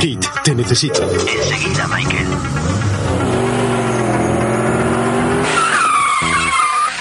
[0.00, 1.02] Kit, te necesito.
[1.02, 2.26] Enseguida, Michael.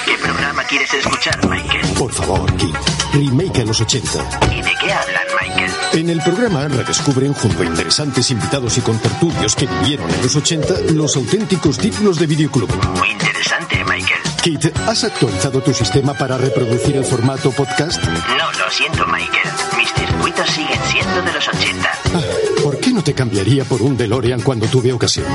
[0.05, 1.85] ¿Qué programa quieres escuchar, Michael?
[1.97, 2.75] Por favor, Kit.
[3.13, 4.09] Remake a los 80.
[4.51, 5.71] ¿Y de qué hablan, Michael?
[5.93, 10.73] En el programa redescubren junto a interesantes invitados y contertulios que vivieron en los 80
[10.93, 12.69] los auténticos títulos de videoclub.
[12.97, 14.26] Muy interesante, Michael.
[14.47, 18.01] Kit, ¿has actualizado tu sistema para reproducir el formato podcast?
[18.01, 19.49] No, lo siento, Michael.
[19.77, 21.91] Mis circuitos siguen siendo de los 80.
[22.15, 22.21] Ah,
[22.63, 25.25] ¿Por qué no te cambiaría por un DeLorean cuando tuve ocasión?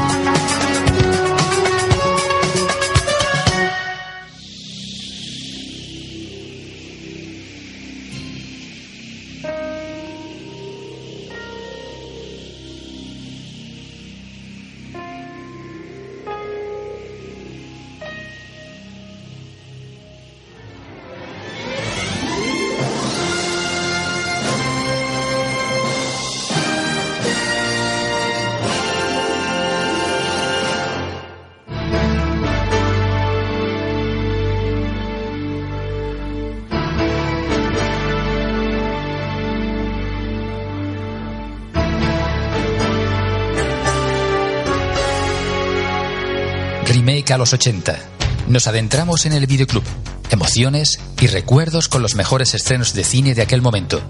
[47.43, 47.99] Los 80.
[48.47, 49.83] Nos adentramos en el videoclub,
[50.31, 54.01] emociones y recuerdos con los mejores estrenos de cine de aquel momento.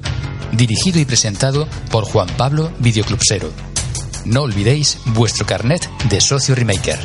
[0.53, 3.51] Dirigido y presentado por Juan Pablo Videoclubsero.
[4.27, 6.99] No olvidéis vuestro carnet de socio remaker.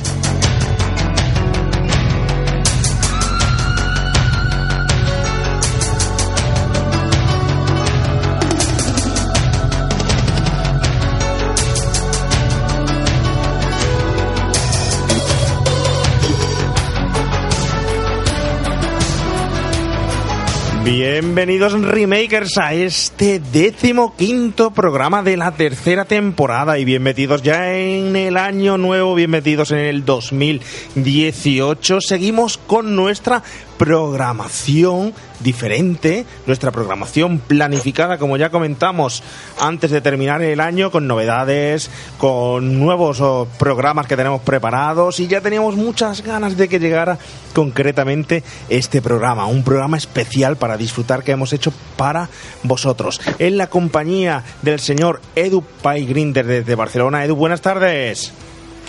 [20.89, 28.15] Bienvenidos remakers a este décimo quinto programa de la tercera temporada y bienvenidos ya en
[28.15, 31.99] el año nuevo, bienvenidos en el 2018.
[31.99, 33.43] Seguimos con nuestra
[33.77, 39.23] programación diferente, nuestra programación planificada, como ya comentamos
[39.59, 45.27] antes de terminar el año, con novedades, con nuevos oh, programas que tenemos preparados y
[45.27, 47.17] ya teníamos muchas ganas de que llegara
[47.53, 52.29] concretamente este programa, un programa especial para disfrutar que hemos hecho para
[52.63, 53.19] vosotros.
[53.39, 57.23] En la compañía del señor Edu Paigrinder desde Barcelona.
[57.23, 58.33] Edu, buenas tardes.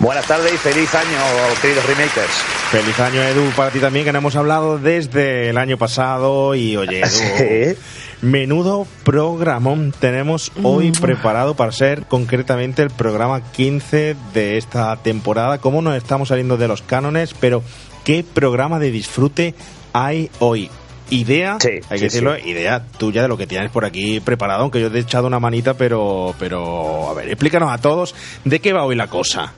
[0.00, 1.18] Buenas tardes y feliz año,
[1.60, 2.30] queridos remakers.
[2.70, 6.54] Feliz año, Edu, para ti también, que no hemos hablado desde el año pasado.
[6.54, 7.00] Y oye,
[7.36, 7.76] Edu, Sí.
[8.22, 15.58] menudo programón tenemos hoy preparado para ser concretamente el programa 15 de esta temporada.
[15.58, 17.34] ¿Cómo nos estamos saliendo de los cánones?
[17.34, 17.64] Pero,
[18.04, 19.54] ¿qué programa de disfrute
[19.92, 20.70] hay hoy?
[21.10, 22.50] Idea, Sí, hay sí, que decirlo, sí.
[22.50, 25.40] idea tuya de lo que tienes por aquí preparado, aunque yo te he echado una
[25.40, 29.54] manita, pero, pero, a ver, explícanos a todos de qué va hoy la cosa.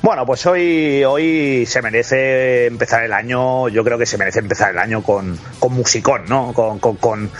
[0.00, 4.70] Bueno, pues hoy, hoy se merece empezar el año, yo creo que se merece empezar
[4.70, 6.52] el año con, con musicón, ¿no?
[6.52, 7.30] Con, con, con,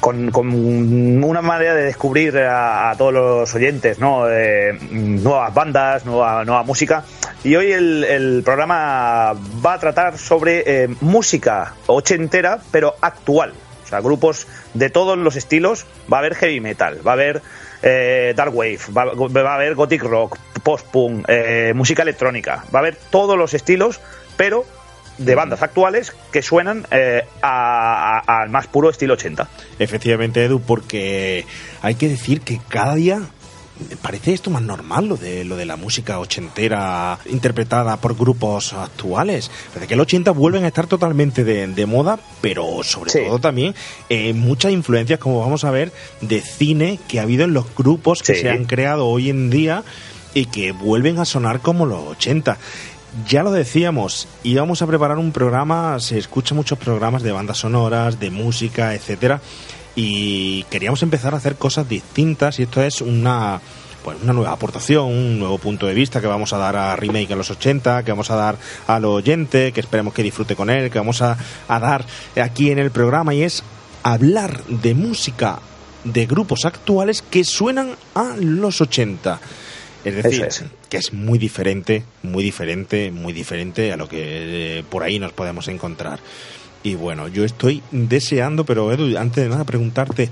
[0.00, 4.28] con- una manera de descubrir a, a todos los oyentes, ¿no?
[4.28, 7.04] Eh, nuevas bandas, nueva, nueva música.
[7.44, 9.34] Y hoy el, el programa
[9.64, 13.52] va a tratar sobre eh, música ochentera, pero actual.
[13.84, 15.86] O sea, grupos de todos los estilos.
[16.12, 17.42] Va a haber heavy metal, va a haber
[17.82, 22.64] eh, dark wave, va, va a haber gothic rock, post-punk, eh, música electrónica.
[22.74, 24.00] Va a haber todos los estilos,
[24.36, 24.64] pero
[25.18, 29.48] de bandas actuales que suenan eh, al más puro estilo 80.
[29.78, 31.44] Efectivamente, Edu, porque
[31.82, 33.22] hay que decir que cada día
[34.02, 39.50] parece esto más normal, lo de, lo de la música ochentera interpretada por grupos actuales.
[39.72, 43.20] Parece que los 80 vuelven a estar totalmente de, de moda, pero sobre Sí.
[43.26, 43.74] todo también
[44.08, 48.22] eh, muchas influencias, como vamos a ver, de cine que ha habido en los grupos
[48.22, 48.40] que Sí.
[48.42, 49.82] se han creado hoy en día
[50.34, 52.58] y que vuelven a sonar como los 80.
[53.26, 58.20] Ya lo decíamos, íbamos a preparar un programa, se escuchan muchos programas de bandas sonoras,
[58.20, 59.40] de música, etcétera,
[60.00, 63.60] y queríamos empezar a hacer cosas distintas y esto es una
[64.04, 67.32] pues una nueva aportación, un nuevo punto de vista que vamos a dar a Remake
[67.32, 68.56] a los 80, que vamos a dar
[68.86, 71.36] al oyente, que esperemos que disfrute con él, que vamos a,
[71.66, 72.06] a dar
[72.40, 73.64] aquí en el programa y es
[74.04, 75.58] hablar de música
[76.04, 79.40] de grupos actuales que suenan a los 80.
[80.04, 80.64] Es decir, es.
[80.88, 85.32] que es muy diferente, muy diferente, muy diferente a lo que eh, por ahí nos
[85.32, 86.20] podemos encontrar.
[86.82, 90.30] Y bueno, yo estoy deseando, pero Edu, antes de nada preguntarte,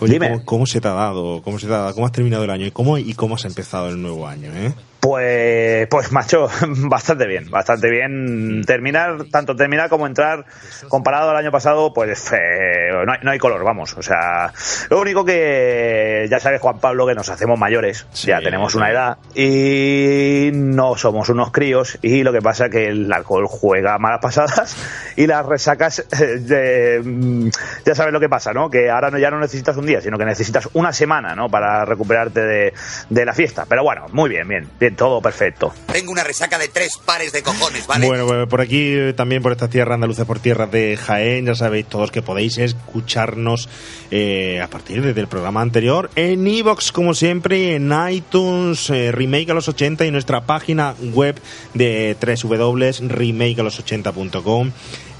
[0.00, 0.18] oye.
[0.18, 2.50] ¿cómo, cómo se te ha dado, cómo se te ha dado, cómo has terminado el
[2.50, 4.72] año y cómo y cómo has empezado el nuevo año, eh?
[5.02, 6.48] Pues, pues macho,
[6.88, 8.62] bastante bien, bastante bien.
[8.64, 10.44] Terminar, tanto terminar como entrar,
[10.86, 13.96] comparado al año pasado, pues eh, no, hay, no, hay, color, vamos.
[13.98, 14.52] O sea,
[14.90, 18.92] lo único que ya sabes, Juan Pablo, que nos hacemos mayores, sí, ya tenemos una
[18.92, 23.98] edad y no somos unos críos y lo que pasa es que el alcohol juega
[23.98, 24.76] malas pasadas
[25.16, 27.50] y las resacas, de,
[27.84, 28.70] ya sabes lo que pasa, ¿no?
[28.70, 31.48] Que ahora no, ya no necesitas un día, sino que necesitas una semana, ¿no?
[31.48, 32.72] Para recuperarte de,
[33.10, 33.66] de la fiesta.
[33.68, 35.72] Pero bueno, muy bien, bien, bien todo perfecto.
[35.92, 38.06] Tengo una resaca de tres pares de cojones, ¿vale?
[38.06, 41.54] Bueno, pues por aquí eh, también por esta tierra andaluza, por tierra de Jaén, ya
[41.54, 43.68] sabéis todos que podéis escucharnos
[44.10, 49.54] eh, a partir del programa anterior en Evox, como siempre, en iTunes, eh, Remake a
[49.54, 51.40] los 80 y nuestra página web
[51.74, 54.72] de www.remakealos80.com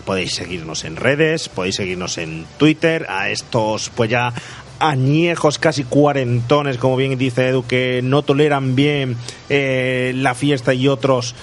[0.05, 4.33] podéis seguirnos en redes, podéis seguirnos en Twitter, a estos pues ya
[4.83, 9.17] añejos, casi cuarentones, como bien dice Edu, que no toleran bien
[9.49, 11.35] eh, la fiesta y otros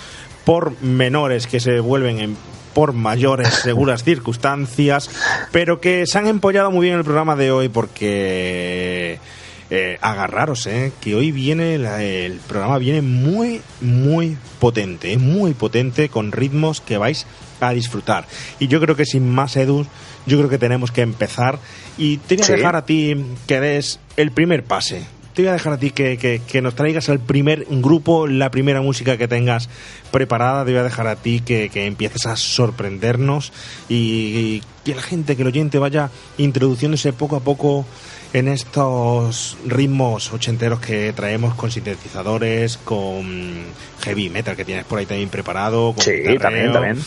[0.44, 2.38] por menores que se vuelven en
[2.74, 5.10] por mayores seguras circunstancias,
[5.52, 9.20] pero que se han empollado muy bien el programa de hoy porque
[9.70, 16.10] eh, agarraros, eh, que hoy viene la, el programa viene muy muy potente, muy potente
[16.10, 17.26] con ritmos que vais
[17.62, 18.26] a disfrutar.
[18.60, 19.86] Y yo creo que sin más Edu,
[20.26, 21.60] yo creo que tenemos que empezar
[21.98, 22.54] y te voy a ¿Sí?
[22.54, 23.16] dejar a ti
[23.48, 25.04] que des el primer pase.
[25.34, 28.52] Te voy a dejar a ti que, que, que, nos traigas el primer grupo, la
[28.52, 29.70] primera música que tengas
[30.12, 30.66] preparada.
[30.66, 33.54] Te voy a dejar a ti que, que empieces a sorprendernos
[33.88, 37.86] y, y, que la gente, que el oyente vaya introduciéndose poco a poco
[38.34, 43.64] en estos ritmos ochenteros que traemos con sintetizadores, con
[44.02, 45.94] heavy metal que tienes por ahí también preparado.
[45.94, 46.40] Con sí, guitarreo.
[46.40, 46.98] también, también.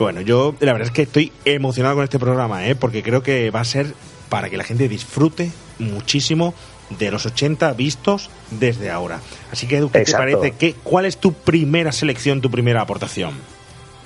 [0.00, 2.74] Bueno, yo la verdad es que estoy emocionado con este programa, ¿eh?
[2.74, 3.92] porque creo que va a ser
[4.30, 6.54] para que la gente disfrute muchísimo
[6.98, 9.20] de los 80 vistos desde ahora.
[9.52, 10.52] Así que, Edu, ¿qué te parece?
[10.52, 13.34] ¿Qué, ¿Cuál es tu primera selección, tu primera aportación?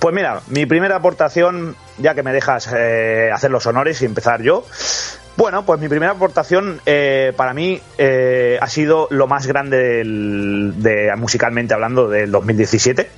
[0.01, 4.43] Pues mira, mi primera aportación, ya que me dejas eh, hacer los honores y empezar
[4.43, 4.67] yo,
[5.37, 10.75] bueno, pues mi primera aportación eh, para mí eh, ha sido lo más grande del,
[10.79, 13.09] de, musicalmente hablando del 2017.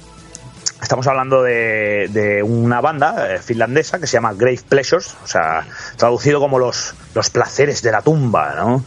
[0.82, 5.66] Estamos hablando de, de una banda eh, finlandesa que se llama Grave Pleasures, o sea,
[5.96, 8.84] traducido como los, los placeres de la tumba, ¿no?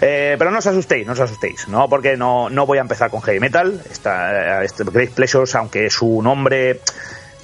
[0.00, 1.88] Eh, pero no os asustéis, no os asustéis, ¿no?
[1.88, 3.82] Porque no, no voy a empezar con heavy metal.
[3.90, 6.80] Esta, este Grave Pleasures, aunque su nombre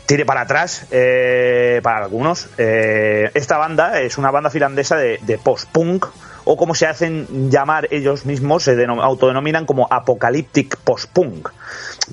[0.07, 2.49] tire para atrás eh, para algunos.
[2.57, 6.07] Eh, esta banda es una banda finlandesa de, de post-punk,
[6.45, 11.51] o como se hacen llamar ellos mismos, se autodenominan como apocalyptic post-punk.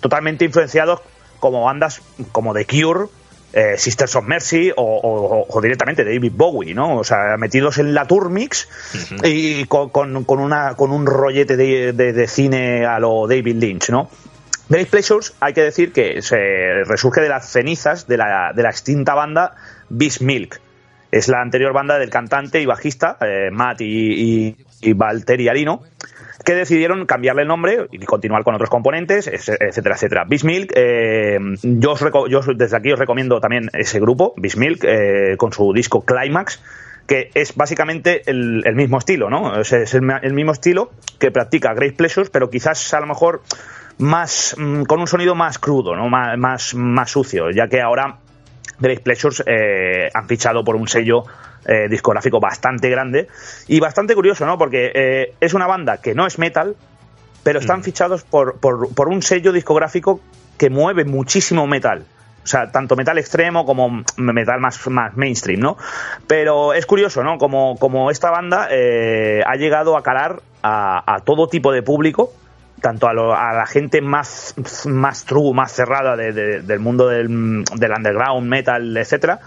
[0.01, 0.99] Totalmente influenciados
[1.39, 2.01] como bandas
[2.31, 3.07] como The Cure,
[3.53, 6.97] eh, Sisters of Mercy o, o, o, directamente David Bowie, ¿no?
[6.97, 9.29] O sea, metidos en la Tour Mix uh -huh.
[9.29, 13.55] y con, con, con, una, con un rollete de, de, de cine a lo David
[13.55, 14.09] Lynch, ¿no?
[14.67, 18.69] Grave Pleasures, hay que decir que se resurge de las cenizas de la, de la
[18.69, 19.55] extinta banda
[19.89, 20.59] Beast Milk.
[21.11, 25.81] Es la anterior banda del cantante y bajista eh, Matt y, y, y Valtteri Alino,
[26.43, 30.25] que decidieron cambiarle el nombre y continuar con otros componentes, etcétera, etcétera.
[30.25, 31.95] Bismilk, eh, yo,
[32.55, 36.61] desde aquí os recomiendo también ese grupo, Bismilk, eh, con su disco Climax,
[37.07, 39.59] que es básicamente el, mismo estilo, ¿no?
[39.59, 43.41] Es, el, mismo estilo que practica Grave Pleasures, pero quizás a lo mejor
[43.97, 46.09] más mm, con un sonido más crudo, ¿no?
[46.09, 48.17] Más, más, sucio, ya que ahora
[48.79, 51.23] Grave Pleasures eh, han fichado por un sello
[51.65, 53.27] eh, discográfico bastante grande
[53.67, 54.57] y bastante curioso, ¿no?
[54.57, 56.75] Porque eh, es una banda que no es metal,
[57.43, 57.83] pero están mm.
[57.83, 60.19] fichados por, por, por, un sello discográfico
[60.57, 62.05] que mueve muchísimo metal.
[62.43, 65.77] O sea, tanto metal extremo como metal más, más mainstream, ¿no?
[66.27, 67.39] Pero es curioso, ¿no?
[67.39, 72.31] Como, como esta banda eh, ha llegado a calar a, a todo tipo de público,
[72.81, 74.53] tanto a, lo, a, la gente más,
[74.85, 79.39] más true, más cerrada de, de, del mundo del, del, underground, metal, etcétera,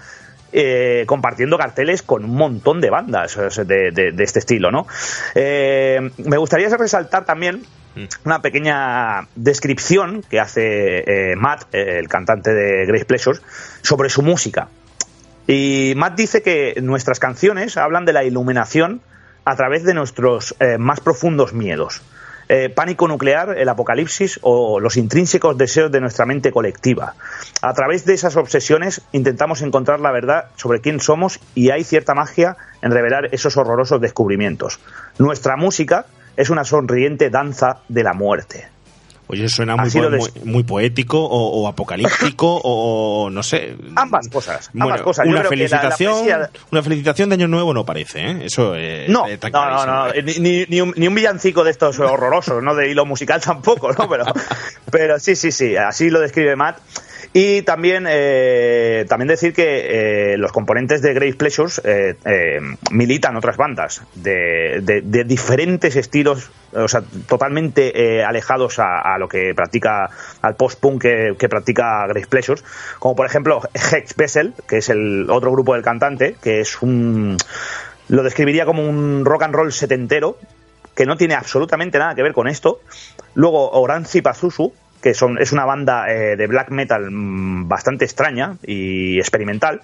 [0.52, 3.37] eh, compartiendo carteles con un montón de bandas
[3.67, 4.87] de, de este estilo, ¿no?
[5.35, 7.62] Eh, me gustaría resaltar también
[8.25, 13.43] una pequeña descripción que hace eh, Matt, el cantante de Grace Pleasures,
[13.83, 14.69] sobre su música.
[15.47, 19.00] Y Matt dice que nuestras canciones hablan de la iluminación
[19.45, 22.02] a través de nuestros más profundos miedos
[22.49, 27.14] eh, pánico nuclear, el apocalipsis o los intrínsecos deseos de nuestra mente colectiva.
[27.61, 32.14] A través de esas obsesiones intentamos encontrar la verdad sobre quién somos y hay cierta
[32.14, 34.81] magia en revelar esos horrorosos descubrimientos.
[35.19, 38.69] Nuestra música es una sonriente danza de la muerte.
[39.29, 43.77] Oye, suena muy, muy, muy, poético o, apocalíptico o no sé.
[43.95, 44.71] Ambas cosas.
[44.79, 45.27] ambas cosas.
[45.27, 48.39] Una felicitación, una felicitación de Año Nuevo no parece, ¿eh?
[48.47, 48.75] Eso
[49.09, 52.75] no, no, no, Ni, ni, un, ni, un, villancico de estos horrorosos, ¿no?
[52.75, 54.09] De hilo musical tampoco, ¿no?
[54.09, 54.25] Pero,
[54.91, 55.77] pero sí, sí, sí.
[55.77, 56.79] Así lo describe Matt.
[57.33, 62.15] Y también, eh, también decir que eh, los componentes de Grave Pleasures eh,
[62.91, 70.09] militan otras bandas de, de, diferentes estilos, o sea, totalmente alejados a, lo que practica,
[70.41, 72.65] al post-punk que, practica Grave Pleasures,
[72.99, 77.37] como por ejemplo Hex Bessel, que es el otro grupo del cantante, que es un.
[78.09, 80.39] lo describiría como un rock and roll setentero,
[80.95, 82.81] que no tiene absolutamente nada que ver con esto.
[83.35, 88.57] Luego Oranzi Pazuzu, que son, es una banda eh, de black metal mm, bastante extraña
[88.62, 89.83] y experimental.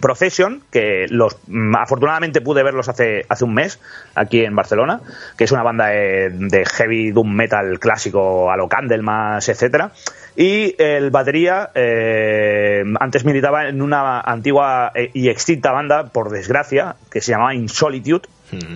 [0.00, 3.80] Procession, que los mm, afortunadamente pude verlos hace, hace un mes
[4.14, 5.00] aquí en Barcelona,
[5.38, 9.92] que es una banda de, heavy doom metal clásico a lo Candlemas, etcétera.
[10.36, 16.96] Y el batería eh, antes militaba en una antigua eh, y extinta banda, por desgracia,
[17.10, 18.28] que se llamaba Insolitude,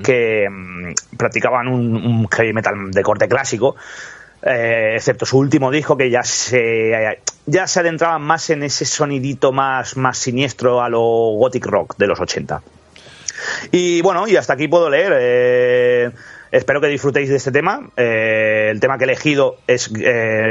[0.02, 3.76] que mm, practicaban un heavy metal de corte clásico
[4.42, 9.52] eh, excepto su último disco que ya se ya se adentraba más en ese sonidito
[9.52, 12.62] más, más siniestro a lo gothic rock de los 80.
[13.72, 15.12] Y bueno, y hasta aquí puedo leer.
[15.18, 16.10] Eh,
[16.52, 17.90] espero que disfrutéis de este tema.
[17.96, 19.90] Eh, el tema que he elegido es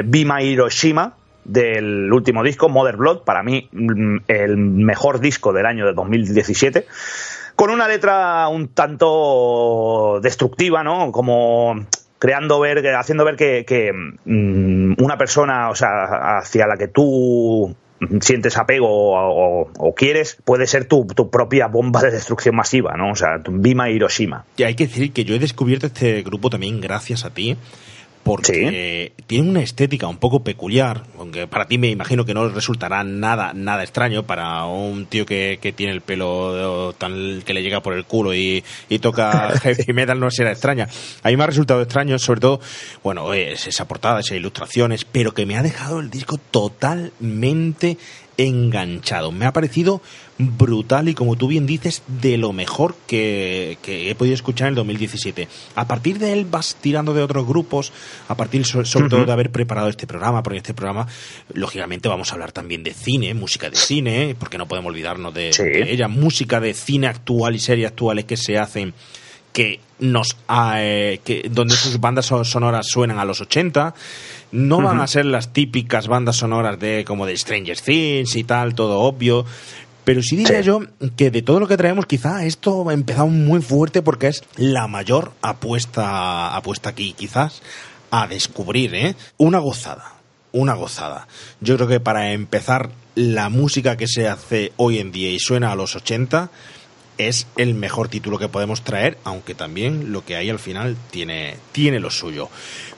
[0.05, 1.15] Bima Hiroshima
[1.45, 6.85] del último disco, Mother Blood, para mí mm, el mejor disco del año de 2017
[7.59, 11.11] con una letra un tanto destructiva, ¿no?
[11.11, 11.87] Como
[12.19, 13.91] creando ver, haciendo ver que,
[14.25, 17.75] mm, una persona, o sea, hacia la que tú
[18.21, 23.11] sientes apego o, quieres, puede ser tu, tu, propia bomba de destrucción masiva, ¿no?
[23.11, 24.45] O sea, Bima Hiroshima.
[24.55, 27.57] Y hay que decir que yo he descubierto este grupo también gracias a ti
[28.23, 33.03] porque tiene una estética un poco peculiar, aunque para ti me imagino que no resultará
[33.03, 37.93] nada nada extraño para un tío que, tiene el pelo tan que le llega por
[37.93, 38.63] el culo y,
[39.01, 40.87] toca heavy metal no será extraña.
[41.23, 42.59] A mí me ha resultado extraño, sobre todo,
[43.03, 47.97] bueno, es esa portada, esas ilustraciones, pero que me ha dejado el disco totalmente
[48.37, 49.31] enganchado.
[49.31, 50.01] Me ha parecido
[50.39, 54.75] brutal y como tú bien dices, de lo mejor que, he podido escuchar en el
[54.75, 55.49] 2017.
[55.75, 57.91] A partir de él vas tirando de otros grupos,
[58.29, 61.07] a partir sobre todo de haber preparado este programa, porque este programa,
[61.53, 65.51] lógicamente, vamos a hablar también de cine, música de cine, porque no podemos olvidarnos de,
[65.89, 68.93] ella, música de cine actual y series actuales que se hacen
[69.51, 70.37] que nos
[70.77, 73.95] eh, que donde sus bandas sonoras suenan a los 80
[74.51, 78.75] no van a ser las típicas bandas sonoras de como de Stranger Things y tal
[78.75, 79.45] todo obvio
[80.03, 80.81] pero sí diría yo
[81.15, 84.87] que de todo lo que traemos, quizá esto ha empezado muy fuerte porque es la
[84.87, 87.61] mayor apuesta, apuesta aquí, quizás,
[88.11, 89.15] a descubrir, ¿eh?
[89.37, 90.13] Una gozada,
[90.51, 91.27] una gozada.
[91.61, 95.71] Yo creo que para empezar, la música que se hace hoy en día y suena
[95.71, 96.49] a los 80
[97.19, 101.57] es el mejor título que podemos traer, aunque también lo que hay al final tiene,
[101.71, 102.49] tiene lo suyo.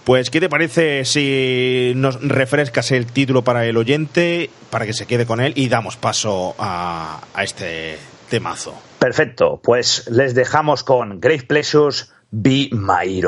[0.06, 5.06] Pues, ¿qué te parece si nos refrescas el título para el oyente, para que se
[5.06, 7.98] quede con él y damos paso a, este
[8.30, 8.80] temazo?
[9.00, 13.22] Perfecto, pues les dejamos con Grave Pleasures, Be My.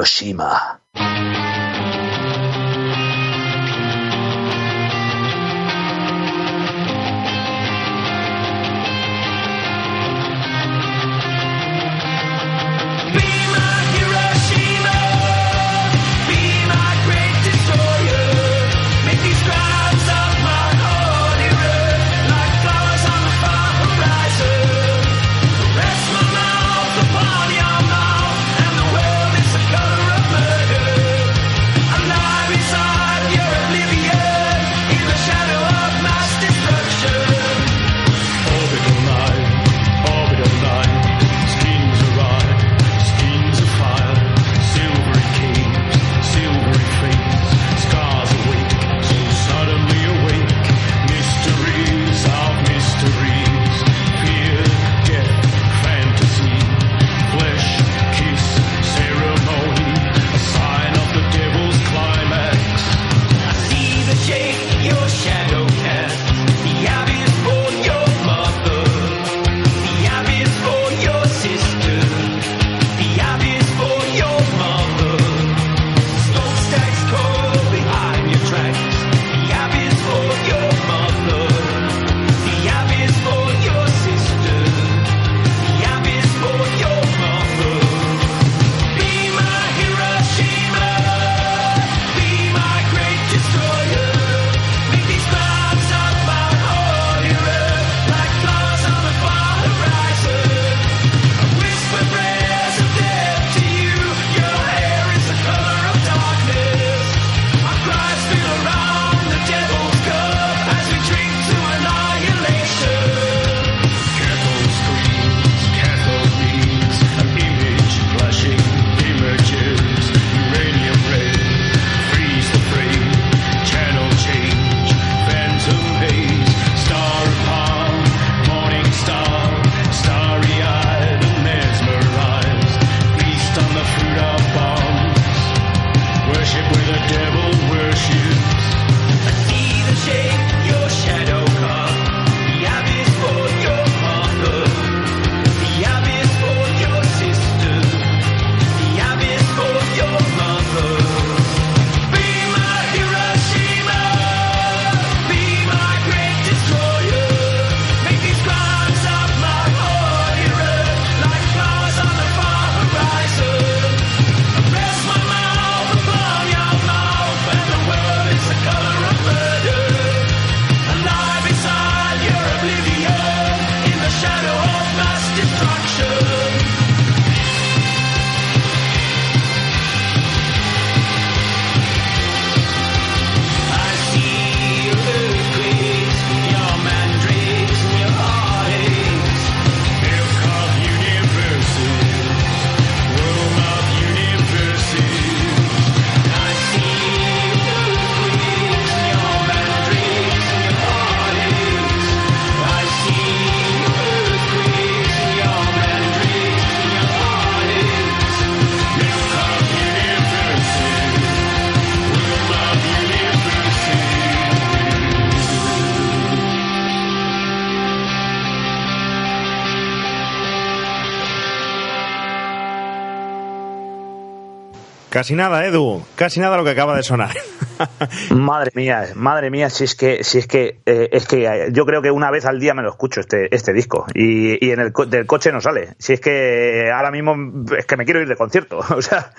[225.13, 226.03] Casi nada, Edu.
[226.15, 227.36] Casi nada lo que acaba de sonar.
[228.32, 231.86] madre mía, madre mía, si es que, si es que, eh, es que eh, yo
[231.86, 234.79] creo que una vez al día me lo escucho este, este disco y, y en
[234.79, 235.93] el del coche no sale.
[236.00, 237.36] Si es que ahora mismo
[237.77, 239.32] es que me quiero ir de concierto, o sea.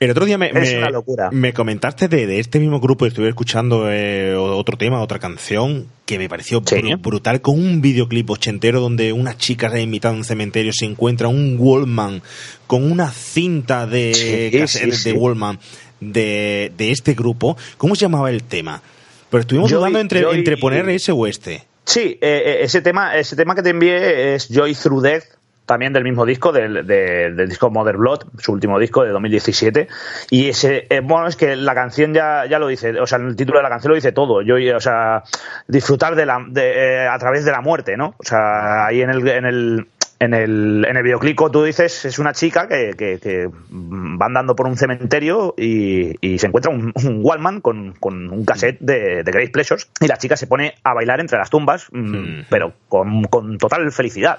[0.00, 1.30] El otro día me, Es me- una locura.
[1.30, 6.18] me comentaste de, de este mismo grupo, estuve escuchando eh, otro tema, otra canción, que
[6.18, 6.94] me pareció Sí.
[6.96, 11.28] brutal, con un videoclip ochentero donde una chica en mitad de un cementerio se encuentra
[11.28, 12.22] un Wallman
[12.66, 14.12] con una cinta de
[14.52, 15.12] Sí, cassette sí, sí.
[15.12, 15.58] de Wallman
[16.00, 17.56] de, de este grupo.
[17.78, 18.82] ¿Cómo se llamaba el tema?
[19.30, 21.62] Pero estuvimos dudando entre, entre poner ese o este.
[21.86, 25.24] Sí, eh, eh, ese tema, ese tema que te envié es Joy Through Death,
[25.66, 29.88] también del mismo disco, del, de- del disco Mother Blood, su último disco de 2017.
[30.30, 33.34] Y ese, eh, bueno, es que la canción ya, ya lo dice, o sea, el
[33.36, 34.42] título de la canción lo dice todo.
[34.42, 35.22] Yo, o sea,
[35.68, 38.14] disfrutar de la, de, eh, a través de la muerte, ¿no?
[38.18, 39.86] O sea, ahí en el, en el,
[40.20, 44.26] en el, en el videoclip, como tú dices, es una chica que, que, que va
[44.26, 48.78] andando por un cementerio y, y se encuentra un, un Wallman con, con un cassette
[48.80, 52.42] de, de Great Pleasures y la chica se pone a bailar entre las tumbas, Mm.
[52.48, 54.38] pero con, con total felicidad.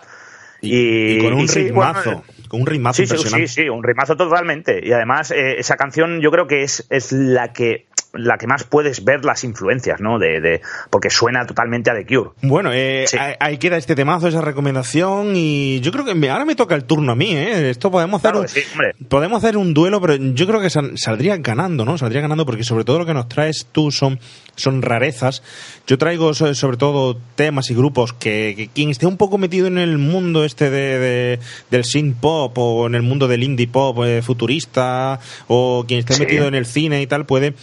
[0.66, 3.48] Y, y con un y sí, ritmazo, bueno, con un ritmazo Sí, sí, impresionante.
[3.48, 4.80] sí, sí, un ritmazo totalmente.
[4.86, 8.64] Y además, eh, esa canción yo creo que es, es la que la que más
[8.64, 10.20] puedes ver las influencias, ¿no?
[10.20, 12.32] De, de, porque suena totalmente a The Cure.
[12.42, 13.18] Bueno, eh, Sí.
[13.40, 16.84] ahí, queda este temazo, esa recomendación y yo creo que me- ahora me toca el
[16.86, 17.70] turno a mí, ¿eh?
[17.70, 18.62] Esto podemos hacer, Claro un, sí,
[19.08, 21.98] podemos hacer un duelo, pero yo creo que sal- saldría ganando, ¿no?
[21.98, 24.20] Saldría ganando porque sobre todo lo que nos traes tú son,
[24.56, 25.44] son rarezas.
[25.88, 29.68] Yo traigo so- sobre todo temas y grupos que, que quien esté un poco metido
[29.68, 31.40] en el mundo este de, de-
[31.72, 36.14] del synth pop o en el mundo del indie pop eh, futurista o quien esté
[36.14, 36.22] Sí.
[36.22, 37.54] metido en el cine y tal puede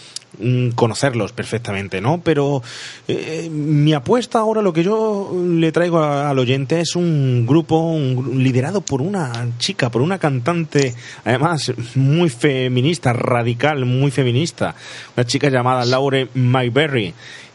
[0.74, 2.20] conocerlos perfectamente, ¿no?
[2.24, 2.62] Pero
[3.08, 7.78] eh, mi apuesta ahora, lo que yo le traigo a- al oyente es un grupo
[7.92, 14.74] un liderado por una chica, por una cantante, además muy feminista, radical, muy feminista,
[15.16, 17.14] una chica llamada Laure McBerry.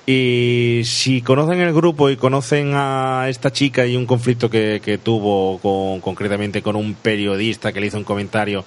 [0.09, 4.97] Y si conocen el grupo y conocen a esta chica y un conflicto que, que
[4.99, 8.63] tuvo con, concretamente con un periodista que le hizo un comentario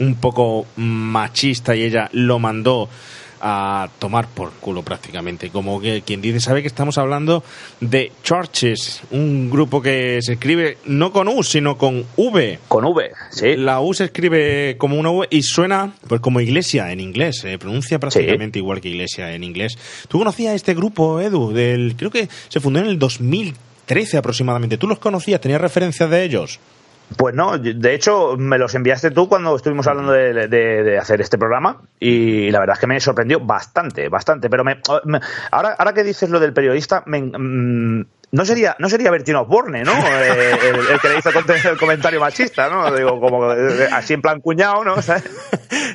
[0.00, 2.88] un poco machista y ella lo mandó
[3.40, 5.50] a tomar por culo prácticamente.
[5.50, 7.42] Como que quien dice, sabe que estamos hablando
[7.80, 12.58] de Churches, un grupo que se escribe no con U, sino con V.
[12.68, 13.56] Con V, sí.
[13.56, 17.58] La U se escribe como una V y suena pues como iglesia en inglés, se
[17.58, 19.76] pronuncia prácticamente igual que iglesia en inglés.
[20.08, 21.52] ¿Tú conocías este grupo, Edu?
[21.52, 24.78] Del, creo que se fundó en el 2013 aproximadamente.
[24.78, 25.40] ¿Tú los conocías?
[25.40, 26.60] ¿Tenías referencias de ellos?
[27.16, 31.82] Pues no, de hecho me los enviaste tú cuando estuvimos hablando de, hacer este programa
[31.98, 34.48] y la verdad es que me sorprendió bastante, bastante.
[34.48, 35.20] Pero me, me-
[35.50, 39.82] ahora, ahora que dices lo del periodista, me, mm, no sería no sería Bertino Osborne,
[39.84, 39.92] ¿no?
[40.20, 41.30] Eh, el, el que le hizo
[41.70, 42.94] el comentario machista, ¿no?
[42.94, 45.00] Digo, como eh, así en plan cuñado, ¿no?
[45.02, 45.24] ¿Sabes?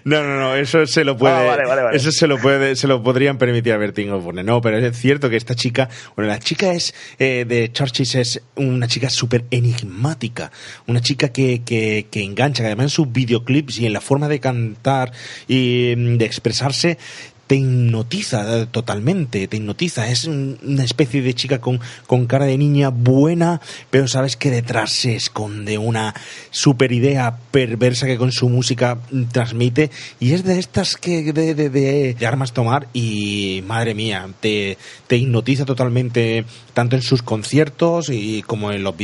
[0.06, 1.98] No, no, no, eso se lo puede, Ah, vale, vale, vale.
[1.98, 4.44] eso se lo puede, se lo podrían permitir a Bertín Osborne.
[4.44, 8.42] No, pero es cierto que esta chica, bueno, la chica es eh, de Churches es
[8.56, 10.52] una chica súper enigmática,
[10.86, 14.28] una chica que, que, que engancha, que además en sus videoclips y en la forma
[14.28, 15.12] de cantar
[15.48, 16.98] y mm, de expresarse
[17.48, 20.10] te hipnotiza totalmente, te hipnotiza.
[20.10, 24.92] Es una especie de chica con, con cara de niña buena, pero sabes que detrás
[24.92, 26.16] se esconde una
[26.50, 28.98] super idea perversa que con su música
[29.32, 29.92] transmite.
[30.20, 34.78] Y es de estas que de, de, de, armas tomar y madre mía, te,
[35.08, 38.96] te hipnotiza totalmente tanto en sus conciertos y como en los,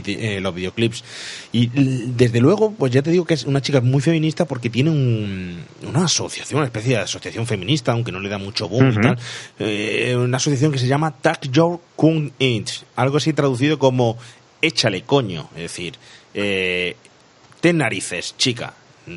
[0.42, 1.04] los videoclips.
[1.52, 4.90] Y desde luego, pues ya te digo que es una chica muy feminista porque tiene
[4.90, 9.02] un, una asociación, una especie de asociación feminista, aunque no le da mucho boom y
[9.02, 9.20] tal.
[9.60, 14.18] Eh, una asociación que se llama Tag Your Kung Inch, algo así traducido como
[14.62, 15.96] échale coño, es decir,
[16.34, 16.96] eh,
[17.60, 18.74] ten narices, chica,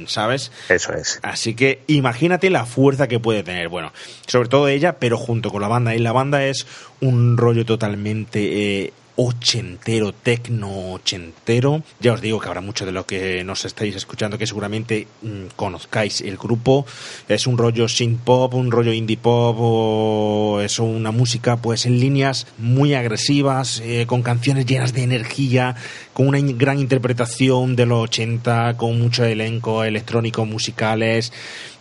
[0.07, 0.53] ¿sabes?
[0.69, 1.21] Eso es.
[1.23, 3.69] Así que imagínate la fuerza que puede tener.
[3.69, 3.93] Bueno,
[4.27, 5.95] sobre todo ella, pero junto con la banda.
[5.95, 6.67] Y la banda es
[7.01, 11.83] un rollo totalmente eh, ochentero, tecno ochentero.
[12.01, 15.55] Ya os digo que habrá mucho de lo que nos estáis escuchando que seguramente mm,
[15.57, 16.87] conozcáis el grupo.
[17.29, 22.01] Es un rollo synth pop, un rollo indie pop o es una música pues en
[22.01, 25.77] líneas muy agresivas, eh, con canciones llenas de energía,
[26.15, 31.33] con una gran interpretación de los 80, con mucho elenco electrónico musicales.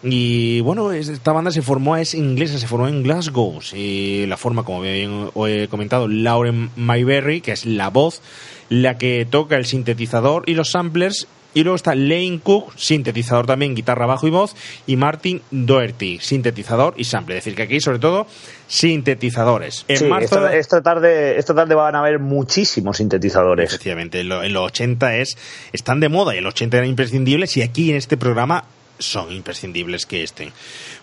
[0.02, 3.60] Y bueno, esta banda se formó, es inglesa, se formó en Glasgow.
[3.74, 8.22] Y la forma, como bien he comentado, Lauren Mayberry, que es la voz,
[8.70, 11.28] la que toca el sintetizador y los samplers.
[11.54, 14.56] Y luego está Lane Cook, sintetizador también, guitarra, bajo y voz.
[14.88, 17.38] Y Martin Doherty, sintetizador y sample.
[17.38, 18.26] Es decir, que aquí, sobre todo,
[18.68, 19.86] sintetizadores.
[19.88, 23.70] En marzo, esta, tarde, esta tarde van a haber muchísimos sintetizadores.
[23.70, 25.38] Efectivamente, en, los 80 es,
[25.72, 27.56] están de moda y en los 80 eran imprescindibles.
[27.58, 28.66] Y aquí en este programa
[28.98, 30.52] son imprescindibles que estén.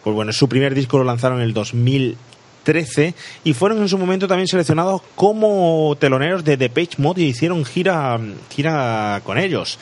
[0.02, 4.26] Pues bueno, su primer disco lo lanzaron en el 2013 y fueron en su momento
[4.26, 8.18] también seleccionados como teloneros de The Page Mode y hicieron gira,
[8.50, 9.78] gira con ellos.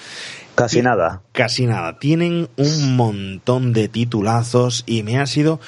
[0.58, 1.22] Casi nada.
[1.32, 1.98] Casi nada.
[2.00, 5.60] Tienen un montón de titulazos y me ha sido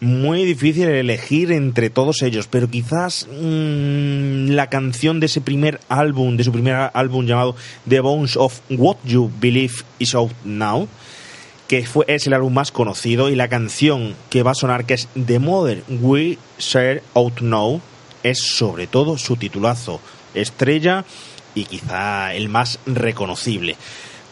[0.00, 6.38] muy difícil elegir entre todos ellos, pero quizás mmm, la canción de ese primer álbum,
[6.38, 7.56] de su primer álbum llamado
[7.88, 10.88] The Bones of What You Believe Is Out Now,
[11.66, 14.94] que fue, es el álbum más conocido y la canción que va a sonar, que
[14.94, 17.82] es The Mother We Share Out Now,
[18.22, 20.00] es sobre todo su titulazo,
[20.32, 21.04] estrella
[21.54, 23.76] y quizá el más reconocible.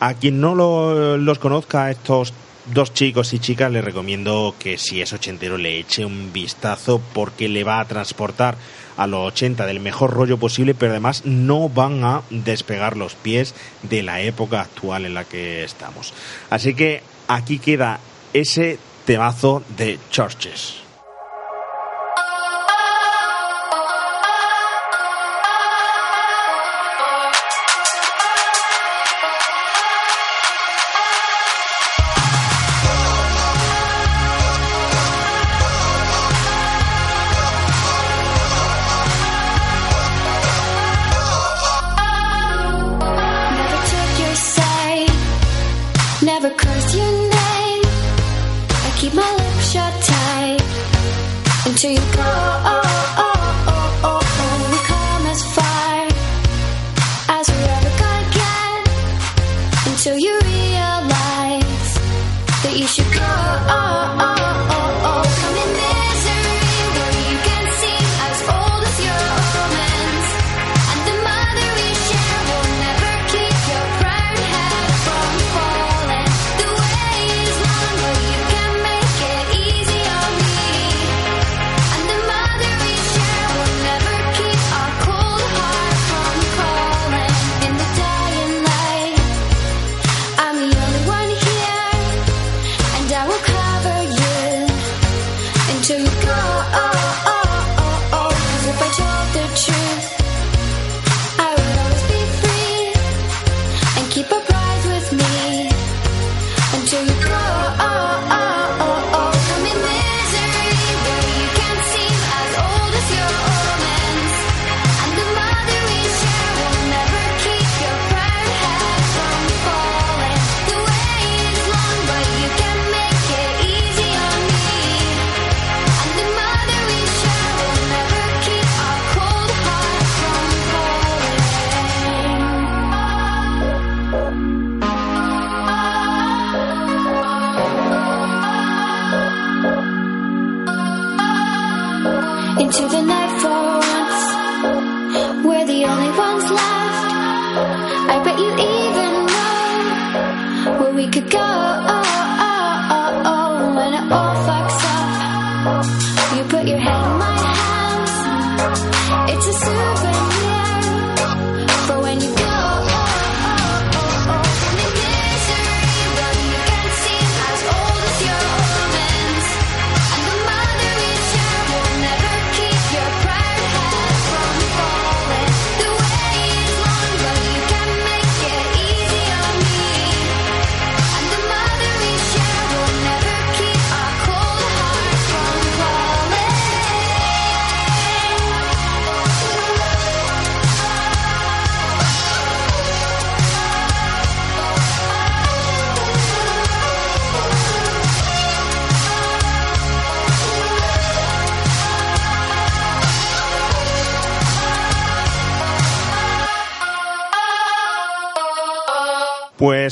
[0.00, 2.32] A quien no lo, los conozca, estos
[2.72, 7.48] dos chicos y chicas, les recomiendo que si es ochentero le eche un vistazo porque
[7.48, 8.56] le va a transportar
[8.96, 13.54] a los 80 del mejor rollo posible, pero además no van a despegar los pies
[13.82, 16.12] de la época actual en la que estamos.
[16.50, 18.00] Así que aquí queda
[18.32, 20.85] ese temazo de Churches.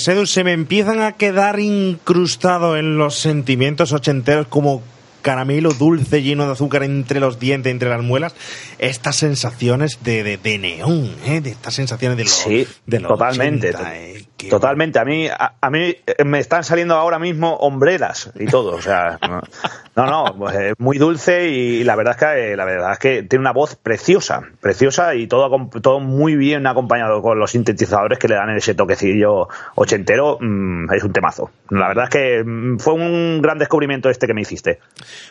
[0.04, 4.82] Se me empiezan a quedar incrustados en los sentimientos ochenteros como
[5.22, 8.34] caramelo dulce lleno de azúcar entre los dientes, entre las muelas,
[8.78, 11.40] estas sensaciones de, de, neón, ¿eh?
[11.40, 14.26] de estas sensaciones de los, sí, de totalmente, ¿eh?
[14.48, 14.98] Totalmente.
[14.98, 19.18] A mí, a, mí eh, me están saliendo ahora mismo hombreras y todo, o sea,
[19.96, 23.40] no, no, pues, muy dulce y la verdad es que la verdad es que tiene
[23.40, 28.34] una voz preciosa, preciosa y todo todo muy bien acompañado con los sintetizadores que le
[28.34, 31.50] dan ese toquecillo ochentero, mm, es un temazo.
[31.70, 34.78] La verdad es que mm, fue un gran descubrimiento este que me hiciste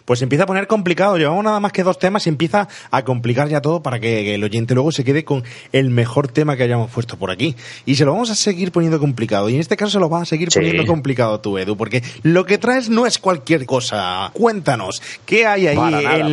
[0.06, 1.18] pues empieza a poner complicado.
[1.18, 4.44] Llevamos nada más que dos temas y empieza a complicar ya todo para que el
[4.44, 7.56] oyente luego se quede con el mejor tema que hayamos puesto por aquí.
[7.86, 9.50] Y se lo vamos a seguir poniendo complicado.
[9.50, 12.46] Y en este caso se lo vas a seguir poniendo complicado tú, Edu, porque lo
[12.46, 14.32] que traes no es cualquier cosa.
[14.32, 16.32] Cuéntanos, ¿qué hay ahí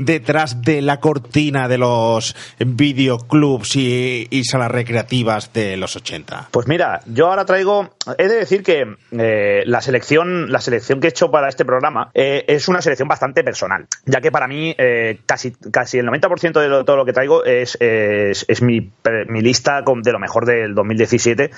[0.00, 6.48] detrás de la cortina de los videoclubs y, y, salas recreativas de los 80?
[6.50, 11.06] Pues mira, yo ahora traigo, he de decir que eh, la selección, la selección que
[11.06, 14.74] he hecho para este programa eh, es una selección bastante personal, ya que para mí
[14.76, 18.90] eh, casi, casi el 90% de todo lo que traigo es, es, mi,
[19.28, 21.52] mi, lista de lo mejor del 2017,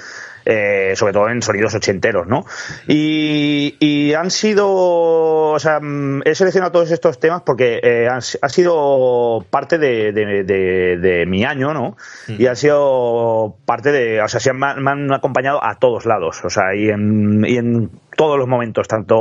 [0.45, 2.45] eh, sobre todo en sonidos ochenteros, ¿no?
[2.87, 9.45] Y, han sido, o sea, mm, he seleccionado todos estos temas porque eh, ha sido
[9.51, 11.97] parte de, mi año, ¿no?
[12.29, 12.41] Mm.
[12.41, 16.51] Y han sido parte de, o sea, se me, han, acompañado a todos lados, o
[16.51, 19.17] sea, y en, y en todos los momentos, tanto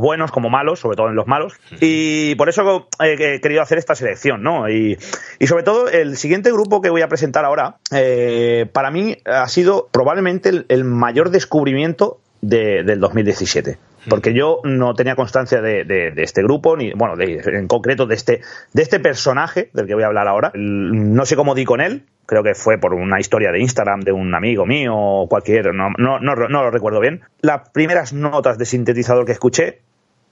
[0.00, 1.54] buenos como malos, sobre todo en los malos.
[1.80, 4.68] Y por eso he querido hacer esta selección, ¿no?
[4.68, 4.98] Y,
[5.46, 9.88] sobre todo el siguiente grupo que voy a presentar ahora, eh, para mí ha sido
[9.90, 16.92] probablemente el, mayor descubrimiento del 2017 porque yo no tenía constancia de, este grupo, ni,
[16.92, 18.40] bueno, en concreto de este,
[18.72, 20.52] de este personaje del que voy a hablar ahora.
[20.54, 24.12] No sé cómo di con él, creo que fue por una historia de Instagram de
[24.12, 27.22] un amigo mío o cualquier, no, no, no, lo recuerdo bien.
[27.40, 29.80] Las primeras notas de sintetizador que escuché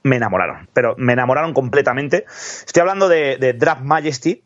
[0.03, 2.25] me enamoraron, pero me enamoraron completamente.
[2.27, 4.43] Estoy hablando de, de Draft Majesty.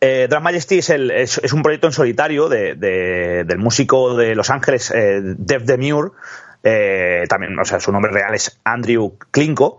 [0.00, 4.92] Eh, Majesty es, el, es, un proyecto en solitario de, del músico de Los Ángeles,
[4.94, 6.10] eh, Dev Demure.
[6.70, 9.78] Eh, también, o sea, su nombre real es Andrew Klinko.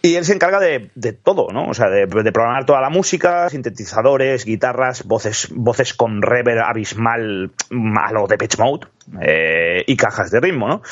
[0.00, 1.68] Y él se encarga de, todo, ¿no?
[1.68, 7.50] O sea, de, programar toda la música, sintetizadores, guitarras, voces, voces con reverb abismal
[7.96, 8.86] a lo de Pitch Mode
[9.22, 10.82] eh, y cajas de ritmo, ¿no?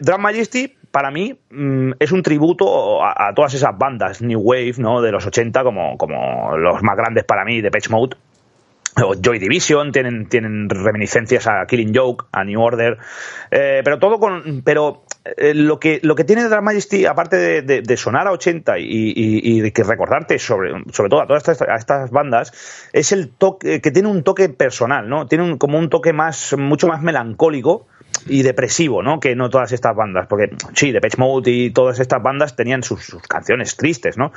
[0.00, 5.02] Drum Majesty, para mí, mm, es un tributo a, todas esas bandas New Wave, ¿no?
[5.02, 8.16] De los 80, como, como los más grandes para mí de Pitch Mode,
[8.96, 12.98] Joy Division, tienen, tienen reminiscencias a Killing Joke, a New Order,
[13.50, 17.96] eh, pero todo con, pero eh, lo que lo que tiene Dark Majesty, aparte de,
[17.96, 22.10] sonar a 80 y, de que recordarte sobre, sobre todo a todas estas, a estas
[22.10, 22.52] bandas,
[22.92, 25.26] es el toque que tiene un toque personal, ¿no?
[25.26, 27.86] Tiene un, como un toque más, mucho más melancólico
[28.26, 29.20] y depresivo, ¿no?
[29.20, 33.16] Que no todas estas bandas, porque sí, Depeche Mode y todas estas bandas tenían sus,
[33.28, 34.32] canciones tristes, ¿no?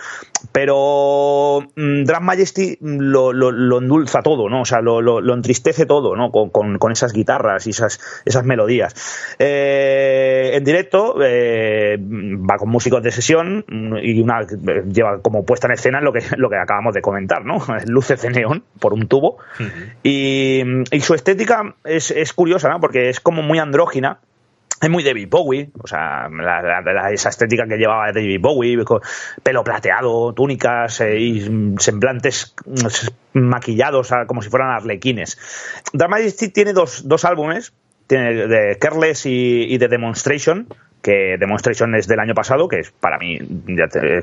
[0.52, 4.62] Pero mm, Majesty lo, lo, endulza todo, ¿no?
[4.62, 6.32] O sea, lo, lo entristece todo, ¿no?
[6.32, 9.36] Con, con, esas guitarras y esas, esas melodías.
[9.39, 13.65] Eh, en directo eh, va con músicos de sesión
[14.02, 14.45] y una
[14.91, 17.58] lleva como puesta en escena lo que, lo que acabamos de comentar, ¿no?
[17.88, 19.38] Luces de neón por un tubo.
[20.04, 22.80] y, y, su estética es, es curiosa, ¿no?
[22.80, 24.20] Porque es como muy andrógina.
[24.80, 26.30] Es muy David Bowie, o sea,
[27.12, 28.78] esa estética que llevaba David Bowie,
[29.42, 35.40] pelo plateado, túnicas eh, y semblantes mm, maquillados como si fueran arlequines.
[35.94, 37.74] Dramatic tiene dos, dos álbumes,
[38.06, 40.68] tiene de Careless y, y The Demonstration,
[41.08, 43.39] que Demonstration es del año pasado, que es para mí,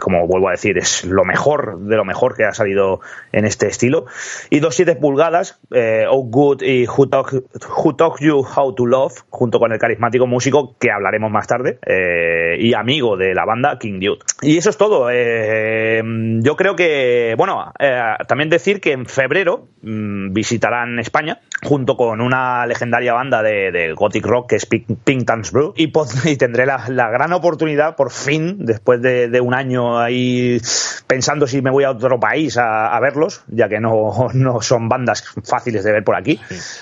[0.01, 3.01] como vuelvo a decir, es lo mejor de lo mejor que ha salido
[3.33, 4.05] en este estilo.
[4.51, 9.59] Y dos 7 pulgadas, eh, Oh Good y Who Talk, You How to Love, junto
[9.59, 13.99] con el carismático músico que hablaremos más tarde, eh, y amigo de la banda King
[14.01, 14.18] Dude.
[14.42, 15.09] Y eso es todo.
[15.11, 16.03] Eh,
[16.42, 17.73] yo creo que, bueno,
[18.29, 24.27] también decir que en febrero mm, visitarán España, junto con una legendaria banda de, gothic
[24.27, 25.90] rock que es Pink, Pink Brew, y,
[26.31, 30.60] y tendré la la, gran oportunidad, por fin, después de, un año ahí
[31.06, 35.24] pensando si me voy a otro país a, verlos, ya que no, no, son bandas
[35.44, 36.40] fáciles de ver por aquí.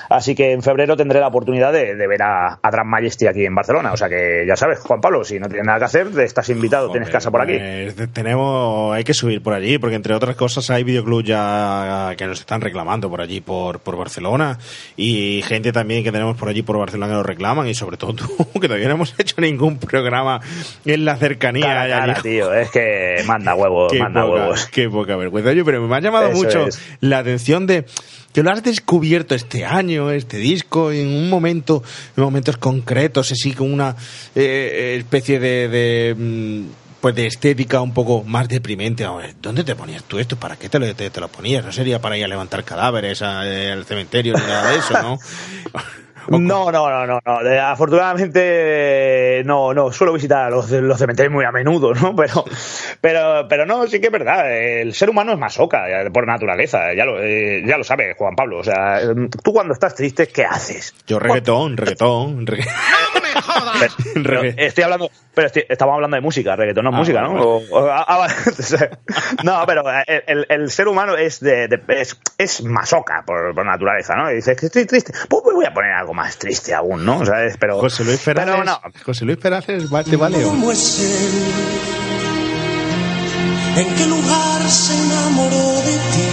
[0.09, 3.55] Así que en febrero tendré la oportunidad de, ver a, a Drum Majesty aquí en
[3.55, 3.93] Barcelona.
[3.93, 6.91] O sea que ya sabes, Juan Pablo, si no tienes nada que hacer, estás invitado,
[6.91, 7.59] tienes casa por aquí.
[7.59, 12.27] Pues, tenemos, hay que subir por allí, porque entre otras cosas hay videoclubs ya que
[12.27, 14.59] nos están reclamando por allí, por, por Barcelona,
[14.97, 18.15] y gente también que tenemos por allí por Barcelona que nos reclaman, y sobre todo
[18.15, 18.29] tú,
[18.61, 20.41] que todavía no hemos hecho ningún un programa
[20.85, 21.67] en la cercanía.
[21.67, 22.23] Cara, allá cara, allí.
[22.23, 24.67] tío, es que manda huevos, Qué manda poca, huevos.
[24.67, 25.51] qué poca vergüenza.
[25.51, 26.81] Oye, pero me ha llamado Eso mucho es.
[27.01, 27.85] la atención de
[28.33, 31.83] que lo has descubierto este año, este disco, en un momento,
[32.17, 33.95] en momentos concretos, así como una
[34.35, 36.63] eh, especie de, de, mm,
[37.03, 39.05] pues de estética un poco más deprimente.
[39.43, 40.37] ¿Dónde te ponías tú esto?
[40.37, 41.63] ¿Para qué te lo, te, te lo ponías?
[41.63, 45.19] No sería para ir a levantar cadáveres eh, al cementerio ni nada de eso, ¿no?
[46.29, 47.63] No, no, no, no, no.
[47.67, 49.93] Afortunadamente no, no.
[49.93, 52.15] Suelo visitar los, los cementerios muy a menudo, ¿no?
[52.23, 52.45] Pero,
[53.01, 54.51] pero, pero no, sí que es verdad.
[54.53, 56.95] El ser humano es masoca eh, por naturaleza.
[56.95, 58.59] Ya lo, eh, ya lo sabe Juan Pablo.
[58.59, 59.07] O sea, eh,
[59.43, 60.95] tú cuando estás triste, ¿qué haces?
[61.07, 62.65] Yo reggaetón, reggaetón, regga-
[63.81, 67.21] Pero, pero estoy hablando, pero estoy- estamos hablando de música, reggaetón no es Ah, música,
[67.23, 67.33] ¿no?
[67.43, 68.33] O- o- vale.
[69.45, 73.65] no, pero el, el- el ser humano es de, de- es, es masoca por, por
[73.65, 74.31] naturaleza, ¿no?
[74.31, 77.25] Y dices que estoy triste, pues voy a poner algo más triste aún, ¿no?
[77.27, 77.57] ¿Sabes?
[77.59, 80.43] Pero, José Luis Perales, pero no, José Luis Perales, ¿va- ¿te vale?
[80.43, 81.43] ¿Cómo es él?
[83.85, 86.29] ¿En qué lugar se enamoró de ti?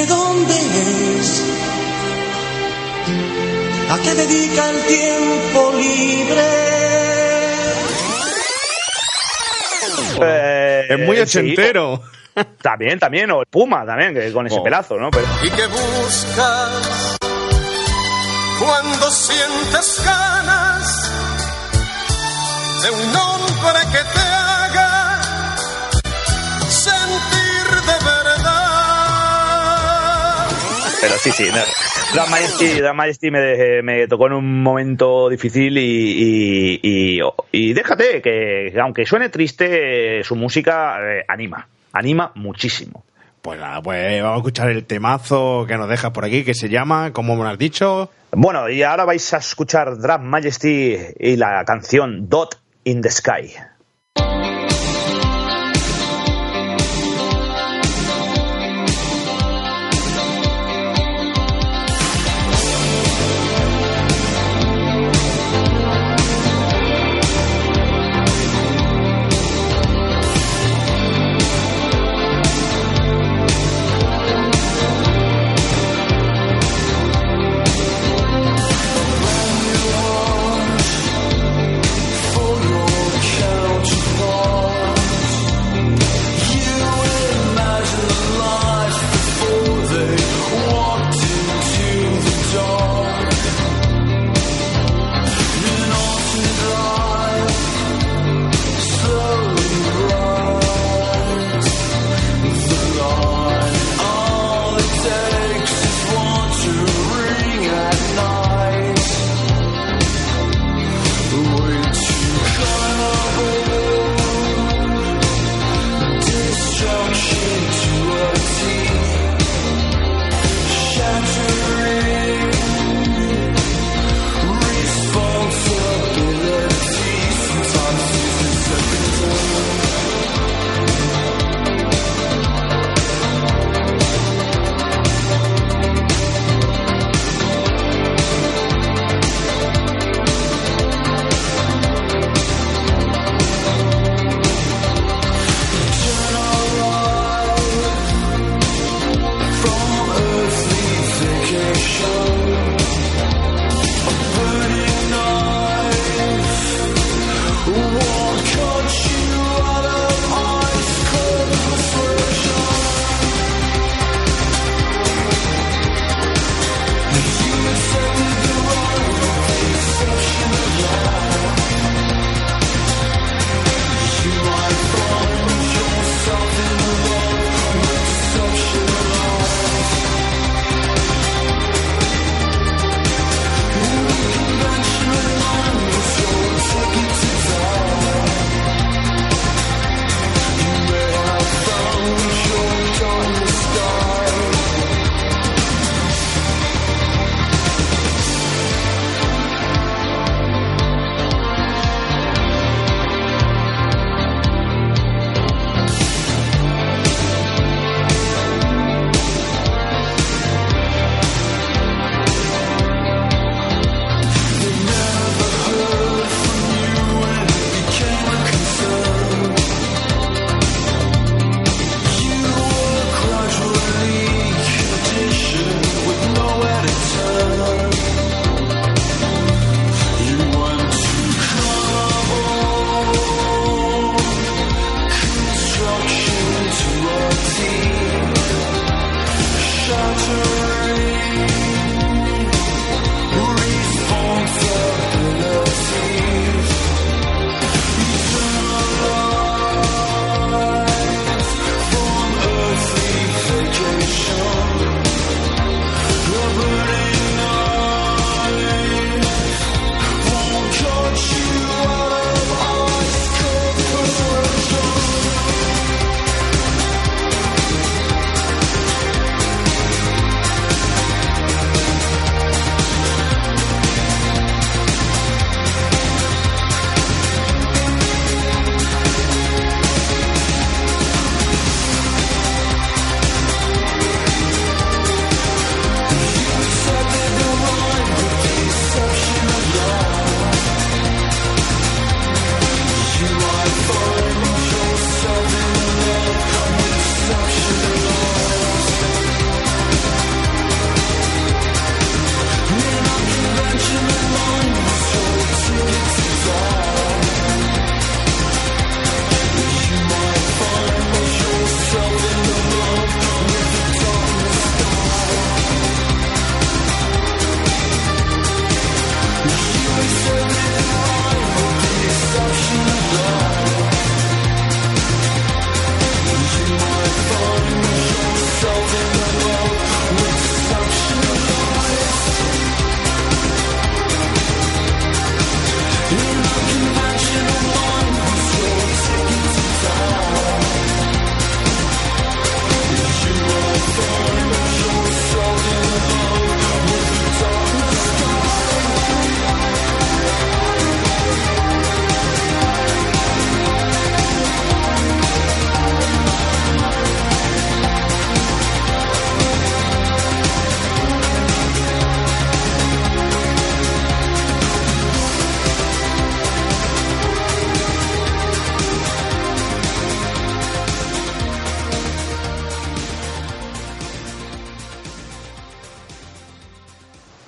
[0.00, 1.42] ¿De dónde es?
[3.90, 6.42] ¿A qué dedica el tiempo libre?
[10.22, 12.00] Eh, Es muy sí, ochentero.
[12.62, 14.62] también, también, o el Puma también, que con ese Oh.
[14.62, 15.10] pelazo, ¿no?
[15.10, 17.15] Pero, ¿Y qué buscas
[18.58, 21.10] cuando sientes ganas
[22.82, 25.56] de un hombre que te haga
[26.68, 27.96] sentir de
[29.26, 30.46] verdad?
[31.00, 31.44] pero sí, sí.
[31.50, 31.60] No.
[32.14, 37.20] Drag Majesty, Majesty me, me tocó en un momento difícil y, y, y-
[37.52, 41.66] y déjate que, aunque suene triste, su música eh, anima.
[41.92, 43.04] Anima muchísimo.
[43.46, 46.68] Pues nada, pues vamos a escuchar el temazo que nos dejas por aquí, que se
[46.68, 51.64] llama, como me has dicho, Bueno, y ahora vais a escuchar Drag Majesty y la
[51.64, 53.54] canción Dot in the Sky.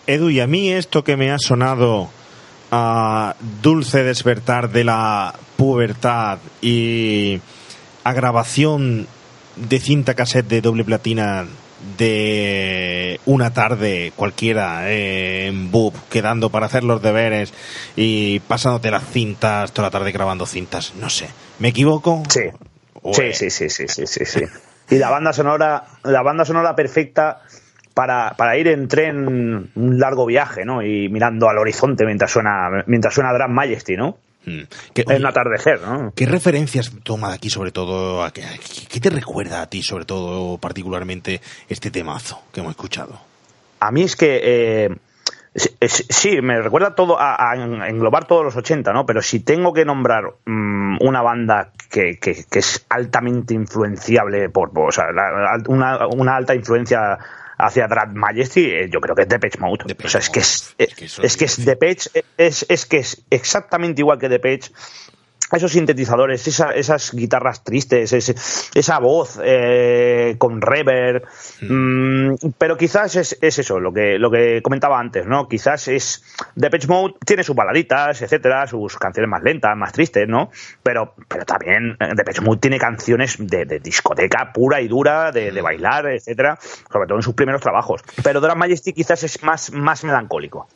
[0.08, 2.08] Edu, y a mí esto que me ha sonado
[2.70, 7.42] a dulce despertar de la pubertad y
[8.04, 9.06] a grabación
[9.56, 11.46] de cinta cassette de doble platina
[11.98, 17.52] de una tarde cualquiera eh, en Bub, quedando para hacer los deberes
[17.94, 20.94] y pasándote las cintas toda la tarde grabando cintas.
[20.98, 21.28] No sé,
[21.58, 22.22] ¿me equivoco?
[22.30, 22.44] Sí.
[23.12, 24.40] Sí, sí, sí, sí, sí, sí, sí.
[24.88, 27.42] Y la banda sonora, la banda sonora perfecta
[27.98, 30.84] para, para, ir en tren un largo viaje, ¿no?
[30.84, 34.18] Y mirando al horizonte mientras suena, mientras suena Grand Majesty, ¿no?
[34.46, 34.60] Hmm.
[34.94, 36.12] en atardecer, ¿no?
[36.14, 38.22] ¿Qué referencias toma de aquí, sobre todo?
[38.22, 38.44] A, ¿qué,
[38.88, 43.20] ¿Qué te recuerda a ti, sobre todo, particularmente, este temazo que hemos escuchado?
[43.80, 44.42] A mí es que.
[44.44, 44.96] Eh,
[45.88, 49.06] sí, me recuerda todo a, a, englobar todos los 80, ¿no?
[49.06, 54.70] Pero si tengo que nombrar mmm, una banda que, que, que, es altamente influenciable por,
[54.78, 57.18] o sea, la, una, una alta influencia
[57.58, 59.84] hacia Drag Majesty, eh, yo creo que es Depeche Mode.
[59.86, 62.86] Depeche o sea, es que es, es, que es, es, que es Depeche, es, es
[62.86, 64.72] que es exactamente igual que Depeche
[65.56, 68.34] esos sintetizadores, esa, esas guitarras tristes, ese,
[68.74, 71.24] esa voz eh, con reverb,
[71.62, 72.34] mm.
[72.58, 75.48] pero quizás es, es, eso, lo que, lo que comentaba antes, ¿no?
[75.48, 76.22] Quizás es
[76.54, 80.50] Depeche Mode tiene sus baladitas, etcétera, sus canciones más lentas, más tristes, ¿no?
[80.82, 85.50] Pero, pero también eh, Depeche Mode tiene canciones de, de discoteca pura y dura, de,
[85.50, 88.02] de, bailar, etcétera, sobre todo en sus primeros trabajos.
[88.22, 90.68] Pero Drum Majesty quizás es más, más melancólico.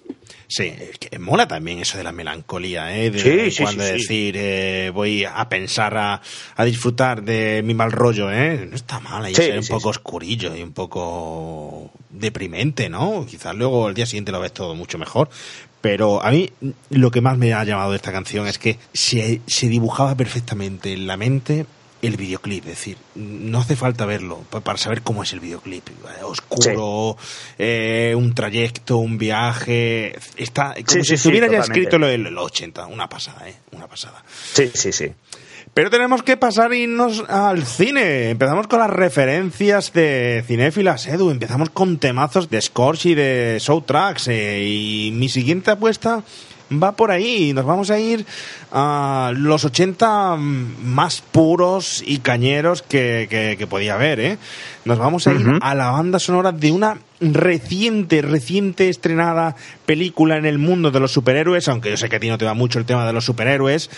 [0.55, 3.11] Sí, que mola también eso de la melancolía, ¿eh?
[3.11, 6.21] De sí, sí, cuando sí, decir, eh, voy a pensar, a,
[6.57, 8.67] a, disfrutar de mi mal rollo, ¿eh?
[8.69, 13.25] No está mal ahí ser un poco oscurillo y un poco deprimente, ¿no?
[13.27, 15.31] Quizás luego el día siguiente lo ves todo mucho mejor.
[15.81, 16.51] Pero a mí
[16.91, 20.93] lo que más me ha llamado de esta canción es que se, se dibujaba perfectamente
[20.93, 21.65] en la mente
[22.03, 25.89] el videoclip, es decir, no hace falta verlo para saber cómo es el videoclip.
[26.25, 27.55] Oscuro, sí.
[27.61, 31.81] eh, un trayecto, un viaje, está como sí, si sí, estuviera ya totalmente.
[31.81, 33.55] escrito lo de los 80, una pasada, ¿eh?
[33.71, 34.25] Una pasada.
[34.53, 35.13] Sí, sí, sí.
[35.75, 38.29] Pero tenemos que pasar e irnos al cine.
[38.31, 41.31] Empezamos con las referencias de cinéfilas, Edu.
[41.31, 44.29] Empezamos con temazos de Scorch y de Soundtracks.
[44.29, 46.25] Eh, y mi siguiente apuesta
[46.81, 47.53] va por ahí.
[47.53, 48.25] Nos vamos a ir
[48.71, 54.39] a los 80 más puros y cañeros que, que, que podía haber, ¿eh?
[54.85, 55.59] Nos vamos a ir uh -huh.
[55.61, 59.55] a la banda sonora de una reciente, reciente estrenada
[59.87, 62.45] película en el mundo de los superhéroes, aunque yo sé que a ti no te
[62.45, 63.91] va mucho el tema de los superhéroes,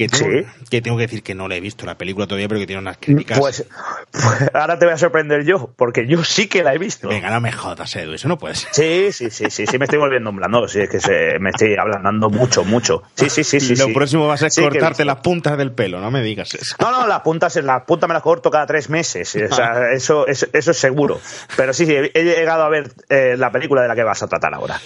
[0.00, 0.64] que tengo, sí.
[0.70, 2.80] que tengo que decir que no la he visto la película todavía, pero que tiene
[2.80, 3.38] unas críticas.
[3.38, 3.66] Pues,
[4.10, 7.08] pues, ahora te voy a sorprender yo, porque yo sí que la he visto.
[7.08, 8.72] Venga, no me jodas, Edu, eso no puede ser.
[8.72, 11.50] Sí, sí, sí, sí, sí, me estoy volviendo un blando, sí, es que se, me
[11.50, 13.02] estoy hablando mucho, mucho.
[13.14, 13.76] Sí, sí, sí, sí.
[13.76, 13.92] Lo sí.
[13.92, 16.76] próximo va a ser sí cortarte las puntas del pelo, no me digas eso.
[16.80, 20.26] No, no, las puntas, las puntas me las corto cada tres meses, o sea, eso,
[20.26, 21.20] eso, eso es seguro.
[21.56, 24.28] Pero sí, sí, he llegado a ver eh, la película de la que vas a
[24.28, 24.80] tratar ahora.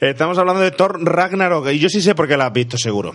[0.00, 3.14] Estamos hablando de Thor Ragnarok, y yo sí sé por qué la has visto, seguro.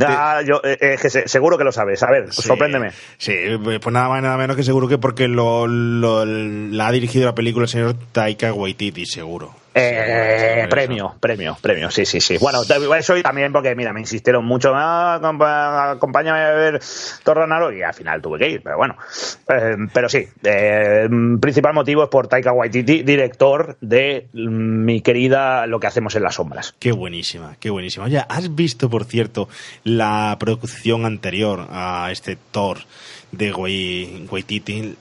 [0.00, 2.02] Ah, yo, eh, que se, seguro que lo sabes.
[2.02, 2.90] A ver, sí, sorpréndeme.
[3.18, 7.26] Sí, pues nada más nada menos que seguro que porque lo, lo, la ha dirigido
[7.26, 9.54] la película el señor Taika Waititi, seguro.
[9.78, 12.38] Eh, premio, premio, premio, sí, sí, sí.
[12.38, 12.60] Bueno,
[12.98, 15.16] eso y también porque, mira, me insistieron mucho, ah,
[15.92, 16.80] acompáñame a ver
[17.22, 18.96] Thor Ragnarok y al final tuve que ir, pero bueno.
[19.48, 21.06] Eh, pero sí, eh,
[21.38, 26.36] principal motivo es por Taika Waititi, director de mi querida Lo que hacemos en las
[26.36, 26.74] sombras.
[26.78, 28.06] Qué buenísima, qué buenísima.
[28.06, 29.50] Oye, ¿has visto, por cierto,
[29.84, 32.78] la producción anterior a este Thor
[33.30, 34.96] de Waititi,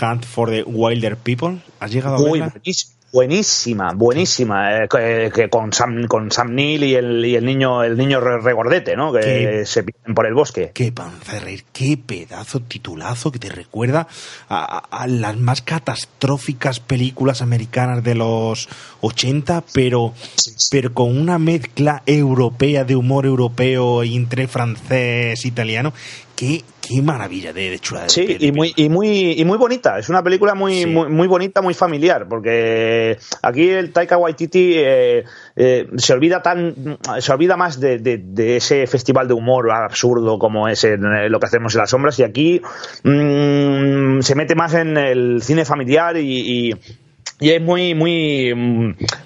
[0.00, 1.58] Hunt for the Wilder People?
[1.78, 2.54] ¿Has llegado a Uy, verla?
[2.54, 7.44] Buenísimo buenísima, buenísima, eh, que, que, con Sam con Sam Neill y el, y el
[7.44, 9.12] niño el niño regordete, ¿no?
[9.12, 9.66] Que ¿Qué?
[9.66, 10.72] se pierden por el bosque.
[10.74, 10.92] Qué
[11.40, 14.08] reír, qué pedazo titulazo que te recuerda
[14.48, 18.68] a, a, las más catastróficas películas americanas de los
[19.00, 20.68] 80, pero sí, sí.
[20.72, 25.92] pero con una mezcla europea de humor europeo entre francés, italiano
[26.34, 27.80] qué, qué maravilla de.
[28.06, 29.98] Sí, de, de, y, muy, y, muy, y muy bonita.
[29.98, 30.86] Es una película muy, sí.
[30.86, 35.24] muy, muy, bonita, muy familiar, porque aquí el Taika Waititi eh,
[35.56, 40.68] eh, se olvida tan se olvida más de, de, ese festival de humor absurdo como
[40.68, 42.60] es en, eh, lo que hacemos en las sombras, y aquí
[43.02, 46.74] mmm, se mete más en el cine familiar y, y,
[47.40, 48.54] y es muy, muy,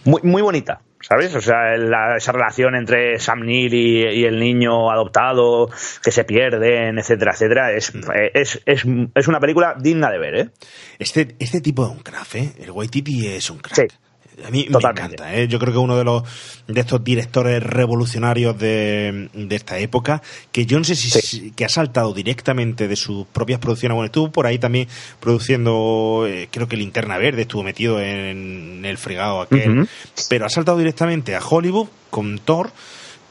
[0.04, 0.80] muy, muy bonita.
[1.00, 1.34] ¿Sabes?
[1.34, 5.68] O sea, la, esa relación entre Sam Neill y, y, el niño adoptado
[6.02, 7.92] que se pierden, etcétera, etcétera, es,
[8.34, 8.84] es, es,
[9.14, 10.50] es una película digna de ver, ¿eh?
[10.98, 12.52] Este, este tipo de un craft, ¿eh?
[12.60, 13.76] El Waititi es un crack.
[13.76, 13.96] Sí.
[14.44, 15.48] A mí me encanta, ¿eh?
[15.48, 16.22] yo creo que uno de los
[16.66, 20.22] de estos directores revolucionarios de, de esta época,
[20.52, 24.30] que yo no sé si que ha saltado directamente de sus propias producciones, bueno, estuvo
[24.30, 24.88] por ahí también
[25.20, 29.88] produciendo, eh, creo que Linterna Verde estuvo metido en, el fregado aquel,
[30.28, 32.70] pero ha saltado directamente a Hollywood con Thor,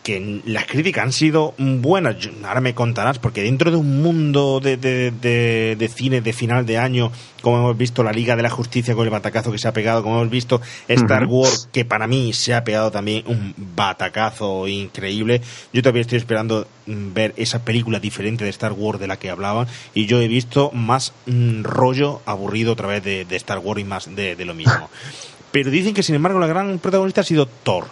[0.08, 4.78] que las críticas han sido buenas, ahora me contarás, porque dentro de un mundo de,
[4.78, 9.04] de, cine de final de año, como hemos visto la Liga de la Justicia con
[9.04, 12.54] el batacazo que se ha pegado, como hemos visto Star Wars, que para mí se
[12.54, 15.42] ha pegado también un batacazo increíble,
[15.74, 19.30] yo todavía estoy esperando mm, ver esa película diferente de Star Wars de la que
[19.30, 23.84] hablaban, y yo he visto más mm, rollo aburrido otra vez de, Star Wars y
[23.84, 24.90] más de lo mismo.
[25.52, 27.86] pero dicen que sin embargo la gran protagonista ha sido Thor.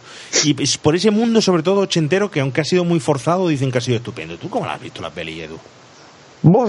[0.43, 3.77] Y por ese mundo, sobre todo ochentero, que aunque ha sido muy forzado, dicen que
[3.77, 4.37] ha sido estupendo.
[4.37, 5.59] ¿Tú cómo la has visto la peli, Edu?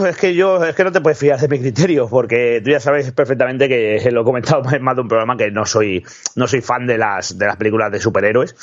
[0.06, 2.80] Es que yo, es que no te puedes fiar de mi criterio, porque tú ya
[2.80, 6.02] sabes perfectamente que lo he comentado en más de un programa que no soy,
[6.34, 8.54] no soy fan de las, de las películas de superhéroes.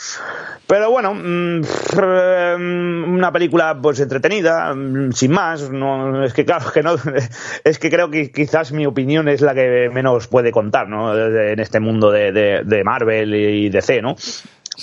[0.66, 1.62] Pero bueno, mm,
[3.14, 6.96] una película pues entretenida, mm, sin más, no, es que claro, que no,
[7.64, 11.16] es que creo que quizás mi opinión es la que menos puede contar, ¿no?
[11.16, 14.16] En este mundo de, de, Marvel y DC, ¿no?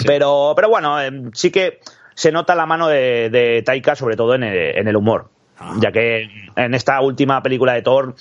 [0.07, 1.81] Pero, pero bueno, eh, sí que
[2.14, 5.28] se nota la mano de, de Taika, sobre todo en en el humor
[5.79, 8.15] ya que en esta última película de Thor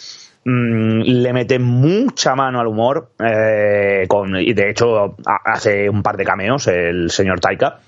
[0.45, 5.15] mm, le mete mucha mano al humor eh, con, y de hecho
[5.45, 7.79] hace un par de cameos el señor Taika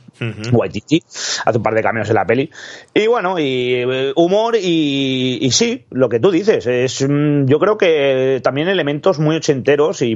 [0.51, 1.01] Waititi
[1.45, 2.49] hace un par de cameos en la peli.
[2.93, 7.77] Y bueno y eh, humor y, sí lo que tú dices es mm, yo creo
[7.77, 10.15] que también elementos muy ochenteros y,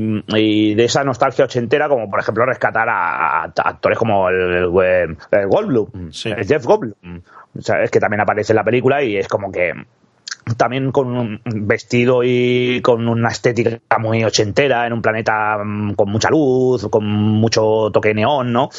[0.76, 7.22] de esa nostalgia ochentera como por ejemplo rescatar a, actores como el, Goldblum Jeff Goldblum
[7.56, 9.74] es que también aparece en la película y es como que
[10.58, 16.10] también con un vestido y con una estética muy ochentera en un planeta mm, con
[16.12, 18.70] mucha luz, con mucho toque neón, ¿no?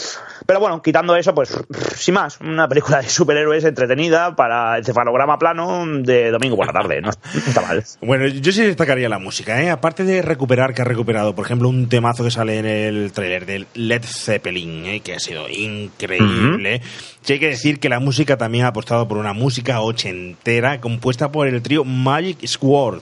[0.47, 1.57] Pero bueno, quitando eso, pues
[1.97, 6.72] sin más, una película de superhéroes entretenida para el cefalograma plano de domingo por la
[6.72, 7.84] tarde, no, está mal.
[8.01, 9.70] Bueno, yo sí destacaría la música, ¿eh?
[9.70, 13.47] Aparte de recuperar, que ha recuperado, por ejemplo, un temazo que sale en el tráiler
[13.47, 15.01] del Led Zeppelin, ¿eh?
[15.01, 16.80] que ha sido increíble.
[17.22, 21.32] Sí hay que decir que la música también ha apostado por una música ochentera compuesta
[21.32, 23.01] por el trío Magic Squad.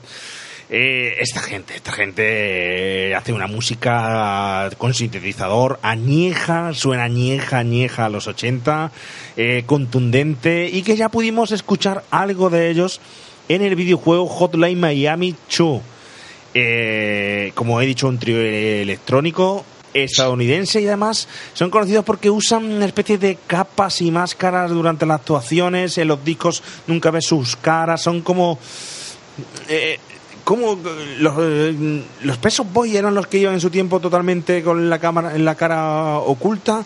[0.71, 8.07] Eh, esta gente, esta gente eh, hace una música con sintetizador añeja, suena añeja, añeja
[8.07, 8.91] a los 80,
[9.37, 13.01] eh, contundente y que ya pudimos escuchar algo de ellos
[13.49, 15.83] en el videojuego Hotline Miami 2.
[17.55, 23.17] como he dicho, un trío electrónico estadounidense y además son conocidos porque usan una especie
[23.17, 28.23] de capas y máscaras durante las actuaciones, en los discos nunca ves sus caras, son
[28.23, 28.59] como...
[29.69, 29.99] Eh,
[30.45, 30.79] como
[31.19, 31.35] los,
[32.23, 35.45] los Pesos Boy eran los que iban en su tiempo totalmente con la cámara en
[35.45, 36.85] la cara oculta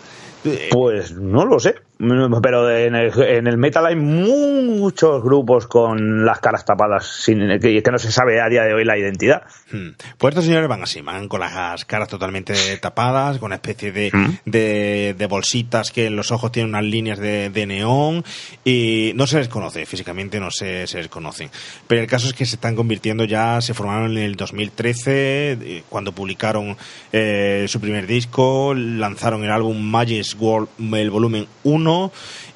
[0.71, 7.05] pues no lo sé, pero en el, metal hay muchos grupos con las caras tapadas
[7.05, 9.43] sin que, que no se sabe a día de hoy la identidad.
[9.69, 9.89] Hmm.
[10.17, 14.11] Pues estos señores van así, van con las caras totalmente tapadas, con una especie de,
[14.13, 14.49] hmm.
[14.49, 18.23] de, bolsitas que en los ojos tienen unas líneas de, neón
[18.63, 21.49] y no se les conoce, físicamente no se, se les conocen.
[21.85, 25.83] Pero el caso es que se están convirtiendo ya, se formaron en el 2013 eh,
[25.89, 26.77] cuando publicaron
[27.11, 31.88] eh, su primer disco, lanzaron el álbum Magic World, el volumen 1,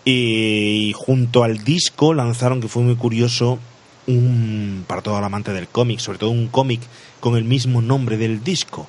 [0.05, 3.59] y junto al disco lanzaron, que fue muy curioso,
[4.07, 6.81] un, para todo el amante del cómic, sobre todo un cómic
[7.19, 8.88] con el mismo nombre del disco.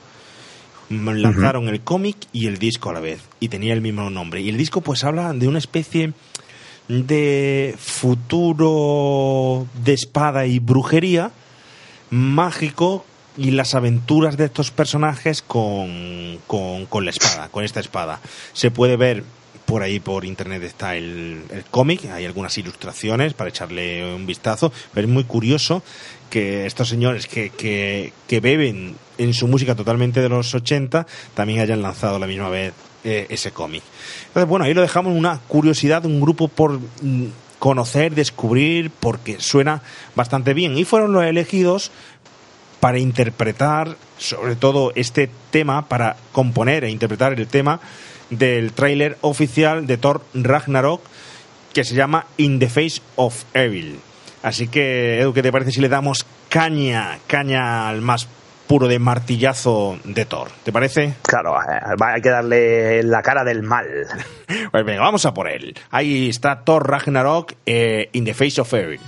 [0.90, 4.40] Lanzaron el cómic y el disco a la vez, y tenía el mismo nombre.
[4.40, 6.12] Y el disco pues habla de una especie
[6.88, 11.30] de futuro de espada y brujería
[12.10, 13.04] mágico
[13.36, 18.20] y las aventuras de estos personajes con, con, la espada, con esta espada.
[18.52, 19.24] Se puede ver
[19.64, 24.72] por ahí por internet está el, el cómic, hay algunas ilustraciones para echarle un vistazo,
[24.92, 25.82] pero es muy curioso
[26.30, 31.60] que estos señores que, que, que beben en su música totalmente de los 80 también
[31.60, 32.72] hayan lanzado la misma vez
[33.04, 33.82] eh, ese cómic.
[34.28, 37.26] Entonces, bueno, ahí lo dejamos una curiosidad, un grupo por mm,
[37.58, 39.82] conocer, descubrir, porque suena
[40.14, 40.76] bastante bien.
[40.76, 41.90] Y fueron los elegidos
[42.80, 47.80] para interpretar sobre todo este tema, para componer e interpretar el tema
[48.30, 51.02] del tráiler oficial de Thor Ragnarok
[51.72, 53.98] que se llama In the Face of Evil.
[54.42, 58.28] Así que, Edu, ¿qué te parece si le damos caña, caña al más
[58.66, 60.48] puro de martillazo de Thor?
[60.62, 61.14] ¿Te parece?
[61.22, 63.86] Claro, eh, hay que darle la cara del mal.
[64.70, 65.74] pues venga, vamos a por él.
[65.90, 69.00] Ahí está Thor Ragnarok eh, In the Face of Evil.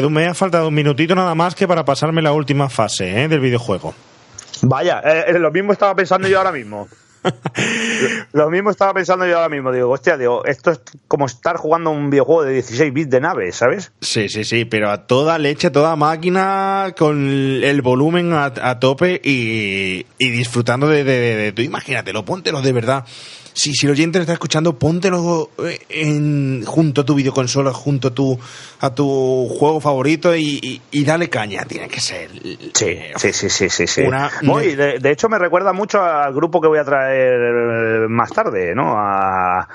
[0.00, 3.28] Edu, me ha faltado un minutito nada más que para pasarme la última fase ¿eh?
[3.28, 3.94] del videojuego.
[4.62, 6.88] Vaya, eh, lo mismo estaba pensando yo ahora mismo.
[8.32, 9.72] Lo mismo estaba pensando yo ahora mismo.
[9.72, 13.52] Digo, hostia, digo, esto es como estar jugando un videojuego de 16 bits de nave,
[13.52, 13.92] ¿sabes?
[14.00, 17.28] Sí, sí, sí, pero a toda leche, a toda máquina, con
[17.62, 23.04] el volumen a, tope y, disfrutando de, de, de, de, Imagínatelo, póntelo de verdad
[23.52, 28.08] si, si el oyente lo está escuchando, póntelo eh, en, junto a tu videoconsola, junto
[28.08, 28.38] a tu,
[28.80, 31.64] a tu juego favorito y, dale caña.
[31.64, 32.30] Tiene que ser.
[32.74, 34.02] Sí, sí, sí, sí, sí.
[34.02, 38.94] de, hecho, me recuerda mucho al grupo que voy a traer más tarde, ¿no?
[38.96, 39.66] A,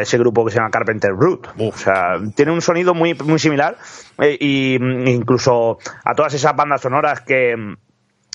[0.00, 1.48] ese grupo que se llama Carpenter Brute.
[1.58, 3.76] O sea, tiene un sonido muy, muy similar.
[4.18, 7.54] e incluso a todas esas bandas sonoras que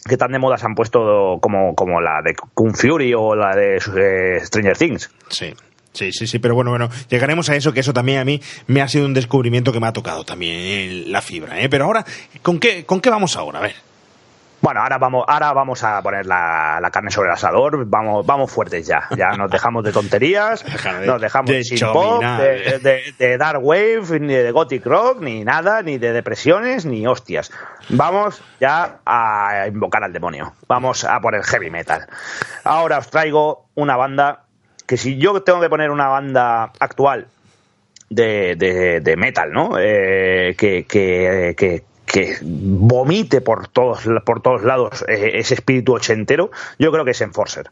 [0.08, 3.56] que tan de moda se han puesto como, como la de Kung Fury o la
[3.56, 5.10] de eh, Stranger Things.
[5.30, 5.54] Sí.
[5.92, 8.82] Sí, sí, sí, pero bueno, bueno, llegaremos a eso, que eso también a mí me
[8.82, 11.68] ha sido un descubrimiento que me ha tocado también la fibra, ¿eh?
[11.68, 12.06] Pero ahora,
[12.44, 13.60] ¿con qué, ¿con qué vamos ahora?
[13.60, 13.89] A ver.
[14.62, 18.86] Bueno, ahora vamos, ahora vamos a poner la, carne sobre el asador, vamos, vamos fuertes
[18.86, 19.08] ya.
[19.16, 20.66] Ya nos dejamos de tonterías,
[21.06, 25.98] nos dejamos de, sin pop, de, dark wave, ni de gothic rock, ni nada, ni
[25.98, 27.52] de depresiones, ni hostias.
[27.90, 30.54] Vamos ya a invocar al demonio.
[30.68, 32.08] Vamos a poner heavy metal.
[32.64, 34.44] Ahora os traigo una banda
[34.86, 37.28] que si yo tengo que poner una banda actual
[38.10, 39.78] de, de, metal, ¿no?
[39.80, 46.50] Eh, que, que, que, que vomite por todos, por todos lados eh, ese espíritu ochentero,
[46.80, 47.70] yo creo que es Enforcer.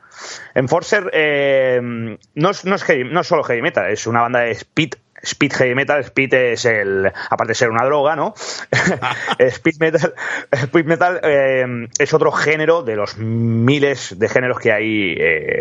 [0.53, 4.93] Enforcer eh, no, es, no, es no solo heavy metal, es una banda de speed
[5.19, 8.35] Speed Heavy Metal, Speed es el, aparte de ser una droga, ¿no?
[9.39, 10.13] speed Metal,
[10.51, 15.15] speed metal eh, es otro género de los miles de géneros que hay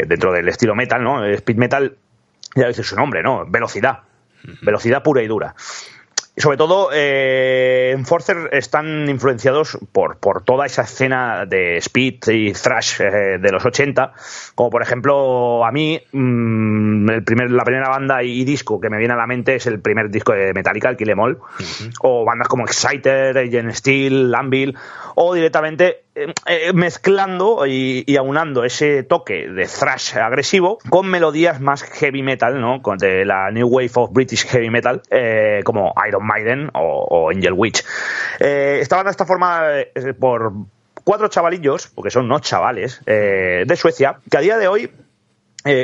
[0.07, 1.25] dentro del estilo metal, ¿no?
[1.25, 1.97] Speed Metal,
[2.55, 3.47] ya dice su nombre, ¿no?
[3.47, 4.01] Velocidad,
[4.61, 5.55] velocidad pura y dura
[6.39, 13.01] sobre todo, eh, Enforcer están influenciados por, por toda esa escena de speed y thrash
[13.01, 14.13] eh, de los 80,
[14.55, 18.99] como por ejemplo, a mí, mm, el primer, la primera banda y, disco que me
[18.99, 21.39] viene a la mente es el primer disco de Metallica, el Kill Em All,
[22.01, 24.77] o bandas como Exciter, Agent Steel, Anvil,
[25.15, 26.06] o directamente
[26.75, 32.81] mezclando y, aunando ese toque de thrash agresivo con melodías más heavy metal, ¿no?
[32.97, 37.85] De la New Wave of British Heavy Metal, eh, como Iron Maiden o, Angel Witch.
[38.39, 39.85] esta banda está formada
[40.19, 40.53] por
[41.05, 44.91] cuatro chavalillos, porque son unos chavales, de Suecia, que a día de hoy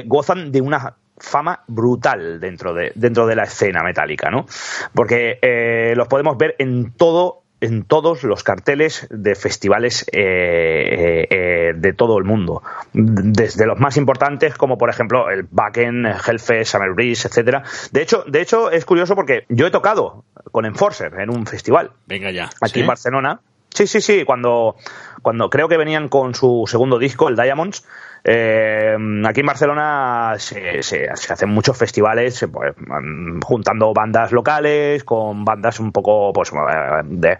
[0.06, 4.46] gozan de una fama brutal dentro de, dentro de la escena metálica, ¿no?
[4.94, 11.72] Porque los podemos ver en todo en todos los carteles de festivales eh, eh, eh,
[11.76, 12.62] de todo el mundo.
[12.92, 17.62] Desde los más importantes, como por ejemplo el Backen, Hellfest, Summer Breeze, etcétera.
[17.92, 21.92] De hecho, de hecho, es curioso porque yo he tocado con Enforcer en un festival.
[22.06, 22.50] Venga ya.
[22.60, 23.40] Aquí en Barcelona.
[23.70, 24.24] Sí, sí, sí.
[24.24, 24.74] Cuando,
[25.22, 27.86] cuando creo que venían con su segundo disco, el Diamonds,
[28.24, 28.96] eh,
[29.26, 35.90] aquí en Barcelona se, hacen muchos festivales pues, mm, juntando bandas locales con bandas un
[35.90, 37.38] poco pues, eh, de,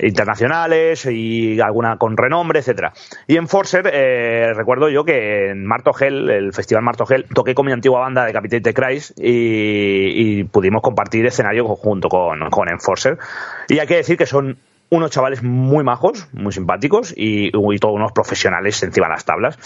[0.00, 2.92] internacionales y alguna con renombre, etcétera.
[3.26, 7.72] Y en Forcer eh, recuerdo yo que en Martogel, el festival Martogel, toqué con mi
[7.72, 13.18] antigua banda de Capitate Christ y, y pudimos compartir escenario junto con, con Enforcer.
[13.68, 14.58] Y hay que decir que son
[14.90, 19.58] unos chavales muy majos, muy simpáticos y, todos unos profesionales encima de las tablas.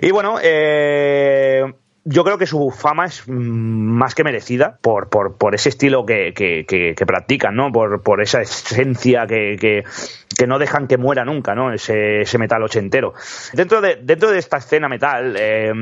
[0.00, 1.62] Y bueno, eh,
[2.04, 7.06] yo creo que su fama es más que merecida por, por, ese estilo que, que,
[7.06, 7.72] practican, ¿no?
[7.72, 9.56] Por, por esa esencia que,
[10.36, 11.72] que, no dejan que muera nunca, ¿no?
[11.72, 13.14] Ese, ese metal ochentero.
[13.52, 15.72] Dentro de, dentro de esta escena metal eh,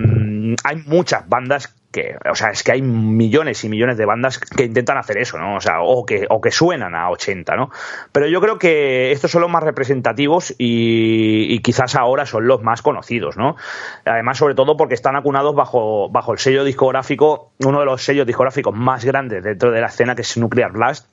[0.64, 4.64] hay muchas bandas que, o sea, es que hay millones y millones de bandas que
[4.64, 5.54] intentan hacer eso, ¿no?
[5.54, 7.70] O sea, o que, o que suenan a 80, ¿no?
[8.10, 12.82] Pero yo creo que estos son los más representativos y, quizás ahora son los más
[12.82, 13.54] conocidos, ¿no?
[14.04, 18.26] Además, sobre todo porque están acunados bajo, bajo el sello discográfico, uno de los sellos
[18.26, 21.06] discográficos más grandes dentro de la escena, que es Nuclear Blast,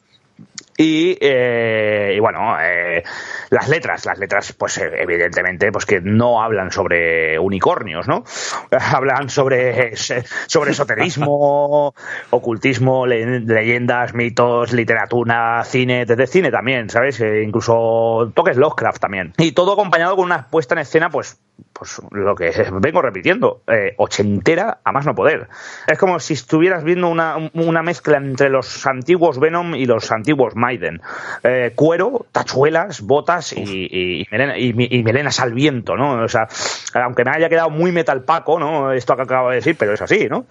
[0.78, 3.04] y, eh, y, bueno, eh,
[3.50, 8.24] las letras, las letras, pues eh, evidentemente, pues que no hablan sobre unicornios, ¿no?
[8.72, 11.94] Hablan sobre, sobre esoterismo,
[12.30, 17.20] ocultismo, leyendas, mitos, literatura, cine, desde cine también, ¿sabes?
[17.20, 19.34] incluso toques Lovecraft también.
[19.38, 21.40] Y todo acompañado con una puesta en escena, pues,
[21.74, 22.52] pues lo que
[22.82, 25.50] vengo repitiendo, eh, ochentera a más no poder.
[25.88, 30.56] Es como si estuvieras viendo una, una mezcla entre los antiguos Venom y los antiguos
[30.62, 31.02] Maiden.
[31.44, 36.24] Eh, cuero, tachuelas, botas y, y, melenas al viento, ¿no?
[36.24, 36.48] O sea,
[36.94, 38.94] aunque me haya quedado muy metal paco, ¿no?
[38.94, 40.46] Esto que acabo de decir, pero es así, ¿no?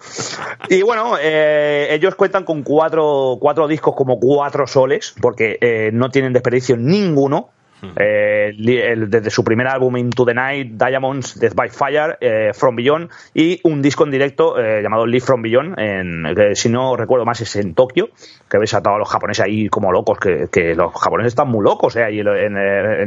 [0.69, 6.09] Y bueno, eh, ellos cuentan con cuatro, cuatro discos como cuatro soles, porque eh, no
[6.09, 7.49] tienen desperdicio ninguno.
[7.95, 13.09] Eh, desde su primer álbum Into the Night, Diamonds, Death by Fire, eh, From Beyond
[13.33, 17.25] y un disco en directo eh, llamado Live From Beyond, en, que si no recuerdo
[17.25, 18.09] más es en Tokio,
[18.49, 21.95] que ves a todos los japoneses ahí como locos, que, los japoneses están muy locos
[21.97, 22.57] ahí en,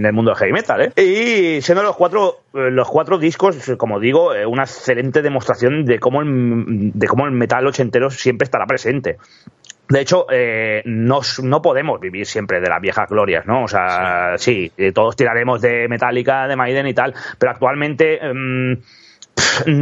[0.05, 0.93] el mundo del heavy metal.
[0.97, 6.93] Y siendo los cuatro, los cuatro discos, como digo, una excelente demostración de cómo el,
[6.93, 9.19] de cómo el metal ochentero siempre estará presente.
[9.89, 11.21] De hecho, eh, no,
[11.63, 13.65] podemos vivir siempre de las viejas glorias, ¿no?
[13.65, 18.81] O sea, sí, eh, todos tiraremos de Metallica, de Maiden y tal, pero actualmente em,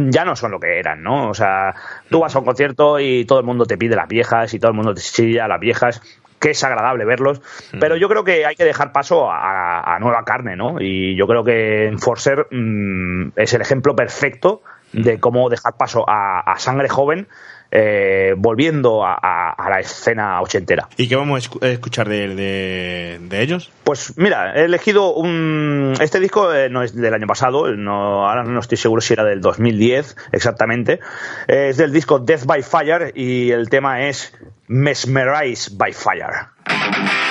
[0.09, 1.29] ya no son lo que eran, ¿no?
[1.29, 1.73] O sea,
[2.09, 4.71] tú vas a un concierto y todo el mundo te pide las viejas y todo
[4.71, 6.01] el mundo te chilla las viejas
[6.39, 7.41] que es agradable verlos,
[7.79, 10.75] pero yo creo que hay que dejar paso a, nueva carne, ¿no?
[10.81, 16.53] Y yo creo que Enforcer mm, es el ejemplo perfecto de cómo dejar paso a
[16.57, 17.29] sangre joven
[17.75, 20.87] eh, volviendo a, la escena ochentera.
[20.95, 23.71] ¿Y qué vamos a escuchar de, ellos?
[23.83, 25.95] Pues mira, he elegido un...
[25.99, 29.23] Este disco eh, no es del año pasado, no, ahora no estoy seguro si era
[29.23, 30.99] del 2010 exactamente.
[31.47, 34.33] Es del disco Death by Fire y el tema es
[34.67, 37.22] Mesmerize by Fire.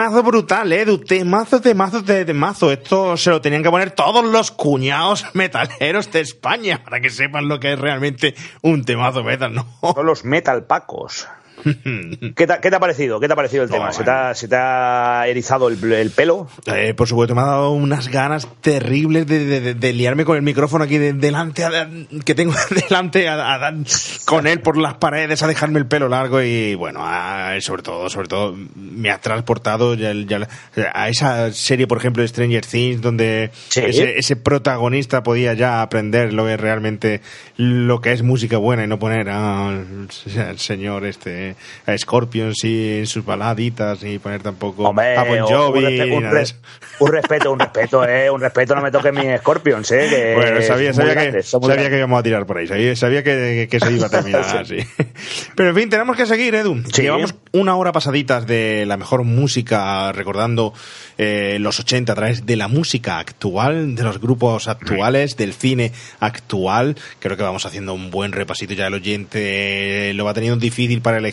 [0.00, 0.96] Temazo brutal, Edu.
[0.96, 2.72] Temazo, temazo, de temazo.
[2.72, 7.48] Esto se lo tenían que poner todos los cuñados metaleros de España para que sepan
[7.48, 9.66] lo que es realmente un temazo metal, ¿no?
[9.94, 11.28] Son los metal pacos.
[12.36, 13.20] ¿Qué te, qué te ha parecido?
[13.20, 13.92] ¿Qué te ha parecido el tema?
[13.92, 16.48] ¿Se te, ha, se te ha erizado el, el pelo?
[16.66, 20.36] Eh, por supuesto, me ha dado unas ganas terribles de, de- de- de liarme con
[20.36, 21.88] el micrófono aquí de- delante, a-
[22.24, 22.54] que tengo
[22.88, 23.72] delante a, a
[24.24, 28.08] con él por las paredes, a dejarme el pelo largo y bueno, a- sobre todo,
[28.08, 30.46] sobre todo, me ha transportado ya- ya-
[30.94, 33.80] a esa serie, por ejemplo, de Stranger Things, donde Sí.
[33.84, 37.20] ese, ese protagonista podía ya aprender lo que es realmente
[37.56, 39.86] lo que es música buena y no poner al
[40.56, 41.49] señor este
[41.86, 46.16] a Scorpion sí, en sus baladitas ni poner tampoco Hombre, a Bon un, Jovi respe-
[46.16, 46.56] un nada de res-
[47.00, 50.62] un respeto, un respeto, eh, un respeto, no me toques mis Scorpions, eh, que Bueno,
[50.62, 53.80] sabía, sabía, que, grandes, sabía que íbamos a tirar por ahí, sabía, sabía que, que
[53.80, 54.76] se iba a terminar así.
[55.54, 56.82] Pero en fin, tenemos que seguir, Edu.
[56.92, 57.02] Sí.
[57.02, 60.72] Llevamos una hora pasaditas de la mejor música, recordando
[61.18, 65.92] eh, los 80 a través de la música actual, de los grupos actuales, del cine
[66.20, 66.96] actual.
[67.18, 71.18] Creo que vamos haciendo un buen repasito ya el oyente lo va teniendo difícil para
[71.18, 71.30] elegir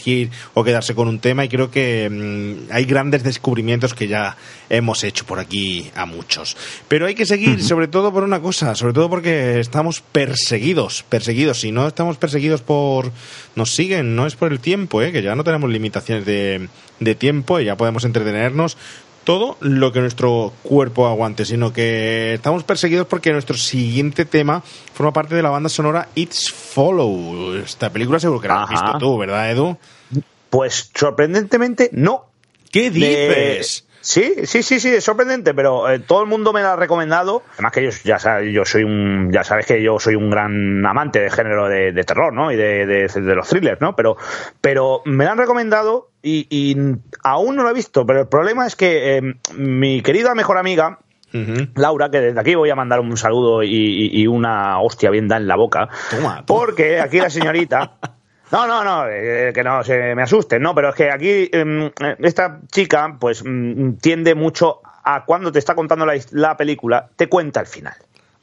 [0.54, 4.38] o quedarse con un tema y creo que mm, hay grandes descubrimientos que ya
[4.70, 6.56] hemos hecho por aquí a muchos.
[6.88, 11.60] Pero hay que seguir, sobre todo por una cosa, sobre todo porque estamos perseguidos, perseguidos.
[11.60, 13.12] Si no estamos perseguidos por...
[13.56, 15.12] Nos siguen, no es por el tiempo, ¿eh?
[15.12, 18.78] que ya no tenemos limitaciones de, de tiempo y ya podemos entretenernos
[19.28, 24.64] todo lo que nuestro cuerpo aguante, sino que estamos perseguidos porque nuestro siguiente tema
[24.94, 27.56] forma parte de la banda sonora It's Follow.
[27.56, 28.86] Esta película seguro que la has Ajá.
[28.86, 29.78] visto tú, ¿verdad, Edu?
[30.50, 32.28] Pues sorprendentemente no.
[32.72, 33.86] ¿Qué dices?
[34.08, 37.44] Sí, sí, sí, sí, es sorprendente, pero eh, todo el mundo me la ha recomendado.
[37.56, 40.86] Además que yo ya sabes, yo soy un, ya sabes que yo soy un gran
[40.86, 42.50] amante de género de, de terror, ¿no?
[42.50, 43.98] Y de, de- de los thrillers, ¿no?
[43.98, 44.16] Pero,
[44.62, 46.78] pero me la han recomendado y, y
[47.22, 48.06] aún no la he visto.
[48.06, 49.22] Pero el problema es que eh,
[49.58, 51.00] mi querida mejor amiga.
[51.76, 55.28] Laura, que desde aquí voy a mandar un saludo y, y- y una hostia bien
[55.28, 55.90] da en la boca.
[56.10, 56.46] Toma, toma.
[56.46, 57.98] Porque aquí la señorita.
[58.52, 61.86] No, no, no, eh, que no se me asusten, no, pero es que aquí em,
[61.88, 67.28] eh, esta chica, pues, mm, tiende mucho a cuando te está contando la, película, te
[67.28, 67.96] cuenta el final,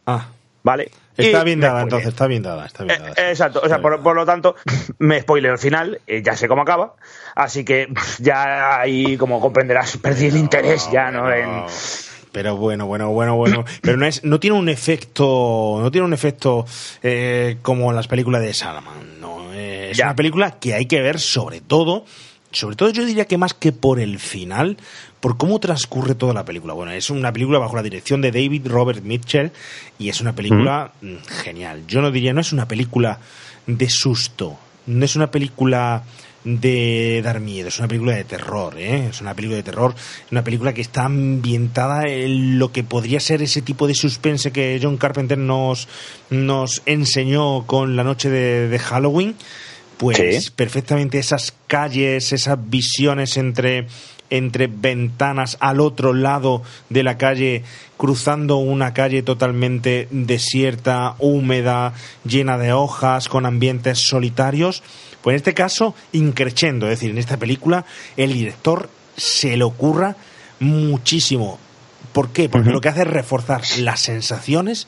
[0.07, 0.29] Ah,
[0.63, 0.91] ¿vale?
[1.17, 3.13] está Y bien dada, entonces, está bien dada, está bien Eh, dada.
[3.17, 4.57] eh, exacto, o sea, por, por lo tanto,
[4.99, 6.95] me spoileo el final, eh, ya sé cómo acaba,
[7.35, 7.89] así que
[8.19, 11.33] ya ahí, como comprenderás, perdí el interés ya, ¿no?
[11.33, 11.65] En-
[12.35, 13.65] Pero bueno, bueno, bueno, bueno.
[13.81, 16.67] Pero no es, no tiene un efecto, no tiene un efecto
[17.03, 19.21] eh, como las películas de Salaman.
[19.21, 20.07] No, Eh, es Ya.
[20.07, 22.05] una película que hay que ver sobre todo,
[22.51, 24.77] sobre todo yo diría que más que por el final,
[25.21, 26.75] por cómo transcurre toda la película.
[26.75, 29.53] Bueno, es una película bajo la dirección de David Robert Mitchell
[29.99, 31.15] y es una película mm,
[31.45, 31.85] genial.
[31.87, 33.21] Yo no diría, no es una película
[33.69, 36.03] de susto, no es una película
[36.45, 39.09] de dar miedo, es una película de terror, ¿eh?
[39.11, 39.95] es una película de terror,
[40.31, 44.79] una película que está ambientada en lo que podría ser ese tipo de suspense que
[44.83, 45.89] John Carpenter nos,
[46.31, 49.35] nos enseñó con la noche de, de Halloween,
[49.97, 50.51] pues Sí.
[50.55, 53.87] perfectamente esas calles, esas visiones entre
[54.31, 57.63] entre ventanas al otro lado de la calle,
[57.97, 61.93] cruzando una calle totalmente desierta, húmeda,
[62.25, 64.83] llena de hojas, con ambientes solitarios.
[65.25, 67.85] Pues en este caso, increchendo, es decir, en esta película,
[68.17, 70.15] el director se le ocurra
[70.61, 71.59] muchísimo.
[72.13, 72.49] ¿Por qué?
[72.49, 74.87] Porque lo que hace es reforzar las sensaciones.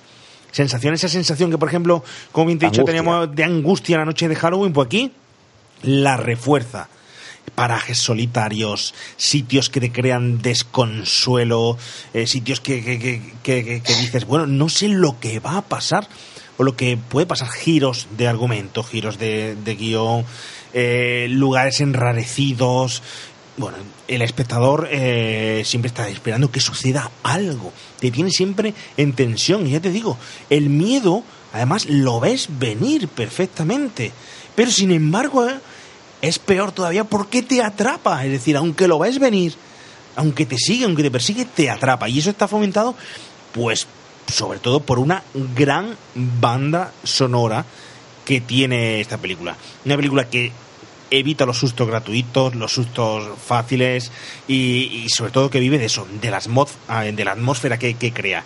[0.52, 4.04] Sensación, esa sensación que, por ejemplo, como bien te he dicho, teníamos de angustia la
[4.04, 5.12] noche de Halloween, pues aquí
[5.82, 6.88] la refuerza.
[7.54, 11.78] Parajes solitarios, sitios que te crean desconsuelo,
[12.14, 16.06] eh, sitios que, que- que- que dices, bueno, no sé lo que va a pasar,
[16.58, 20.24] o lo que puede pasar, giros de argumento, giros de, de guion,
[20.72, 23.02] eh, lugares enrarecidos.
[23.56, 23.78] Bueno,
[24.08, 29.70] el espectador eh, siempre está esperando que suceda algo, te tiene siempre en tensión, y
[29.70, 30.18] ya te digo,
[30.50, 31.22] el miedo,
[31.52, 34.12] además, lo ves venir perfectamente,
[34.54, 35.58] pero sin embargo, eh,
[36.22, 38.24] es peor todavía porque te atrapa.
[38.24, 39.54] Es decir, aunque lo ves venir,
[40.16, 42.08] aunque te sigue, aunque te persigue, te atrapa.
[42.08, 42.94] Y eso está fomentado,
[43.52, 43.86] pues,
[44.26, 45.22] sobre todo por una
[45.54, 47.64] gran banda sonora
[48.24, 49.56] que tiene esta película.
[49.84, 50.50] Una película que
[51.10, 54.10] evita los sustos gratuitos, los sustos fáciles
[54.48, 57.94] y, sobre todo que vive de eso, de, las mod- ah, de la atmósfera que,
[57.94, 58.42] que crea.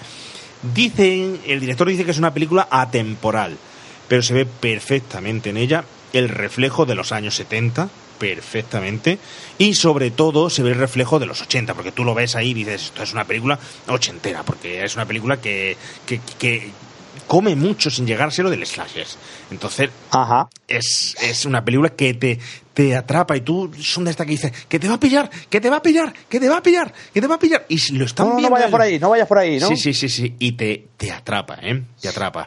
[0.74, 3.56] Dicen, el director dice que es una película atemporal,
[4.08, 7.88] pero se ve perfectamente en ella el reflejo de los años 70,
[8.20, 9.18] perfectamente,
[9.58, 12.50] y sobre todo se ve el reflejo de los 80, porque tú lo ves ahí
[12.50, 15.76] y dices, esto es una película ochentera, porque es una película que,
[16.06, 16.70] que, que
[17.26, 19.06] come mucho sin llegárselo del slasher.
[19.50, 20.48] Entonces, Ajá.
[20.68, 22.38] es, es una película que te,
[22.74, 25.60] te atrapa y tú son de esta que dice que te va a pillar, que
[25.60, 27.64] te va a pillar, que te va a pillar, que te va a pillar.
[27.68, 29.58] Y si lo están No, no viendo vayas el- por ahí, no vayas por ahí,
[29.58, 29.68] ¿no?
[29.68, 30.34] Sí, sí, sí, sí.
[30.38, 31.82] Y te, te atrapa, ¿eh?
[32.00, 32.46] Te atrapa.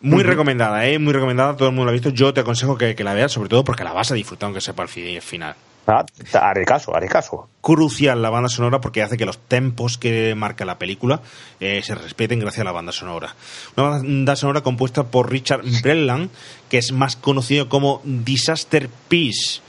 [0.00, 0.98] Muy recomendada, ¿eh?
[0.98, 1.56] Muy recomendada.
[1.56, 2.10] Todo el mundo la ha visto.
[2.10, 4.60] Yo te aconsejo que, que la veas, sobre todo porque la vas a disfrutar aunque
[4.60, 5.54] sepa el fi- final.
[5.88, 6.04] Ah,
[6.42, 7.48] haré caso, haré caso.
[7.60, 11.20] Crucial la banda sonora porque hace que los tempos que marca la película
[11.60, 13.36] eh, se respeten gracias a la banda sonora.
[13.76, 16.30] Una banda sonora compuesta por Richard Breland,
[16.68, 19.60] que es más conocido como Disaster Peace.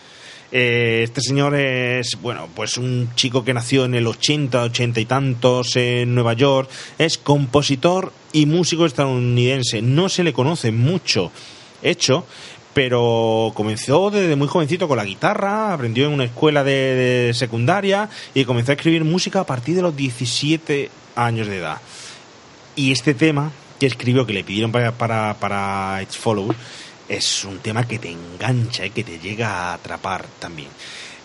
[0.51, 5.05] Eh, este señor es, bueno, pues un chico que nació en el 80, 80 y
[5.05, 6.69] tantos en Nueva York.
[6.97, 9.81] Es compositor y músico estadounidense.
[9.81, 11.31] No se le conoce mucho
[11.81, 12.25] hecho,
[12.73, 18.45] pero comenzó desde muy jovencito con la guitarra, aprendió en una escuela de, secundaria y
[18.45, 21.81] comenzó a escribir música a partir de los 17 años de edad.
[22.75, 26.53] Y este tema que escribió, que le pidieron para, para, para It's Follow,
[27.09, 30.69] es un tema que te engancha y que te llega a atrapar también.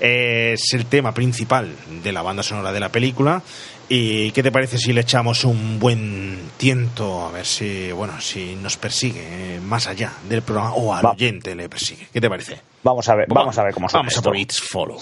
[0.00, 3.42] Es el tema principal de la banda sonora de la película.
[3.88, 8.54] ¿Y qué te parece si le echamos un buen tiento a ver si, bueno, si
[8.56, 9.20] nos persigue
[9.56, 11.10] eh, más allá del programa o al Va.
[11.10, 12.08] oyente le persigue?
[12.12, 12.60] ¿Qué te parece?
[12.82, 14.22] Vamos a ver, vamos a ver cómo Vamos a esto.
[14.30, 14.98] por It's Follow.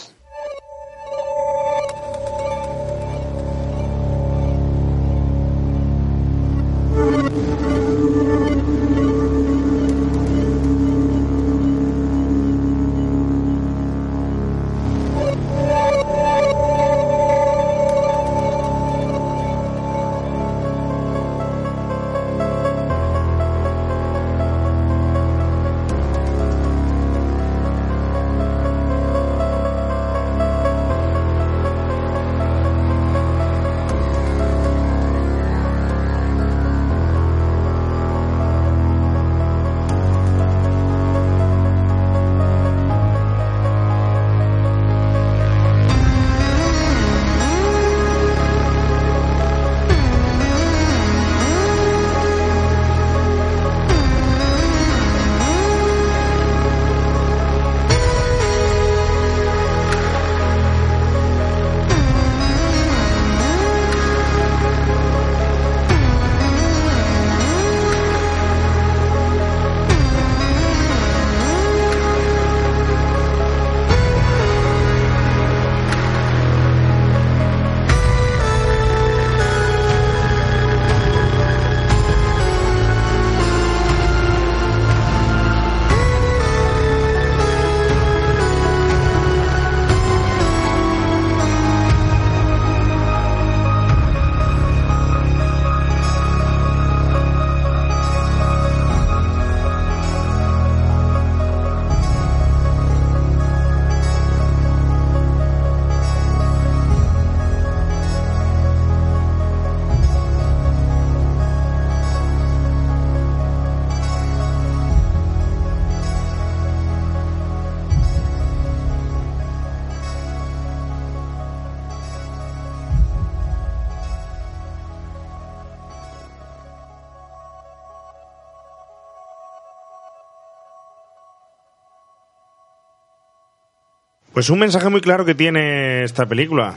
[134.41, 136.73] Pues un mensaje muy claro que tiene esta película.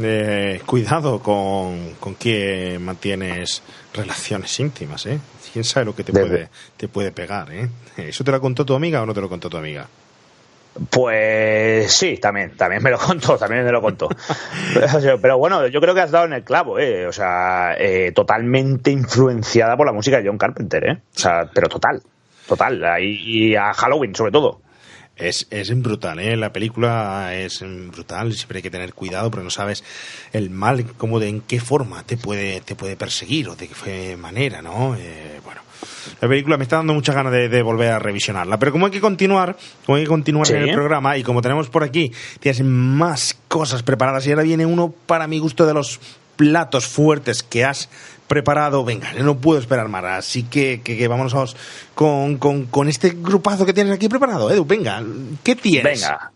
[0.00, 3.62] Eh, cuidado con, con quién mantienes
[3.94, 5.20] relaciones íntimas, ¿eh?
[5.52, 7.68] ¿Quién sabe lo que te Desde- puede, te puede pegar, ¿eh?
[7.98, 9.86] ¿Eso te lo contó tu amiga o no te lo contó tu amiga?
[10.90, 14.08] Pues sí, también, también me lo contó, también me lo contó.
[15.22, 17.06] Pero bueno, yo creo que has dado en el clavo, ¿eh?
[17.06, 20.98] O sea, eh, totalmente influenciada por la música de John Carpenter, ¿eh?
[21.14, 22.02] O sea, pero total,
[22.48, 22.82] total.
[23.00, 24.63] Y, y a Halloween, sobre todo.
[25.16, 26.36] Es, es brutal, ¿eh?
[26.36, 29.84] La película es brutal, siempre hay que tener cuidado porque no sabes
[30.32, 34.16] el mal, cómo de en qué forma te puede, te puede perseguir o de qué
[34.16, 34.96] manera, ¿no?
[34.98, 35.60] Eh, bueno,
[36.20, 38.92] la película me está dando muchas ganas de, de volver a revisionarla, pero como hay
[38.92, 40.54] que continuar, como hay que continuar Sí.
[40.54, 42.10] en el programa y como tenemos por aquí,
[42.40, 46.00] tienes más cosas preparadas y ahora viene uno para mi gusto de los
[46.36, 47.88] platos fuertes que has
[48.26, 51.56] preparado, venga, no puedo esperar más, así que, que, que vámonos
[51.94, 55.02] con, con, con este grupazo que tienes aquí preparado, Edu, venga,
[55.42, 56.00] ¿qué tienes?
[56.00, 56.33] Venga.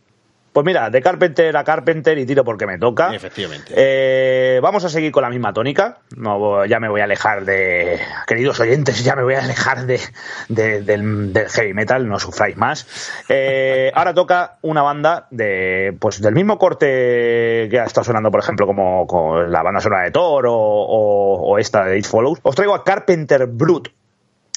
[0.58, 3.14] Pues mira, de Carpenter a Carpenter y tiro porque me toca.
[3.14, 3.72] Efectivamente.
[3.76, 5.98] Eh, vamos a seguir con la misma tónica.
[6.16, 8.00] No, ya me voy a alejar de.
[8.26, 10.00] Queridos oyentes, ya me voy a alejar de,
[10.48, 12.88] de- del, del heavy metal, no sufráis más.
[13.28, 18.40] Eh, ahora toca una banda de pues del mismo corte que ha estado sonando, por
[18.40, 22.40] ejemplo, como, como la banda sonora de Thor o, o- o esta de It Follows.
[22.42, 23.90] Os traigo a Carpenter Brut.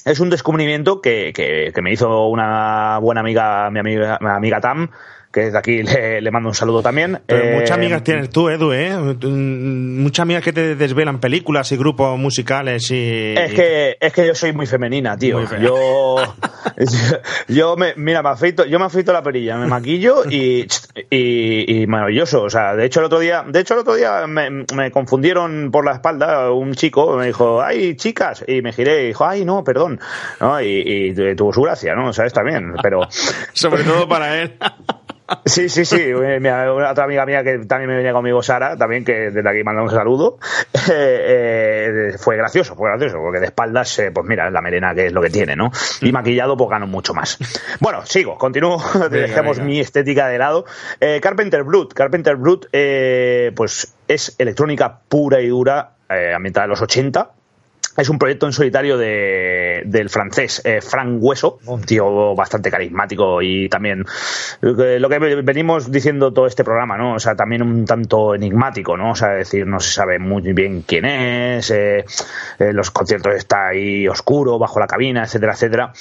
[0.04, 4.60] es un descubrimiento que, que, que, me hizo una buena amiga, mi amiga, mi amiga
[4.60, 4.90] Tam,
[5.32, 7.20] que desde aquí le, mando un saludo también.
[7.26, 8.94] Eh, muchas amigas tienes tú, Edu, ¿eh?
[8.96, 13.34] Muchas amigas que te desvelan películas y grupos musicales y...
[13.36, 15.40] Es que, es que yo soy muy femenina, tío.
[15.58, 16.16] yo,
[17.48, 20.66] yo, me, mira, me afeito, yo me afeito la perilla, me maquillo y,
[21.10, 22.42] y, maravilloso.
[22.42, 25.86] O sea, de hecho el otro día, de hecho el otro día me, confundieron por
[25.86, 29.64] la espalda un chico, me dijo, ay, chicas, y me giré y dijo, ay, no,
[29.64, 29.98] perdón.
[30.40, 30.60] ¿No?
[30.60, 32.08] Y, y tuvo su gracia, ¿no?
[32.08, 33.08] O sea, está bien, pero...
[33.54, 34.52] Sobre todo para él.
[35.44, 36.12] Sí, sí, sí.
[36.12, 39.92] Una otra amiga mía que también me venía conmigo, Sara, también, que desde aquí mandamos
[39.92, 40.38] un saludo.
[40.94, 45.12] Eh, fue gracioso, fue gracioso, porque de espaldas, eh, pues mira, la melena que es
[45.12, 45.70] lo que tiene, ¿no?
[46.00, 46.12] Y mm.
[46.12, 47.38] maquillado, pues gano mucho más.
[47.80, 50.64] Bueno, sigo, continúo, dejemos mi estética de lado.
[51.00, 51.94] Eh, Carpenter Brut.
[51.94, 52.66] Carpenter Brut,
[53.54, 57.30] pues es electrónica pura y dura, a mitad de los 80
[57.96, 63.42] es un proyecto en solitario de, del francés eh, Frank Hueso, un tío bastante carismático
[63.42, 64.04] y también
[64.60, 67.14] lo que venimos diciendo todo este programa, ¿no?
[67.14, 69.10] O sea, también un tanto enigmático, ¿no?
[69.10, 72.04] O sea, decir, no se sabe muy bien quién es, eh,
[72.58, 75.92] eh, los conciertos está ahí oscuro, bajo la cabina, etcétera, etcétera.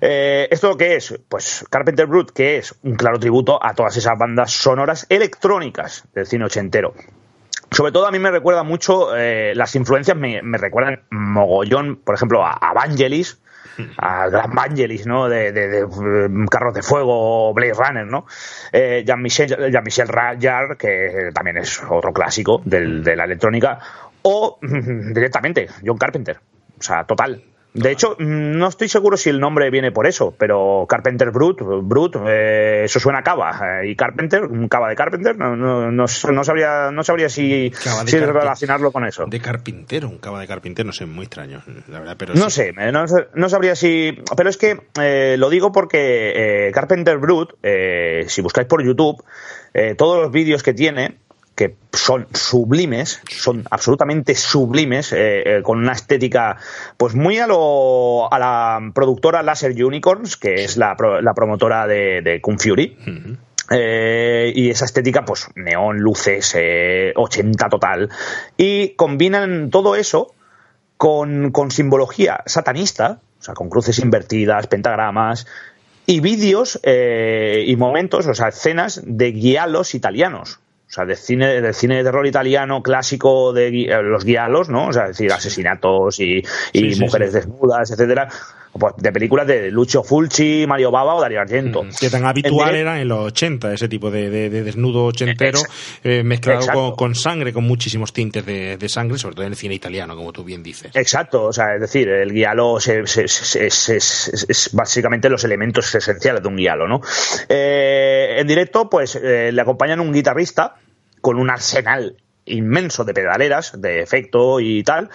[0.00, 1.18] ¿Esto qué es?
[1.28, 6.26] Pues Carpenter Brut, que es un claro tributo a todas esas bandas sonoras electrónicas del
[6.26, 6.94] cine ochentero.
[7.74, 12.46] Sobre todo a mí me recuerda mucho, eh, las influencias me, recuerdan mogollón, por ejemplo,
[12.46, 13.40] a, Vangelis,
[13.96, 15.28] al gran Vangelis, ¿no?
[15.28, 15.84] De, de,
[16.48, 18.26] Carros de Fuego, Blade Runner, ¿no?
[18.72, 23.80] Eh, Jean-Michel Jean Jarre, que también es otro clásico del, de la electrónica,
[24.22, 26.38] o directamente John Carpenter.
[26.78, 27.42] O sea, total.
[27.74, 32.14] De hecho, no estoy seguro si el nombre viene por eso, pero Carpenter Brut, Brut,
[32.24, 33.80] eh, eso suena a cava.
[33.82, 37.72] Eh, y Carpenter, un cava de Carpenter, no, no, no, sabría, no sabría si,
[38.06, 39.26] si relacionarlo con eso.
[39.26, 42.72] De carpintero, un cava de carpintero, no sé, muy extraño, la verdad, pero No sé,
[42.72, 44.22] no, sabría si.
[44.36, 47.54] Pero es que eh, lo digo porque Carpenter Brut,
[48.28, 49.24] si buscáis por YouTube,
[49.96, 51.23] todos los vídeos que tiene
[51.54, 56.56] que son sublimes, son absolutamente sublimes, eh, eh, con una estética,
[56.96, 62.22] pues muy a lo a la productora Laser Unicorns, que es la, la promotora de,
[62.22, 62.98] de Kung Fury.
[63.70, 66.56] Eh, y esa estética, pues neón, luces,
[67.14, 68.10] 80 total.
[68.56, 70.34] Y combinan todo eso
[70.96, 75.46] con, con simbología satanista, o sea, con cruces invertidas, pentagramas,
[76.06, 80.60] y vídeos y momentos, o sea, escenas de guialos italianos.
[80.94, 84.86] O sea, de cine, del cine de terror italiano clásico de eh, los guialos, ¿no?
[84.86, 86.40] O sea, es decir, asesinatos y,
[87.00, 88.28] mujeres desnudas, etcétera.
[88.78, 91.84] Pues de películas de Lucio Fulci, Mario Bava o Dario Argento.
[91.98, 95.60] Que tan habitual era en los 80, ese tipo de, desnudo ochentero
[96.04, 100.14] eh, mezclado con, sangre, con muchísimos tintes de, sangre, sobre todo en el cine italiano,
[100.16, 100.92] como tú bien dices.
[100.94, 106.86] Exacto, o sea, es decir, el guialo es, básicamente los elementos esenciales de un guialo,
[106.86, 107.00] ¿no?
[107.48, 110.76] Eh, en directo, pues le acompañan un guitarrista
[111.24, 115.08] con un arsenal inmenso de pedaleras, de efecto y tal,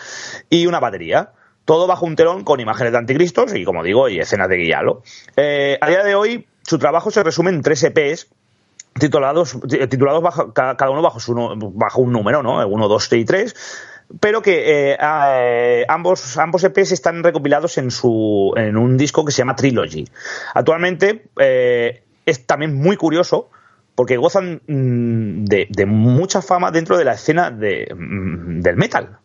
[0.49, 1.33] y una batería.
[1.65, 5.03] Todo bajo un telón con imágenes de anticristos y, como digo, y escenas de guialo.
[5.37, 8.27] Eh, a día de hoy, su trabajo se resume en tres EPs
[8.99, 9.55] titulados,
[9.87, 10.23] titulados
[10.55, 11.35] cada uno bajo, su,
[11.75, 12.67] bajo un número, ¿no?
[12.67, 13.55] Uno, dos, y tres
[14.19, 19.31] pero que eh, eh, ambos, ambos EPs están recopilados en, su, en un disco que
[19.31, 20.05] se llama Trilogy.
[20.55, 21.29] Actualmente
[22.25, 23.51] es también muy curioso
[23.99, 29.17] porque gozan mm, de, mucha fama dentro de la escena mm, del metal.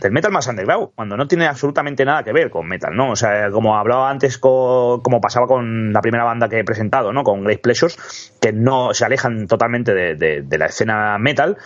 [0.00, 3.10] Del metal más underground, cuando no tiene absolutamente nada que ver con metal, ¿no?
[3.10, 7.24] O sea, como hablaba antes, como pasaba con la primera banda que he presentado, ¿no?
[7.24, 11.58] Con Great Pleasures, que no se alejan totalmente de, la escena metal,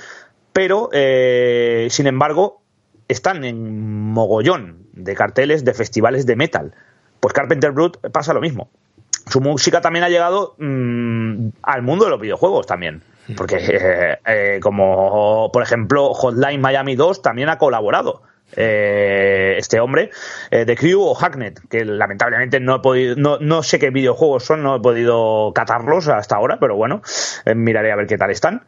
[0.52, 2.62] pero, eh, sin embargo,
[3.06, 6.74] están en mogollón de carteles de festivales de metal.
[7.20, 8.70] Pues Carpenter Brut pasa lo mismo
[9.26, 13.02] su música también ha llegado mm, al mundo de los videojuegos también.
[13.36, 18.22] Porque, eh, eh, como por ejemplo, Hotline Miami 2 también ha colaborado.
[18.56, 20.10] Eh, este hombre
[20.50, 24.62] de Crew o Hacknet que lamentablemente no he podido no, no, sé qué videojuegos son
[24.62, 27.02] no he podido catarlos hasta ahora pero bueno
[27.54, 28.62] miraré a ver qué tal están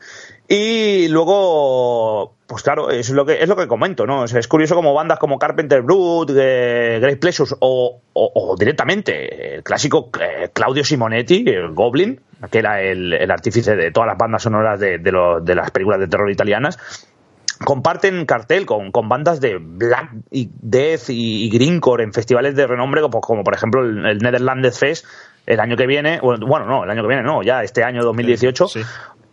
[0.50, 4.24] y luego, pues claro, es lo que es lo que comento, ¿no?
[4.24, 8.00] Es, curioso como bandas como Carpenter Brut, eh, Great Pleasures o,
[8.58, 12.18] directamente el clásico eh, Claudio Simonetti, el Goblin,
[12.50, 16.30] que era el, artífice de todas las bandas sonoras de, de, las películas de terror
[16.30, 16.78] italianas,
[17.64, 23.02] comparten cartel con, con, bandas de Black y Death y, Greencore en festivales de renombre
[23.02, 25.06] como, como por ejemplo el, Netherlands Fest
[25.46, 28.66] el año que viene, bueno, no, el año que viene no, ya este año 2018,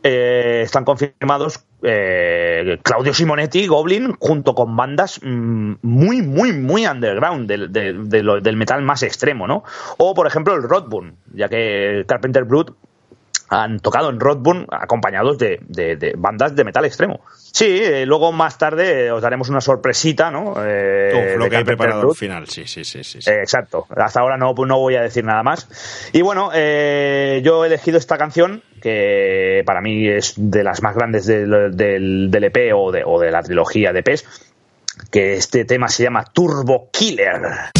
[0.02, 7.48] eh, están confirmados eh, Claudio Simonetti, Goblin, junto con bandas mm, muy, muy, muy underground
[7.48, 9.64] del, del, del, del metal más extremo, ¿no?
[9.98, 12.76] O, por ejemplo, el Rodburn, ya que Carpenter Brut
[13.50, 17.22] han tocado en Rodburn acompañados de, de, de, bandas de metal extremo.
[17.56, 20.56] Sí, eh, luego más tarde os daremos una sorpresita, ¿no?
[20.61, 23.02] Eh, Uf, lo que hay preparado al final, sí, sí, sí.
[23.02, 23.30] sí, sí.
[23.32, 23.88] Eh, exacto.
[23.95, 26.10] Hasta ahora no, no voy a decir nada más.
[26.11, 30.95] Y bueno, eh, yo he elegido esta canción que para mí es de las más
[30.95, 34.26] grandes del, del, del EP o de, o de la trilogía de PES,
[35.10, 37.72] que este tema se llama Turbo Killer.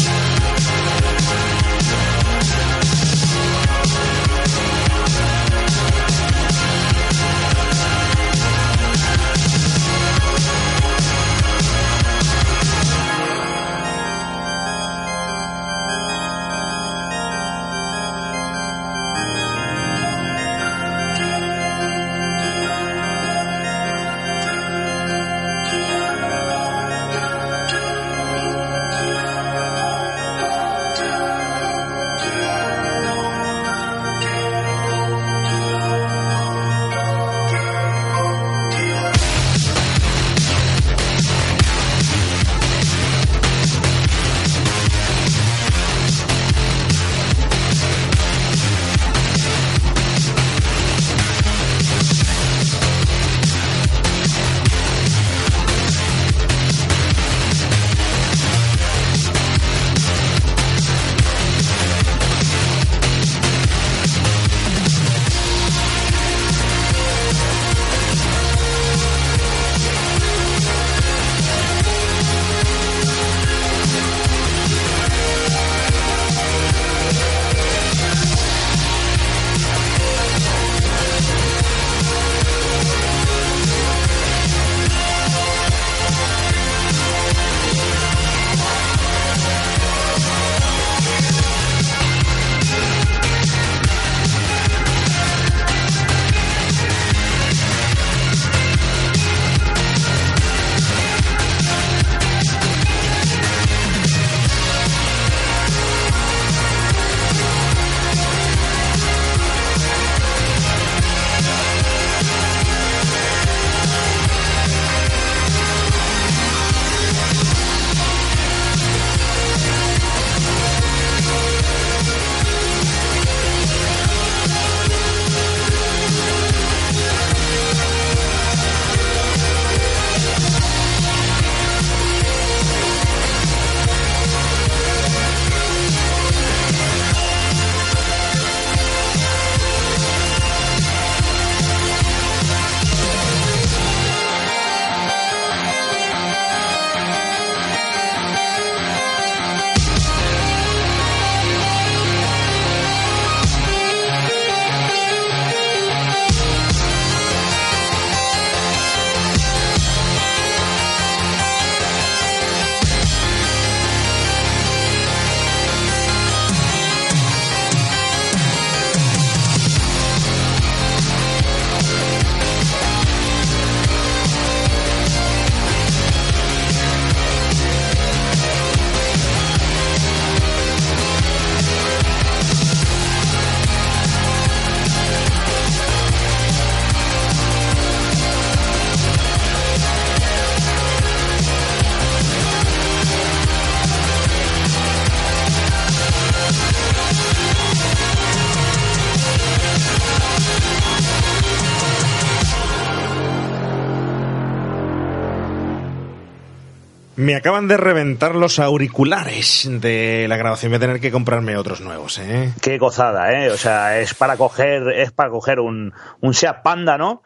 [207.26, 210.70] Me acaban de reventar los auriculares de la grabación.
[210.70, 212.52] Voy a tener que comprarme otros nuevos, ¿eh?
[212.62, 213.50] Qué gozada, ¿eh?
[213.50, 217.24] O sea, es para coger, es para coger un, un Seat Panda, ¿no?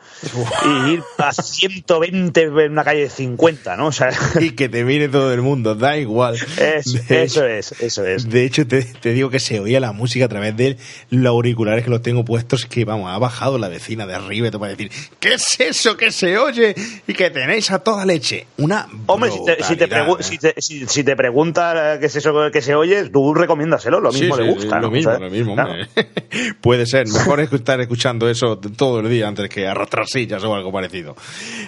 [0.65, 3.89] Y ir a 120 en una calle de 50, ¿no?
[3.89, 4.09] O sea...
[4.41, 6.37] Y que te mire todo el mundo, da igual.
[6.59, 8.27] Es, eso es, eso es.
[8.27, 10.79] De hecho, te, te, digo que se oía la música a través de
[11.11, 14.51] los auriculares que los tengo puestos, que vamos, ha bajado la vecina de arriba y
[14.51, 16.75] te va a decir, ¿qué es eso que se oye?
[17.07, 18.47] Y que tenéis a toda leche.
[18.57, 19.90] Una Hombre, si te, si te,
[20.21, 24.13] si te, si, si te pregunta qué es eso que se oye, tú recomiéndaselo, lo
[24.13, 24.77] mismo sí, le sí, gusta.
[24.77, 24.91] Lo ¿no?
[24.91, 25.87] mismo, lo mismo, claro.
[26.61, 27.07] Puede ser.
[27.09, 31.17] Mejor estar escuchando eso todo el día antes que arrastrar sillas o algo parecido.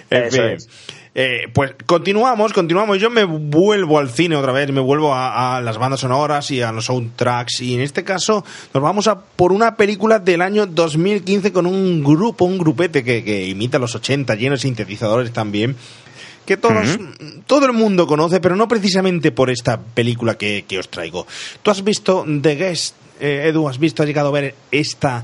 [0.09, 0.51] En Eso fin.
[0.51, 0.69] es.
[1.15, 2.97] Eh, pues continuamos, continuamos.
[2.99, 6.61] Yo me vuelvo al cine otra vez, me vuelvo a, a, las bandas sonoras y
[6.61, 7.61] a los soundtracks.
[7.61, 8.43] Y en este caso
[8.73, 13.23] nos vamos a por una película del año 2015 con un grupo, un grupete que,
[13.23, 15.75] que imita los 80, lleno de sintetizadores también.
[16.45, 16.99] Que todos,
[17.47, 21.25] todo el mundo conoce, pero no precisamente por esta película que, que os traigo.
[21.61, 22.95] ¿Tú has visto The Guest?
[23.19, 25.23] Eh, Edu, ¿has visto, has llegado a ver esta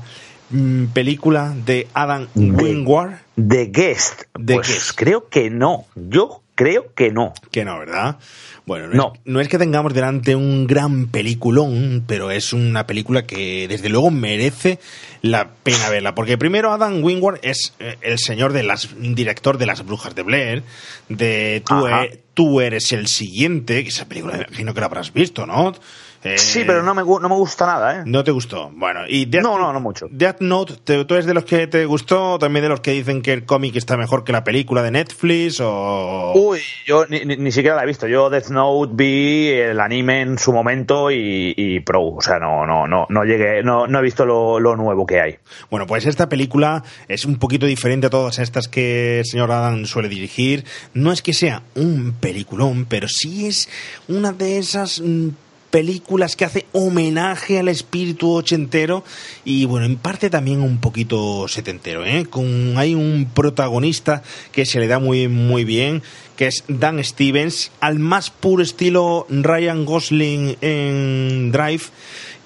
[0.50, 3.18] mm, película de Adam Wingward?
[3.36, 4.22] The Guest.
[4.32, 4.90] The pues Guest.
[4.94, 5.86] creo que no.
[5.94, 7.32] Yo creo que no.
[7.50, 8.18] Que no, ¿verdad?
[8.66, 9.12] Bueno, no, No.
[9.14, 13.88] Es, no es que tengamos delante un gran peliculón, pero es una película que desde
[13.88, 14.78] luego merece
[15.22, 16.14] la pena verla.
[16.14, 20.22] Porque primero Adam Wingward es eh, el señor de las director de Las Brujas de
[20.22, 20.62] Blair,
[21.08, 22.04] de Tú, Ajá.
[22.04, 25.74] e- Tú eres el siguiente, que esa película me imagino que la habrás visto, ¿no?
[26.22, 28.02] Eh, Sí, pero no me, no me gusta nada, ¿eh?
[28.04, 28.70] ¿No te gustó?
[28.74, 30.06] Bueno, y Death, No, no, no mucho.
[30.10, 32.90] Death Note, ¿te- ¿tú eres de los que te gustó o también de los que
[32.90, 36.32] dicen que el cómic está mejor que la película de Netflix o...?
[36.34, 38.06] Uy, yo ni, ni- ni siquiera la he visto.
[38.06, 42.08] Yo Death Note vi el anime en su momento y, y pro.
[42.08, 45.20] O sea, no, no, no, no llegué, no, no he visto lo, lo nuevo que
[45.20, 45.36] hay.
[45.70, 49.86] Bueno, pues esta película es un poquito diferente a todas estas que el señor Adam
[49.86, 50.64] suele dirigir.
[50.92, 53.68] No es que sea un peliculón, pero sí es
[54.08, 55.28] una de esas mm,
[55.70, 59.04] películas que hace homenaje al espíritu ochentero
[59.44, 62.26] y bueno, en parte también un poquito setentero, ¿eh?
[62.28, 64.22] Con, hay un protagonista
[64.52, 66.02] que se le da muy, muy bien,
[66.36, 71.84] que es Dan Stevens, al más puro estilo Ryan Gosling en Drive.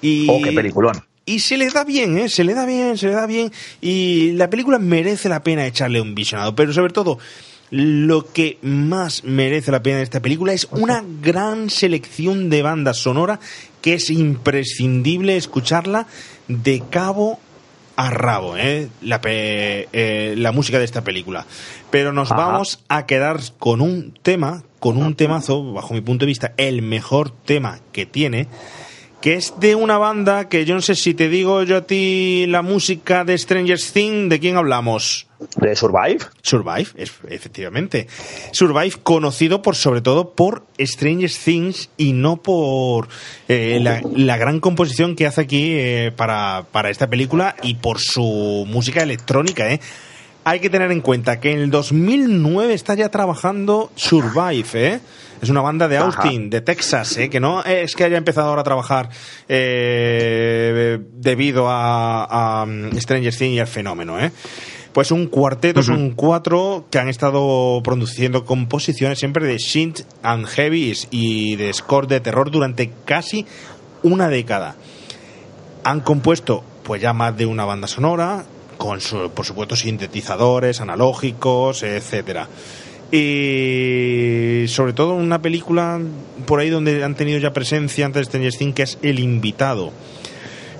[0.01, 1.03] Y, Oh, qué peliculón.
[1.25, 2.29] y se le da bien, ¿eh?
[2.29, 3.51] Se le da bien, se le da bien.
[3.81, 6.53] Y la película merece la pena echarle un visionado.
[6.55, 7.17] Pero sobre todo,
[7.71, 12.97] lo que más merece la pena de esta película es una gran selección de bandas
[12.97, 13.39] sonora
[13.81, 16.07] que es imprescindible escucharla
[16.47, 17.39] de cabo
[17.97, 18.89] a rabo, ¿eh?
[19.01, 21.45] La, pe- eh, la música de esta película.
[21.91, 22.41] Pero nos Ajá.
[22.45, 26.81] vamos a quedar con un tema, con un temazo, bajo mi punto de vista, el
[26.81, 28.47] mejor tema que tiene,
[29.25, 32.45] que es de una banda que yo no sé si te digo yo a ti
[32.47, 35.25] la música de Stranger Things, ¿de quién hablamos?
[35.57, 36.19] ¿De Survive?
[36.43, 38.05] Survive, es- efectivamente.
[38.51, 43.07] Survive conocido por sobre todo por Stranger Things y no por
[43.47, 47.99] eh, la, la gran composición que hace aquí eh, para, para esta película y por
[47.99, 49.79] su música electrónica, ¿eh?
[50.47, 54.99] Hay que tener en cuenta que en el 2009 está ya trabajando Survive, ¿eh?
[55.41, 56.05] Es una banda de Ajá.
[56.05, 57.31] Austin, de Texas, ¿eh?
[57.31, 59.09] que no es que haya empezado ahora a trabajar
[59.49, 64.19] eh, debido a, a mm, Stranger Things y al fenómeno.
[64.19, 64.31] ¿eh?
[64.93, 71.07] Pues un cuarteto, son cuatro que han estado produciendo composiciones siempre de synth and heavies
[71.09, 73.47] y de score de terror durante casi
[74.03, 74.75] una década.
[75.83, 78.45] Han compuesto pues ya más de una banda sonora,
[78.85, 82.47] con su- por supuesto sintetizadores, analógicos, etcétera.
[83.11, 85.99] Y sobre todo una película
[86.45, 89.91] por ahí donde han tenido ya presencia antes de Stranger Things, que es El Invitado.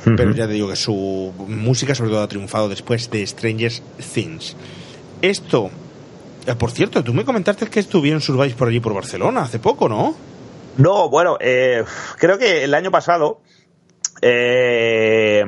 [0.04, 3.72] Pero ya te digo que su música sobre todo ha triunfado después de Stranger
[4.14, 4.56] Things.
[5.22, 5.72] Esto,
[6.46, 9.90] eh, por cierto, tú me comentaste que estuvieron Survive por allí por Barcelona hace poco,
[9.90, 10.16] ¿no?
[10.78, 11.84] No, bueno, eh,
[12.20, 13.40] creo que el año pasado
[14.22, 15.44] eh,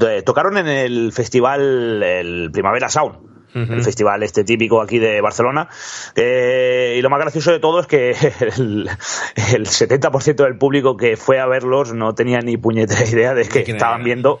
[0.00, 3.34] eh, tocaron en el festival el Primavera Sound.
[3.54, 5.68] El festival este típico aquí de Barcelona.
[6.16, 8.10] Eh, y lo más gracioso de todo es que
[8.56, 8.90] el,
[9.52, 13.60] el 70% del público que fue a verlos no tenía ni puñetera idea de que
[13.60, 14.04] estaban era.
[14.04, 14.40] viendo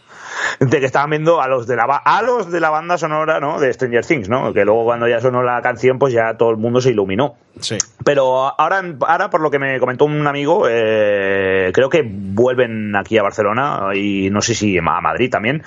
[0.58, 3.60] de que estaban viendo a los de la a los de la banda sonora ¿no?
[3.60, 4.52] de Stranger Things, ¿no?
[4.52, 7.36] Que luego cuando ya sonó la canción, pues ya todo el mundo se iluminó.
[7.60, 7.78] Sí.
[8.04, 13.16] Pero ahora, ahora por lo que me comentó un amigo, eh, creo que vuelven aquí
[13.16, 15.62] a Barcelona y no sé si a Madrid también.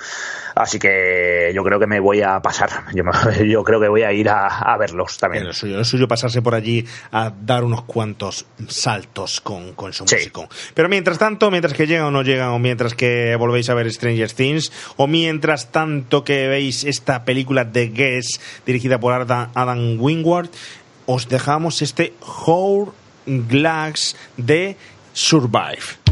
[0.53, 2.69] Así que yo creo que me voy a pasar.
[2.93, 3.11] Yo, me-
[3.49, 5.45] yo creo que voy a ir a, a verlos también.
[5.45, 10.07] Lo suyo, lo suyo pasarse por allí a dar unos cuantos saltos con, con su
[10.07, 10.15] Sí.
[10.15, 10.47] músico.
[10.73, 13.91] Pero mientras tanto, mientras que llegan o no llegan, o mientras que volvéis a ver
[13.91, 19.97] Stranger Things, o mientras tanto que veis esta película de Guess dirigida por Adam, Adam
[19.99, 20.49] Wingward,
[21.07, 22.91] os dejamos este Whole
[23.25, 24.75] Glass de
[25.13, 26.06] Survive.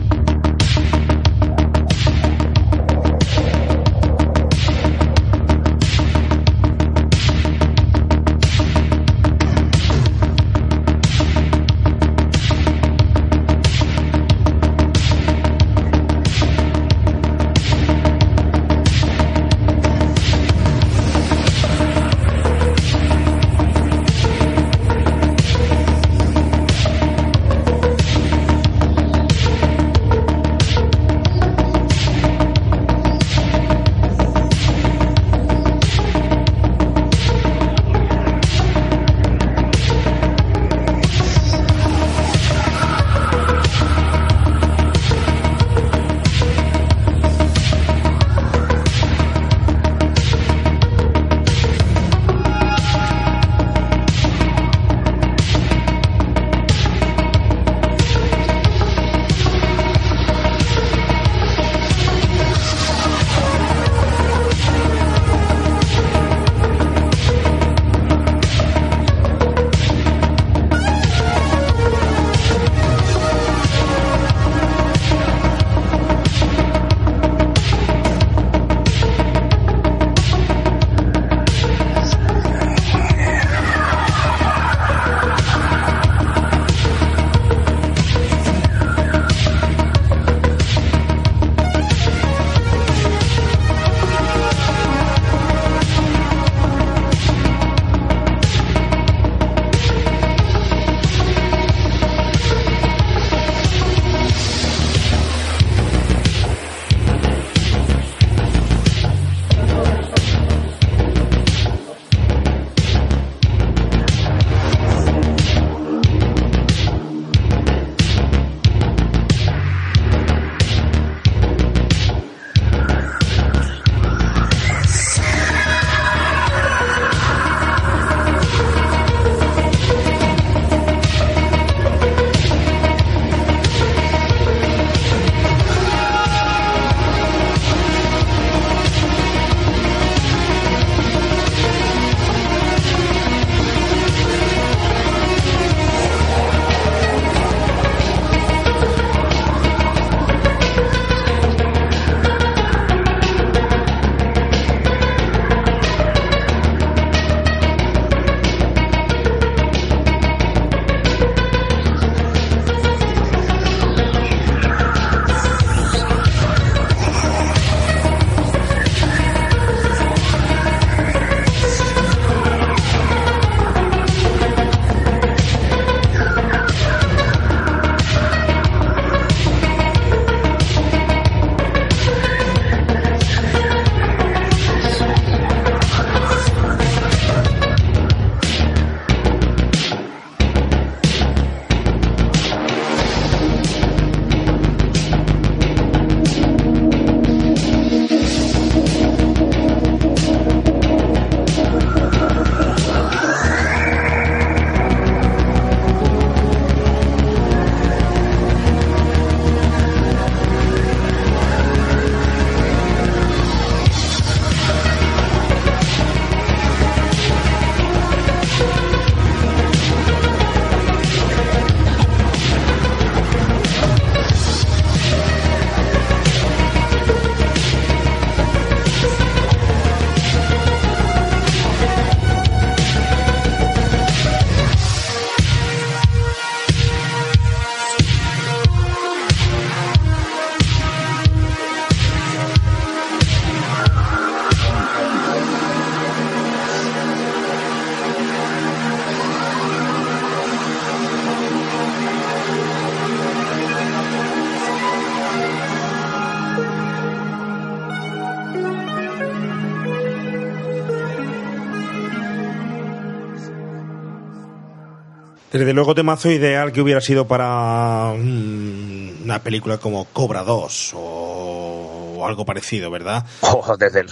[265.65, 272.23] Desde luego temazo ideal que hubiera sido para mm, una película como Cobra 2 o,
[272.23, 273.25] algo parecido, ¿verdad?
[273.41, 274.09] Oh, desde el-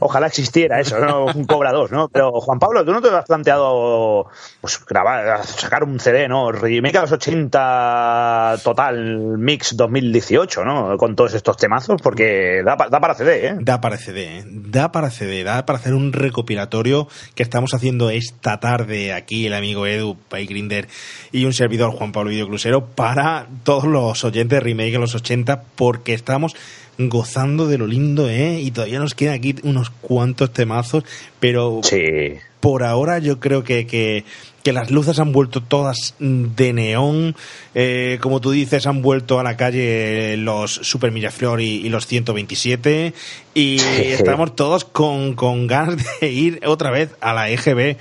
[0.00, 1.26] ojalá existiera eso, ¿no?
[1.26, 2.08] un Cobra 2, ¿no?
[2.08, 4.26] Pero Juan Pablo, ¿tú no te has planteado
[4.60, 6.52] pues grabar, sacar un CD, ¿no?
[6.52, 10.96] Remake a los 80 total mix 2018, ¿no?
[10.96, 13.56] Con todos estos temazos, porque da, da para CD, ¿eh?
[13.60, 14.44] Da para CD, ¿eh?
[14.46, 19.54] da para CD, da para hacer un recopilatorio que estamos haciendo esta tarde aquí el
[19.54, 20.88] amigo Edu, Pai Grinder
[21.30, 25.62] y un servidor Juan Pablo Videoclusero para todos los oyentes de remake en los 80
[25.76, 26.56] porque estamos
[26.98, 28.60] gozando de lo lindo, ¿eh?
[28.60, 31.04] Y todavía nos quedan aquí unos cuantos temazos,
[31.40, 32.34] pero Sí.
[32.60, 34.24] por ahora yo creo que, que,
[34.62, 37.34] que las luces han vuelto todas de neón,
[37.74, 42.06] eh, como tú dices, han vuelto a la calle los Super Miraflor y, y los
[42.06, 43.12] 127
[43.54, 47.96] y estamos todos con, con ganas de ir otra vez a la EGB.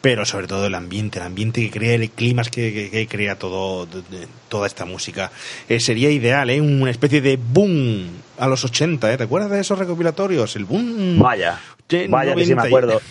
[0.00, 3.36] Pero sobre todo el ambiente, el ambiente que crea, el clima que, que- que crea
[3.38, 5.30] todo, de- toda esta música.
[5.68, 6.60] Eh, sería ideal, ¿eh?
[6.60, 8.08] Una especie de boom
[8.38, 9.18] a los 80, ¿eh?
[9.18, 10.56] ¿Te acuerdas de esos recopilatorios?
[10.56, 11.18] El boom.
[11.18, 11.60] Vaya,
[12.08, 13.02] vaya que sí me 90 y- acuerdo.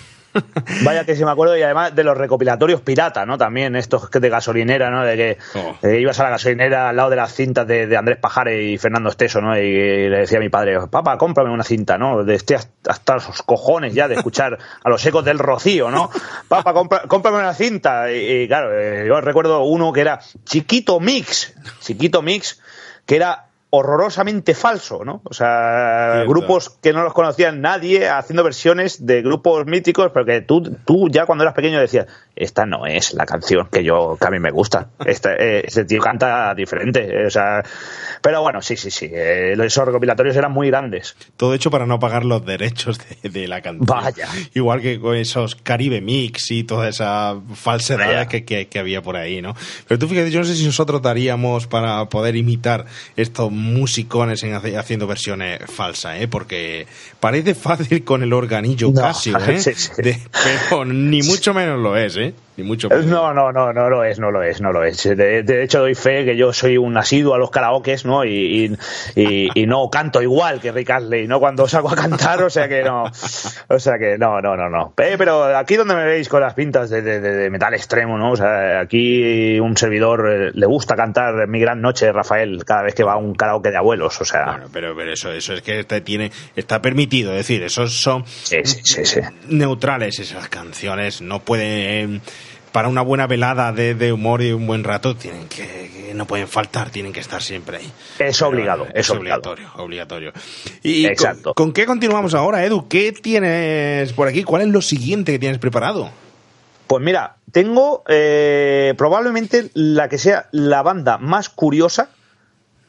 [0.84, 3.38] Vaya que sí me acuerdo y además de los recopilatorios pirata, ¿no?
[3.38, 5.04] También estos de gasolinera, ¿no?
[5.06, 5.76] De que Oh.
[5.88, 8.78] eh, ibas a la gasolinera al lado de las cintas de, de Andrés Pajare y
[8.78, 9.58] Fernando Esteso, ¿no?
[9.58, 9.62] Y,
[10.10, 12.24] le decía a mi padre, papá, cómprame una cinta, ¿no?
[12.24, 16.10] De este hasta, hasta los cojones ya de escuchar a los ecos del rocío, ¿no?
[16.48, 18.12] Papá, compra- cómprame una cinta.
[18.12, 22.62] Y, y, claro, eh, yo recuerdo uno que era Chiquito Mix, Chiquito Mix,
[23.06, 25.22] que era horrorosamente falso, ¿no?
[25.26, 26.30] O sea, Cierto.
[26.32, 31.08] grupos que no los conocía nadie haciendo versiones de grupos míticos, pero que tú, tú
[31.10, 34.40] ya cuando eras pequeño decías, esta no es la canción que yo que a mí
[34.40, 34.90] me gusta.
[35.06, 37.02] Esta, eh, este tío canta diferente.
[37.22, 37.64] eh, o sea,
[38.22, 39.08] pero bueno, sí, sí, sí.
[39.12, 41.16] eh, esos recopilatorios eran muy grandes.
[41.38, 43.86] Todo hecho para no pagar los derechos de, de la canción.
[43.86, 44.28] Vaya.
[44.56, 49.16] Igual que con esos Caribe Mix y toda esa falsedad que, que- que había por
[49.16, 49.54] ahí, ¿no?
[49.88, 52.86] Pero tú fíjate, yo no sé si nosotros daríamos para poder imitar
[53.16, 56.28] estos musicones en hace- haciendo versiones falsas, ¿eh?
[56.28, 56.88] Porque
[57.20, 59.60] parece fácil con el organillo No, Casio, ¿eh?
[59.60, 59.92] sí, sí.
[60.02, 60.18] De-
[60.70, 62.34] pero ni mucho menos lo es, ¿eh?
[62.58, 63.06] Ni mucho menos.
[63.06, 65.02] No, no, no, no lo es, no lo es, no lo es.
[65.04, 68.26] De, de hecho, doy fe que yo soy un asiduo a los karaokes, ¿no?
[68.26, 68.76] Y,
[69.16, 71.40] y, y- y no canto igual que Rick Astley, ¿no?
[71.40, 73.06] Cuando salgo a cantar, o sea que no.
[73.70, 74.94] O sea que no, no, no, no.
[74.98, 78.18] Eh, pero aquí donde me veis con las pintas de, de- de- de metal extremo,
[78.18, 78.32] ¿no?
[78.32, 82.94] O sea, aquí un servidor eh, le gusta cantar Mi Gran Noche, Rafael, cada vez
[82.94, 84.46] que va a un karaoke de abuelos, o sea.
[84.52, 88.24] Bueno, pero, pero eso, eso es que te tiene, está permitido, es decir, esos son
[88.26, 89.20] Sí, sí, sí, sí.
[89.48, 92.22] neutrales esas canciones, no pueden,
[92.72, 96.26] para una buena velada de, de humor y un buen rato, tienen que, que no
[96.28, 97.92] pueden faltar, tienen que estar siempre ahí.
[98.20, 99.42] Es obligado, Pero, es obligado.
[99.52, 100.34] obligatorio, obligatorio.
[100.84, 101.54] Y con- Exacto.
[101.54, 102.88] ¿con, qué continuamos ahora, Edu?
[102.88, 104.44] ¿Qué tienes por aquí?
[104.44, 106.12] ¿Cuál es lo siguiente que tienes preparado?
[106.88, 112.10] Pues mira, tengo eh, probablemente la que sea la banda más curiosa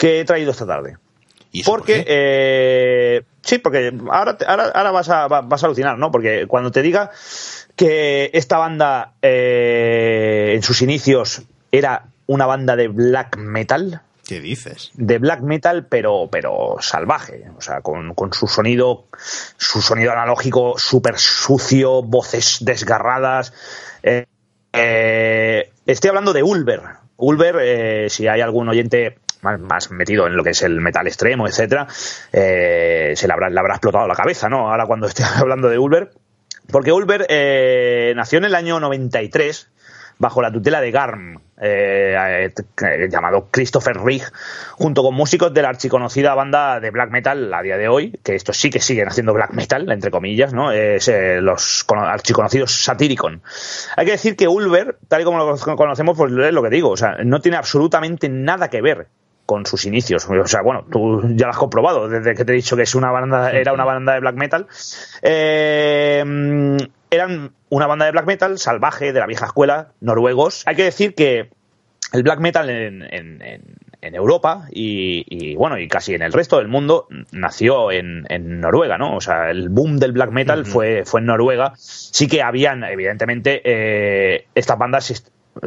[0.00, 0.96] que he traído esta tarde.
[1.52, 5.66] ¿Y eso por Porque, eh, sí, porque ahora, ahora, ahora vas, a, va- vas a
[5.66, 6.10] alucinar, ¿no?
[6.10, 7.10] Porque cuando te diga
[7.76, 14.90] que esta banda eh, en sus inicios era una banda de black metal, ¿Qué dices?
[14.94, 19.06] de black metal, pero, pero salvaje, o sea, con, con su sonido,
[19.58, 23.52] su sonido analógico súper sucio, voces desgarradas.
[24.02, 24.24] eh,
[24.72, 26.80] eh, estoy hablando de Ulver.
[27.16, 31.46] Ulver, eh, si hay algún oyente más, metido en lo que es el metal extremo,
[31.46, 31.86] etcétera,
[32.32, 34.70] eh, se le habrá, le habrá explotado la cabeza, ¿no?
[34.70, 36.10] Ahora cuando estoy hablando de Ulver.
[36.70, 39.68] Porque Ulver eh, nació en el año 93
[40.18, 42.52] bajo la tutela de Garm, eh,
[42.82, 44.22] eh, llamado Christopher Rigg,
[44.74, 48.34] junto con músicos de la archiconocida banda de black metal a día de hoy, que
[48.34, 50.72] estos sí que siguen haciendo black metal, entre comillas, ¿no?
[50.72, 50.98] Eh,
[51.40, 53.40] los cono- archiconocidos Satyricon.
[53.96, 56.90] Hay que decir que Ulver, tal y como lo conocemos, pues es lo que digo,
[56.90, 59.08] o sea, no tiene absolutamente nada que ver
[59.50, 60.28] con sus inicios.
[60.30, 62.94] O sea, bueno, tú ya lo has comprobado desde que te he dicho que es
[62.94, 64.68] una banda, era una banda de black metal.
[65.22, 66.78] Eh,
[67.10, 70.62] eran una banda de black metal salvaje de la vieja escuela, noruegos.
[70.66, 71.50] Hay que decir que
[72.12, 73.62] el black metal en, en- en-
[74.02, 78.58] en Europa y, y, bueno y casi en el resto del mundo nació en, en
[78.60, 82.40] Noruega no o sea el boom del black metal fue fue en Noruega sí que
[82.40, 85.10] habían evidentemente eh, estas bandas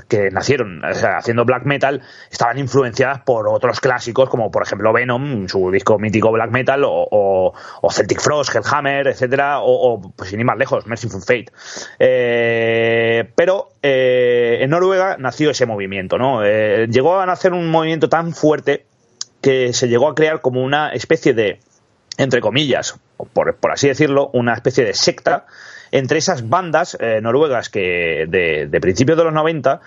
[0.08, 2.02] que nacieron haciendo black metal
[2.32, 7.54] estaban influenciadas por otros clásicos como por ejemplo Venom su disco mítico black metal o,
[7.92, 11.46] Celtic Frost Hellhammer etcétera o, o, pues sin ir más lejos Merciful Fate.
[12.00, 18.10] Eh, pero eh, en Noruega nació ese movimiento no Eh, llegó a nacer un movimiento
[18.10, 18.86] tan fuerte
[19.42, 21.60] que se llegó a crear como una especie de
[22.18, 23.00] entre comillas,
[23.34, 25.46] por, por así decirlo, una especie de secta
[25.94, 29.80] entre esas bandas eh, noruegas que de, de principios de los 90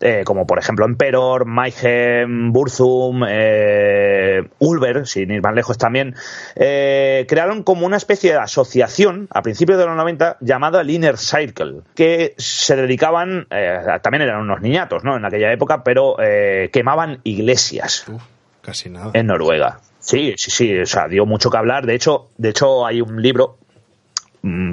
[0.00, 6.14] eh, como por ejemplo Emperor, Mayhem, Burzum, eh, Ulver, sin ir más lejos también,
[6.56, 11.16] eh, crearon como una especie de asociación a principios de los 90 llamada el Inner
[11.16, 15.16] Circle, que se dedicaban, eh, también eran unos niñatos ¿no?
[15.16, 18.22] en aquella época, pero eh, quemaban iglesias Uf,
[18.62, 19.10] casi nada.
[19.14, 19.78] en Noruega.
[20.00, 21.86] Sí, sí, sí, o sea, dio mucho que hablar.
[21.86, 23.56] De hecho, de hecho hay un libro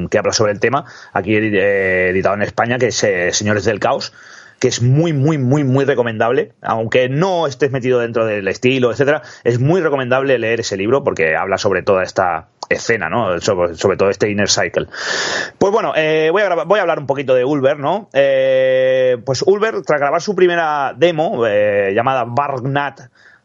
[0.10, 3.80] que habla sobre el tema, aquí eh, editado en España, que es eh, Señores del
[3.80, 4.14] Caos,
[4.60, 9.24] que es muy, muy, muy, muy recomendable, aunque no estés metido dentro del estilo, etcétera,
[9.44, 13.42] es muy recomendable leer ese libro porque habla sobre toda esta escena, ¿no?
[13.42, 14.88] Sobre, todo este Inner Cycle.
[15.58, 18.10] Pues bueno, eh, voy, a voy a hablar un poquito de Ulver, ¿no?
[18.12, 23.02] Pues Ulver, tras grabar su primera demo, llamada Bargnat,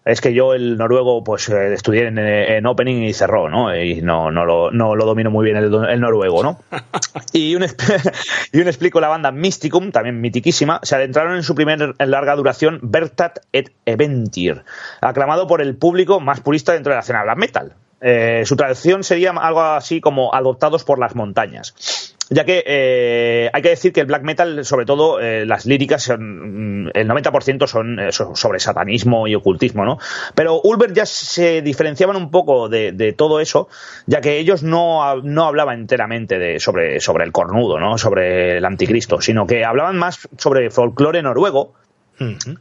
[0.06, 3.76] es que yo el noruego pues eh, estudié en, en opening y cerró, ¿no?
[3.76, 6.60] Y no, no, lo, no lo domino muy bien el, el noruego, ¿no?
[7.32, 7.64] y, un,
[8.52, 12.36] y un explico la banda Mysticum, también mitiquísima, se adentraron en su primer en larga
[12.36, 14.62] duración Bertat et Eventir,
[15.00, 17.74] aclamado por el público más purista dentro de la escena black metal.
[18.00, 22.14] Eh, su traducción sería algo así como adoptados por las montañas.
[22.28, 26.02] Ya que eh, hay que decir que el black metal, sobre todo eh, las líricas,
[26.02, 29.98] son, mm, el 90% son eh, so- sobre satanismo y ocultismo, ¿no?
[30.34, 33.68] Pero Ulver ya se diferenciaban un poco de, de todo eso,
[34.06, 37.96] ya que ellos no, no hablaban enteramente de, sobre, sobre el cornudo, ¿no?
[37.96, 41.74] Sobre el anticristo, sino que hablaban más sobre folclore noruego,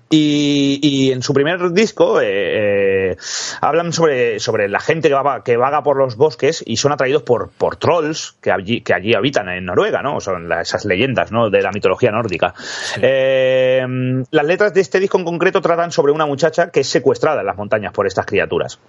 [0.09, 3.17] Y, y en su primer disco eh, eh,
[3.61, 7.23] hablan sobre, sobre la gente que vaga, que vaga por los bosques y son atraídos
[7.23, 10.19] por, por trolls que allí, que allí habitan en Noruega, ¿no?
[10.19, 11.49] Son esas leyendas ¿no?
[11.49, 12.53] de la mitología nórdica.
[13.01, 13.85] Eh,
[14.31, 17.47] las letras de este disco en concreto tratan sobre una muchacha que es secuestrada en
[17.47, 18.79] las montañas por estas criaturas.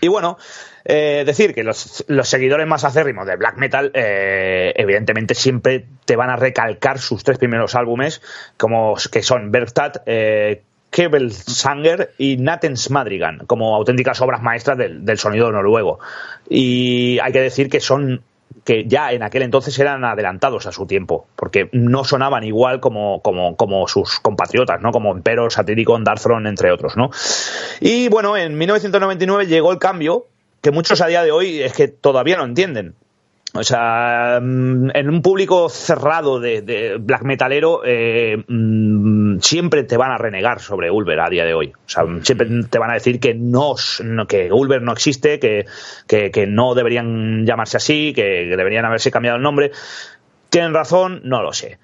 [0.00, 0.38] Y bueno,
[0.84, 6.16] eh, decir que los, los seguidores más acérrimos de black metal, eh, evidentemente siempre te
[6.16, 8.22] van a recalcar sus tres primeros álbumes,
[8.56, 10.62] como que son Bergstad, eh,
[11.30, 15.98] Sanger y Natens Madrigan, como auténticas obras maestras del, del sonido noruego.
[16.48, 18.22] Y hay que decir que son
[18.64, 23.20] que ya en aquel entonces eran adelantados a su tiempo, porque no sonaban igual como,
[23.20, 24.90] como, como sus compatriotas, ¿no?
[24.90, 27.10] Como Emperor, Satyricon, Darkthrone, entre otros, ¿no?
[27.80, 30.26] Y bueno, en 1999 llegó el cambio
[30.62, 32.94] que muchos a día de hoy es que todavía no entienden.
[33.56, 40.10] O sea, mm, en un público cerrado de, black metalero eh, mm, siempre te van
[40.10, 41.68] a renegar sobre Ulver a día de hoy.
[41.68, 43.76] O sea, siempre te van a decir que no,
[44.26, 45.66] que Ulver no existe, que,
[46.08, 48.22] que, no deberían llamarse así, que,
[48.56, 49.70] deberían haberse cambiado el nombre.
[50.50, 51.20] ¿Tienen razón?
[51.22, 51.78] No lo sé.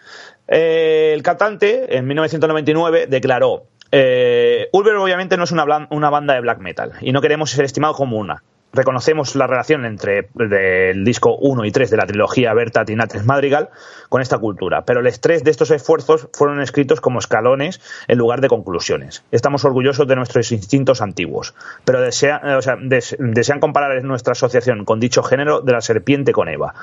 [0.49, 6.41] Eh, el cantante, en 1999, declaró: eh, Ulver, obviamente, no es una, una banda de
[6.41, 8.43] black metal y no queremos ser estimado como una.
[8.73, 13.25] Reconocemos la relación entre el disco 1 y 3 de la trilogía Bertat y Natres
[13.27, 13.71] Madrigal
[14.09, 18.41] con esta cultura, pero el estrés de estos esfuerzos fueron escritos como escalones en lugar
[18.41, 19.25] de conclusiones.
[19.33, 25.23] Estamos orgullosos de nuestros instintos antiguos, pero desea- eh, desean comparar nuestra asociación con dicho
[25.23, 26.75] género de la serpiente con Eva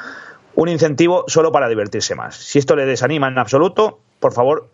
[0.55, 2.35] un incentivo solo para divertirse más.
[2.35, 4.69] Si esto le desanima en absoluto, por favor,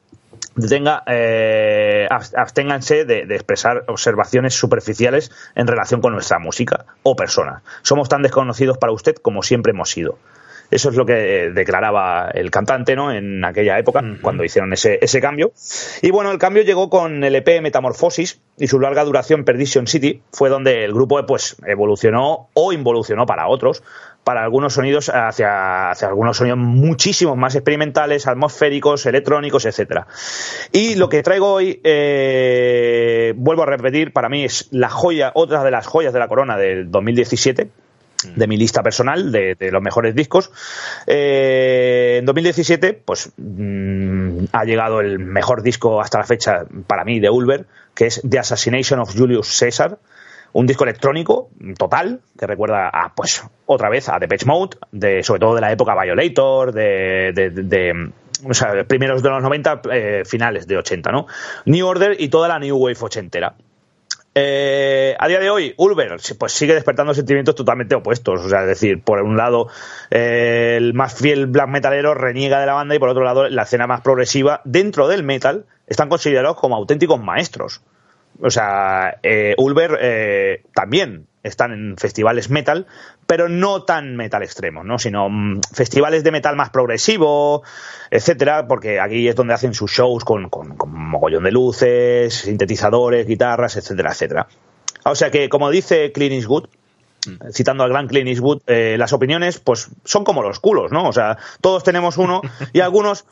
[0.56, 7.16] detenga, eh, abs- absténganse de, de expresar observaciones superficiales en relación con nuestra música o
[7.16, 7.64] persona.
[7.82, 10.18] Somos tan desconocidos para usted como siempre hemos sido.
[10.72, 11.14] Eso es lo que
[11.46, 13.12] eh, declaraba el cantante ¿no?
[13.12, 15.52] en aquella época, cuando hicieron ese, ese cambio.
[16.02, 20.24] Y bueno, el cambio llegó con el EP Metamorfosis y su larga duración Perdition City
[20.32, 23.84] fue donde el grupo pues, evolucionó o involucionó para otros,
[24.24, 30.08] para algunos sonidos hacia, hacia algunos sonidos muchísimo más experimentales, atmosféricos, electrónicos, etcétera.
[30.72, 35.64] Y lo que traigo hoy, eh, vuelvo a repetir, para mí es la joya, otra
[35.64, 37.70] de las joyas de la corona del 2017
[38.36, 40.52] de mi lista personal de, de los mejores discos.
[41.08, 47.20] Eh, en 2017, pues mm, ha llegado el mejor disco hasta la fecha para mí
[47.20, 49.98] de Ulver, que es The Assassination of Julius Caesar.
[50.54, 55.40] Un disco electrónico total que recuerda a, pues, otra vez a Depeche Mode, de, sobre
[55.40, 58.12] todo de la época Violator, de, de, de- de,
[58.48, 61.26] o sea, primeros de los 90, eh, finales de 80, ¿no?
[61.66, 63.56] New Order y toda la New Wave ochentera.
[64.36, 68.42] Eh, a día de hoy, Ulver pues sigue despertando sentimientos totalmente opuestos.
[68.44, 69.68] O sea, es decir, por un lado,
[70.10, 73.62] eh, el más fiel black metalero reniega de la banda y por otro lado, la
[73.64, 77.82] escena más progresiva dentro del metal están considerados como auténticos maestros.
[78.42, 82.88] O sea, eh, Ulver eh, también están en festivales metal,
[83.28, 84.98] pero no tan metal extremo, ¿no?
[84.98, 87.64] Sino mm, festivales de metal más progresivo,
[88.10, 93.28] etcétera, porque aquí es donde hacen sus shows con, con, con mogollón de luces, sintetizadores,
[93.28, 94.48] guitarras, etcétera, etcétera.
[95.06, 96.68] O sea que, como dice Clint Eastwood,
[97.52, 101.08] citando al gran Clint Eastwood, eh, las opiniones, pues, son como los culos, ¿no?
[101.08, 102.42] O sea, todos tenemos uno
[102.74, 103.26] y algunos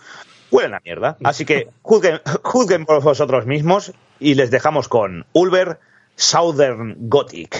[0.52, 1.18] huelen a mierda.
[1.24, 5.80] Así que juzguen, juzguen por vosotros mismos y les dejamos con Ulver
[6.16, 7.58] Southern Gothic.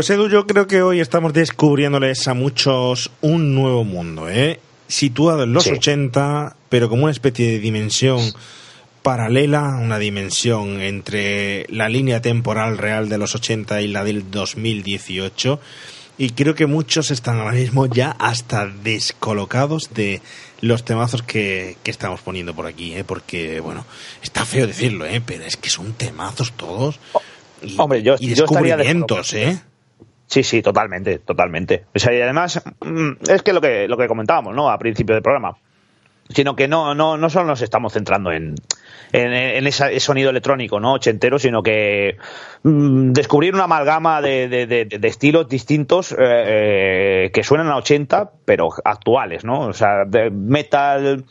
[0.00, 4.58] Pues Edu, yo creo que hoy estamos descubriéndoles a muchos un nuevo mundo, ¿eh?
[4.88, 5.72] situado en los Sí.
[5.72, 8.18] 80, pero como una especie de dimensión
[9.02, 15.60] paralela, una dimensión entre la línea temporal real de los 80 y la del 2018.
[16.16, 20.22] Y creo que muchos están ahora mismo ya hasta descolocados de
[20.62, 23.04] los temazos que, que estamos poniendo por aquí, ¿eh?
[23.04, 23.84] porque, bueno,
[24.22, 25.20] está feo decirlo, ¿eh?
[25.20, 26.98] pero es que son temazos todos.
[27.62, 29.60] Y, Hombre, yo- y yo descubrimientos, ¿eh?
[30.30, 31.86] Sí, sí, totalmente, totalmente.
[31.92, 34.70] O sea, y además, mm, es que lo que, lo que comentábamos, ¿no?
[34.70, 35.56] A principio del programa.
[36.28, 38.54] Sino que no, no, no solo nos estamos centrando en,
[39.10, 40.92] en, ese sonido electrónico, ¿no?
[40.92, 42.16] Ochentero, sino que
[42.62, 48.68] mm, descubrir una amalgama de, de- estilos distintos eh, eh, que suenan a 80, pero
[48.84, 49.62] actuales, ¿no?
[49.62, 51.24] O sea, de metal,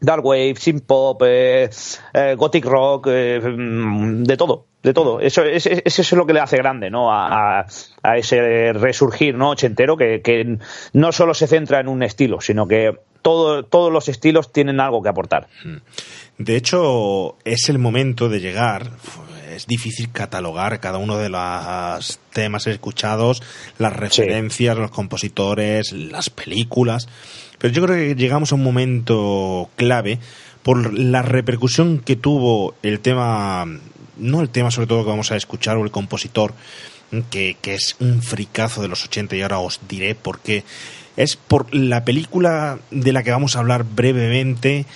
[0.00, 1.68] dark wave, synth pop, eh,
[2.14, 4.67] eh, gothic rock, mm, de todo.
[4.82, 5.20] De todo.
[5.20, 7.12] Eso, eso, eso es lo que le hace grande, ¿no?
[7.12, 7.66] A,
[8.02, 9.50] a- ese resurgir, ¿no?
[9.50, 10.58] Ochentero, que, que
[10.92, 15.02] no solo se centra en un estilo, sino que todo, todos los estilos tienen algo
[15.02, 15.48] que aportar.
[16.38, 18.90] De hecho, es el momento de llegar.
[19.54, 23.42] Es difícil catalogar cada uno de los temas escuchados,
[23.78, 27.08] las referencias, los compositores, las películas.
[27.58, 30.20] Pero yo creo que llegamos a un momento clave
[30.62, 33.64] por la repercusión que tuvo el tema,
[34.18, 36.54] no el tema sobre todo que vamos a escuchar, o el compositor,
[37.30, 40.64] que, que es un fricazo de los 80 y ahora os diré por qué.
[41.16, 44.86] Es por la película de la que vamos a hablar brevemente,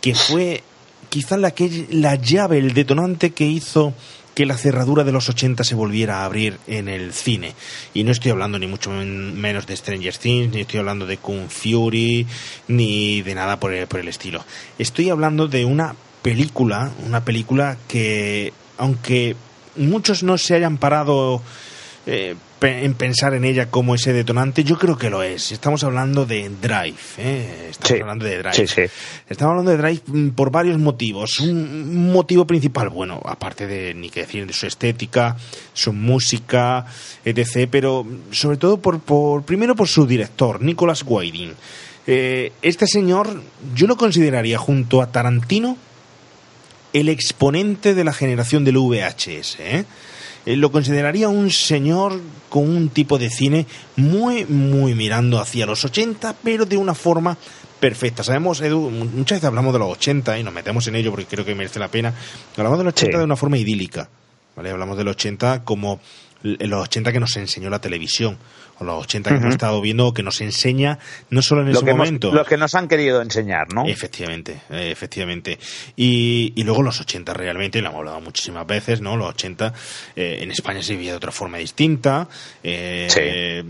[0.00, 0.62] que fue
[1.08, 3.92] quizás la, que, la llave, el detonante que hizo
[4.34, 7.54] que la cerradura de los 80 se volviera a abrir en el cine.
[7.92, 11.16] Y no estoy hablando ni mucho men- menos de Stranger Things, ni estoy hablando de
[11.16, 12.24] Kung Fury,
[12.68, 14.44] ni de nada por el, por el estilo.
[14.78, 19.36] Estoy hablando de una película, una película que, aunque
[19.76, 21.42] muchos no se hayan parado
[22.06, 25.52] eh, en pensar en ella como ese detonante, yo creo que lo es.
[25.52, 27.68] Estamos hablando de Drive, ¿eh?
[27.70, 28.00] Estamos Sí.
[28.00, 28.54] hablando de Drive.
[28.54, 28.82] Sí, sí.
[29.28, 31.38] Estamos hablando de Drive mm, por varios motivos.
[31.38, 35.36] Un motivo principal, bueno, aparte de ni que decir de su estética,
[35.72, 36.86] su música,
[37.24, 41.52] etc., pero sobre todo por, por primero por su director, Nicholas Winding.
[42.08, 43.42] Eh, este señor,
[43.74, 45.76] yo lo consideraría junto a Tarantino
[46.92, 49.56] el exponente de la generación del VHS.
[49.60, 49.84] ¿eh?
[50.46, 53.66] Eh, lo consideraría un señor con un tipo de cine
[53.96, 57.36] muy, muy mirando hacia los 80, pero de una forma
[57.80, 58.24] perfecta.
[58.24, 61.26] Sabemos, Edu, mu- muchas veces hablamos de los 80 y nos metemos en ello porque
[61.26, 62.14] creo que merece la pena.
[62.56, 63.18] Hablamos de los 80 Sí.
[63.18, 64.08] de una forma idílica.
[64.56, 64.70] ¿vale?
[64.70, 66.00] Hablamos de los 80 como
[66.42, 68.38] los 80 que nos enseñó la televisión,
[68.80, 70.98] o los 80 que hemos estado viendo, que nos enseña
[71.30, 72.32] no solo en Lo ese que, hemos- momento.
[72.32, 73.86] lo que nos han querido enseñar, ¿no?
[73.86, 75.58] Efectivamente, efectivamente.
[75.96, 79.16] Y, y luego los 80 realmente, lo hemos hablado muchísimas veces, ¿no?
[79.16, 79.72] Los 80
[80.16, 82.28] eh, en España se vivía de otra forma distinta.
[82.62, 83.64] Eh, que,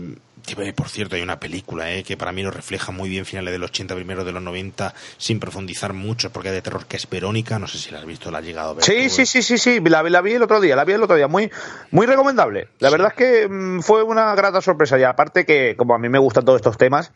[0.75, 3.57] por cierto, hay una película eh, que para mí lo refleja muy bien, finales de
[3.59, 7.09] los 80, primero de los 90, sin profundizar mucho, porque es de terror, que es
[7.09, 7.59] Verónica.
[7.59, 8.83] No sé si la has visto, la has llegado a ver.
[8.83, 9.25] Sí, sí, eh.
[9.25, 11.49] sí, sí, sí, la, la vi el otro día, la vi el otro día, muy,
[11.91, 12.69] muy recomendable.
[12.79, 16.09] La verdad es que mm, fue una grata sorpresa y aparte que como a mí
[16.09, 17.11] me gustan todos estos temas,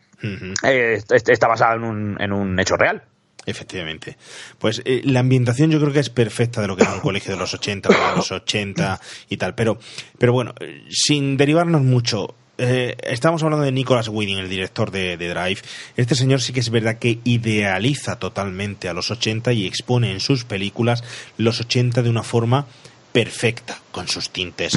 [0.62, 3.02] eh, est- está basada en un, en un hecho real.
[3.46, 4.16] Efectivamente.
[4.58, 7.32] Pues eh, la ambientación yo creo que es perfecta de lo que era un colegio
[7.34, 9.54] de los 80, de los 80 y tal.
[9.54, 9.78] Pero,
[10.18, 10.54] pero bueno,
[10.88, 15.60] sin derivarnos mucho, eh, estamos hablando de Nicholas Winding, el director de, de Drive.
[15.96, 20.20] Este señor sí que es verdad que idealiza totalmente a los 80 y expone en
[20.20, 21.02] sus películas
[21.36, 22.66] los 80 de una forma
[23.14, 24.76] perfecta, con sus tintes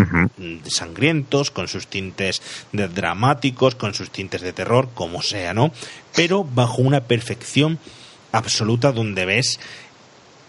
[0.67, 5.71] sangrientos, con sus tintes de dramáticos, con sus tintes de terror, como sea, ¿no?
[6.15, 7.79] Pero bajo una perfección
[8.31, 9.59] absoluta donde ves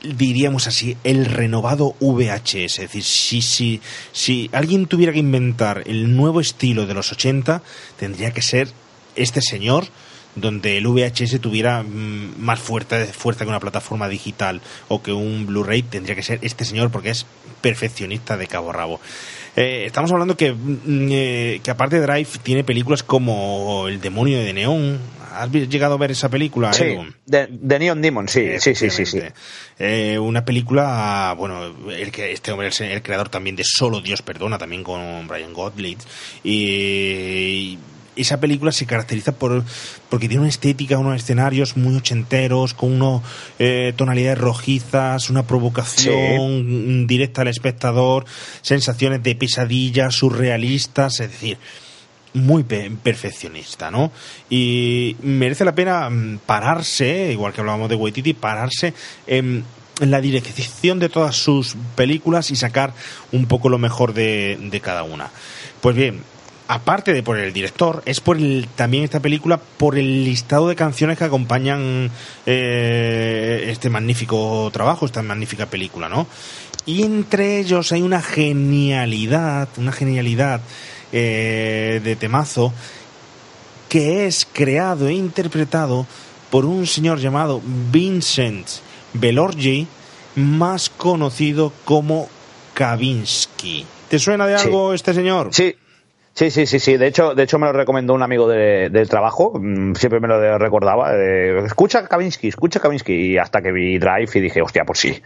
[0.02, 2.54] diríamos así, el renovado VHS.
[2.54, 3.80] Es decir, si, si,
[4.12, 7.62] si alguien tuviera que inventar el nuevo estilo de los 80,
[7.98, 8.68] tendría que ser
[9.16, 9.86] este señor,
[10.34, 15.46] donde el VHS tuviera mm, más fuerza, fuerza que una plataforma digital o que un
[15.46, 17.26] Blu-ray, tendría que ser este señor porque es
[17.60, 19.00] perfeccionista de cabo a rabo.
[19.56, 24.52] Eh, estamos hablando que, mm, eh, que aparte Drive tiene películas como El demonio de
[24.52, 25.00] Neón.
[25.34, 26.72] ¿Has llegado a ver esa película?
[26.72, 26.96] Sí,
[27.26, 29.20] de, de Neon Demon, sí, sí, sí, sí, sí.
[29.78, 34.22] Eh, una película, bueno, el que este hombre es el creador también de Solo Dios
[34.22, 35.98] Perdona, también con Brian Gottlieb.
[36.42, 37.78] Y
[38.16, 39.64] esa película se caracteriza por
[40.08, 43.22] porque tiene una estética, unos escenarios muy ochenteros, con unas
[43.96, 48.24] tonalidades rojizas, una provocación directa al espectador,
[48.62, 51.58] sensaciones de pesadilla, surrealistas, es decir,
[52.38, 54.10] muy pe- perfeccionista, ¿no?
[54.48, 58.94] Y merece la pena mm, pararse, igual que hablábamos de Waititi, pararse
[59.26, 59.64] en,
[60.00, 62.92] la dirección de todas sus películas y sacar
[63.32, 65.30] un poco lo mejor de, de cada una.
[65.80, 66.20] Pues bien,
[66.68, 70.76] aparte de por el director, es por el, también esta película por el listado de
[70.76, 72.10] canciones que acompañan
[72.46, 76.26] eh, este magnífico trabajo, esta magnífica película, ¿no?
[76.86, 80.60] Y entre ellos hay una genialidad, una genialidad
[81.12, 82.72] eh, de temazo
[83.88, 86.06] que es creado e interpretado
[86.50, 87.60] por un señor llamado
[87.90, 88.66] Vincent
[89.14, 89.86] Belorgi,
[90.36, 92.28] más conocido como
[92.74, 93.86] Kavinsky.
[94.08, 94.66] ¿Te suena de Sí.
[94.66, 95.48] algo este señor?
[95.52, 95.74] Sí,
[96.34, 96.96] sí, sí, sí, sí.
[96.96, 99.52] De hecho, de hecho me lo recomendó un amigo de- del trabajo.
[99.58, 101.12] mm, Siempre me lo recordaba.
[101.14, 103.12] eh, escucha Kavinsky, escucha Kavinsky.
[103.32, 105.20] Y hasta que vi Drive y dije, hostia, pues sí.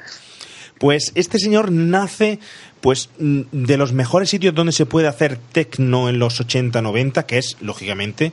[0.82, 2.40] Pues este señor nace
[2.80, 7.38] pues mm, de los mejores sitios donde se puede hacer tecno en los 80-90, que
[7.38, 8.32] es, lógicamente,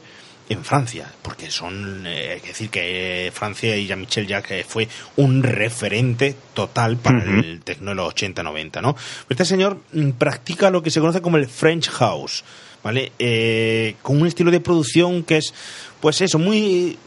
[0.49, 5.43] en Francia, porque son, eh, hay que decir que Francia y Jean-Michel Jacques fue un
[5.43, 8.95] referente total para el techno de los 80-90, ¿no?
[9.29, 12.43] Este señor mm, practica lo que se conoce como el French House,
[12.83, 13.11] ¿vale?
[13.19, 15.53] Eh, con un estilo de producción que es,
[16.01, 16.97] pues eso, muy,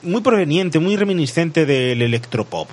[0.00, 2.70] muy proveniente, muy reminiscente del electropop.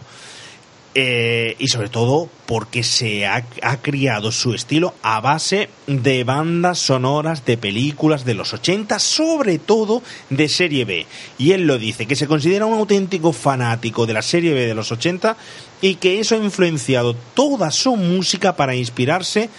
[0.98, 6.80] Eh, y sobre todo porque se ha, ha, criado su estilo a base de bandas
[6.80, 11.06] sonoras de películas de los 80, sobre todo de serie B.
[11.38, 14.74] Y él lo dice, que se considera un auténtico fanático de la serie B de
[14.74, 15.36] los 80
[15.82, 19.50] y que eso ha influenciado toda su música para inspirarse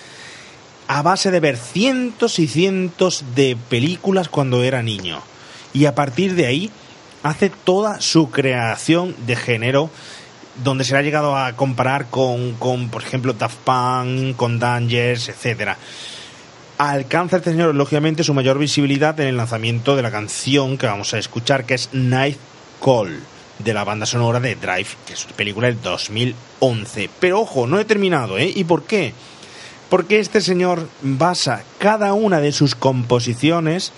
[0.89, 5.21] a base de ver cientos y cientos de películas cuando era niño.
[5.75, 6.71] Y a partir de ahí
[7.23, 9.91] hace toda su creación de género
[10.63, 15.29] donde se le ha llegado a comparar con, con por ejemplo, Daft Punk, con Dangers,
[15.29, 15.77] etcétera.
[16.79, 21.15] Alcanza este señor, lógicamente, su mayor visibilidad en el lanzamiento de la canción que vamos
[21.15, 22.39] a escuchar, que es Night
[22.85, 23.19] Call,
[23.59, 27.09] de la banda sonora de Drive, que es una película del 2011.
[27.19, 28.53] Pero ojo, no he terminado, ¿eh?
[28.55, 29.15] ¿Y por qué?
[29.89, 33.93] Porque este señor basa cada una de sus composiciones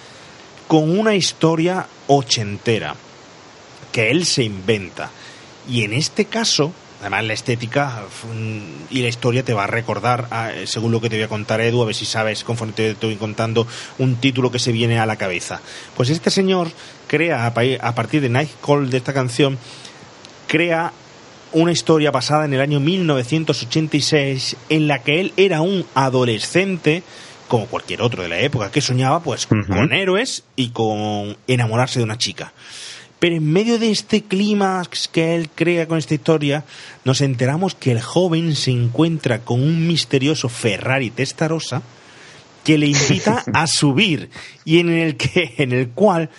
[0.69, 2.95] con una historia ochentera
[3.91, 5.11] que él se inventa.
[5.69, 8.03] Y en este caso, además la estética
[8.91, 10.29] y la historia te va a recordar,
[10.65, 13.17] según lo que te voy a contar Edu, a ver si sabes, conforme te estoy
[13.17, 13.67] contando,
[13.99, 15.61] un título que se viene a la cabeza.
[15.97, 16.69] Pues este señor
[17.07, 19.59] crea, a partir de Night Call de esta canción,
[20.47, 20.93] crea
[21.53, 27.03] una historia basada en el año 1986 en la que él era un adolescente
[27.49, 32.05] como cualquier otro de la época que soñaba pues con héroes y con enamorarse de
[32.05, 32.53] una chica.
[33.19, 34.83] Pero en medio de este clima
[35.13, 36.65] que él crea con esta historia,
[37.05, 41.83] nos enteramos que el joven se encuentra con un misterioso Ferrari Testarossa
[42.63, 44.31] que le invita a subir
[44.65, 46.31] y en el que en el cual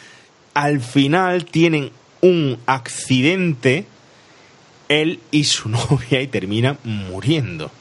[0.53, 1.91] al final tienen
[2.21, 3.85] un accidente
[4.87, 7.71] él y su novia y termina muriendo.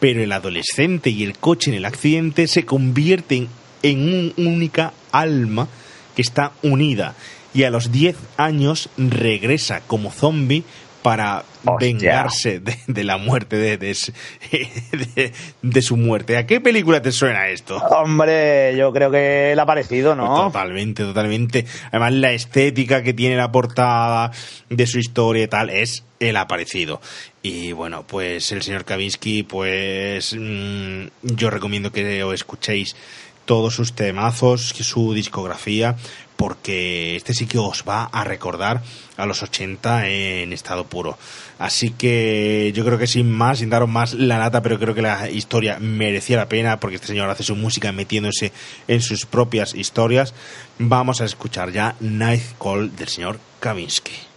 [0.00, 3.48] Pero el adolescente y el coche en el accidente se convierten
[3.82, 5.68] en una única alma
[6.16, 7.14] que está unida
[7.54, 10.64] y a los 10 años regresa como zombie
[11.02, 11.44] para
[11.80, 16.36] vengarse de, la muerte de, de, de, su muerte.
[16.36, 17.76] ¿A qué película te suena esto?
[17.78, 20.26] Hombre, yo creo que el ha parecido, ¿no?
[20.28, 21.66] Pues totalmente, totalmente.
[21.88, 24.30] Además, la estética que tiene la portada
[24.70, 27.00] de su historia y tal es el aparecido.
[27.42, 32.94] Y bueno, pues el señor Kavinsky, pues mm, yo recomiendo que os escuchéis
[33.44, 35.96] todos sus temazos, su discografía,
[36.42, 38.82] porque este sí que os va a recordar
[39.16, 41.16] a los 80 en estado puro.
[41.60, 45.02] Así que yo creo que sin más, sin daros más la lata, pero creo que
[45.02, 48.50] la historia merecía la pena porque este señor hace su música metiéndose
[48.88, 50.34] en sus propias historias.
[50.80, 54.31] Vamos a escuchar ya Night Call del señor Kavinsky.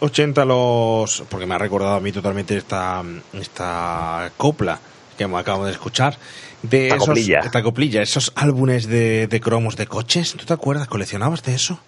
[0.00, 1.24] Los 80 los...
[1.28, 3.02] porque me ha recordado a mí totalmente esta,
[3.32, 4.78] esta copla
[5.16, 6.18] que acabamos de escuchar,
[6.62, 7.40] de esta esos, coplilla.
[7.40, 10.88] esta coplilla, esos álbumes de, de cromos de coches, ¿tú te acuerdas?
[10.88, 11.80] ¿Coleccionabas de eso?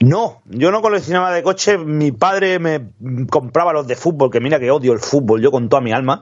[0.00, 1.78] No, yo no coleccionaba de coches.
[1.78, 2.80] Mi padre me
[3.30, 6.20] compraba los de fútbol, que mira que odio el fútbol, yo con toda mi alma.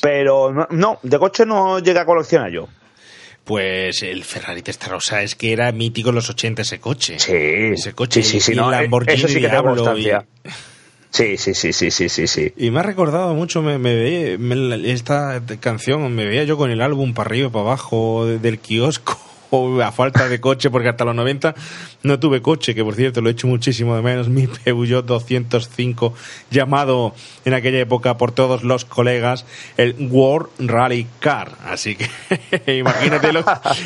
[0.00, 2.68] Pero no, no de coches no llegué a coleccionar yo.
[3.50, 7.18] Pues el Ferrari Testarossa es que era mítico en los 80 ese coche.
[7.18, 8.22] Sí, ese coche.
[8.22, 10.24] Sí, sí, sí, y no, eh, Lamborghini eso sí que tengo Diablo constancia.
[10.44, 10.48] y-
[11.10, 12.52] Sí, sí, sí, sí, sí, sí, sí.
[12.56, 16.70] Y me ha recordado mucho, me, me veía- me- esta canción, me veía yo con
[16.70, 19.18] el álbum para arriba y para abajo de- del kiosco,
[19.50, 21.54] o a falta de coche, porque hasta los 90
[22.02, 26.14] no tuve coche, que por cierto lo he hecho muchísimo de menos, mi Peugeot 205,
[26.50, 27.14] llamado
[27.44, 29.46] en aquella época por todos los colegas
[29.76, 31.52] el World Rally Car.
[31.64, 32.08] Así que
[32.78, 33.44] imagínate lo,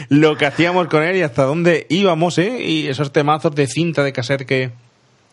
[0.09, 2.63] lo que hacíamos con él y hasta dónde íbamos, ¿eh?
[2.63, 4.84] Y esos temazos de cinta de cassette que,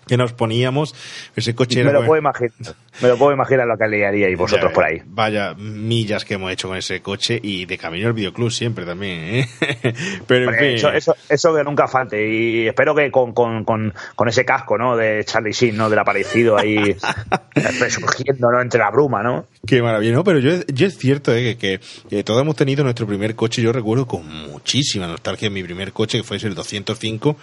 [0.07, 0.95] que nos poníamos,
[1.35, 1.91] ese coche Me era...
[1.91, 2.75] lo bueno, puedo imaginar.
[3.01, 5.01] Me lo puedo imaginar lo que liaríais vosotros ya, por ahí.
[5.05, 9.19] Vaya millas que hemos hecho con ese coche y de camino al videoclub siempre también,
[9.19, 9.47] ¿eh?
[10.27, 10.67] Pero en fin.
[10.75, 12.27] Eso, eso, eso que nunca falte.
[12.27, 14.97] Y espero que con, con, con, con ese casco, ¿no?
[14.97, 15.89] De Charlie Sheen, ¿no?
[15.89, 16.95] Del aparecido ahí
[17.55, 18.61] resurgiendo, ¿no?
[18.61, 19.45] Entre la bruma, ¿no?
[19.65, 20.23] Qué maravilla, ¿no?
[20.23, 21.55] Pero yo, yo es cierto ¿eh?
[21.55, 21.79] que, que,
[22.09, 23.61] que todos hemos tenido nuestro primer coche.
[23.61, 27.37] Yo recuerdo con muchísima nostalgia mi primer coche, que fue el 205.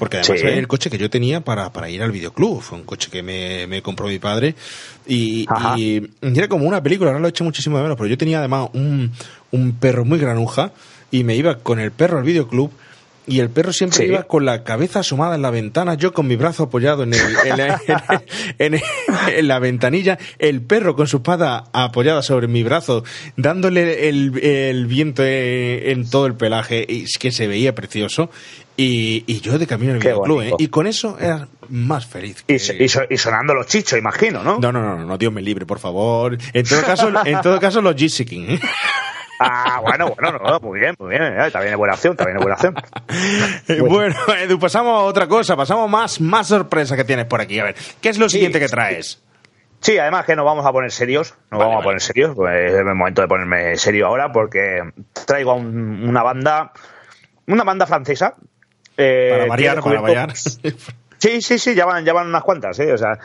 [0.00, 0.46] Porque además Sí.
[0.46, 2.60] era el coche que yo tenía para, para ir al videoclub.
[2.62, 4.54] Fue un coche que me, me compró mi padre.
[5.06, 5.46] Y,
[6.22, 7.98] era como una película, ahora lo he hecho muchísimo de menos.
[7.98, 9.12] Pero yo tenía además un,
[9.52, 10.72] un perro muy granuja.
[11.12, 12.70] Y me iba con el perro al videoclub.
[13.26, 14.04] Y el perro siempre Sí.
[14.04, 17.20] iba con la cabeza asomada en la ventana, yo con mi brazo apoyado en, el,
[17.44, 17.80] en, la,
[18.58, 18.82] en el-
[19.36, 23.04] en la ventanilla, el perro con su espada apoyada sobre mi brazo,
[23.36, 28.30] dándole el, el viento en todo el pelaje, y es que se veía precioso.
[28.82, 30.52] Y, y yo de camino al videoclub, ¿eh?
[30.58, 32.42] Y con eso era más feliz.
[32.46, 34.58] Y, que- so- y, so- y sonando los chichos, imagino, ¿no?
[34.58, 36.38] No, no, no, no, Dios me libre, por favor.
[36.54, 38.60] En todo caso, en todo caso los G-Seeking, ¿eh?
[39.38, 41.22] Ah, bueno, bueno, no, muy bien, muy bien.
[41.22, 42.74] eh, Está bien, es buena opción, está bien, es buena opción.
[43.68, 47.58] Eh, Bueno, Edu, pasamos a otra cosa, pasamos más, más sorpresa que tienes por aquí.
[47.58, 49.22] A ver, ¿qué es lo Sí, siguiente que traes?
[49.80, 51.80] Sí, además que nos vamos a poner serios, nos Vale, vamos vale.
[51.80, 54.80] a poner serios, pues es el momento de ponerme serio ahora porque
[55.26, 56.72] traigo a un- una banda,
[57.46, 58.34] una banda francesa.
[59.00, 60.32] Eh, Para variar, para variar.
[61.18, 62.94] Sí, sí, sí, ya van, ya van unas cuantas, ¿eh?
[62.94, 63.18] O sea,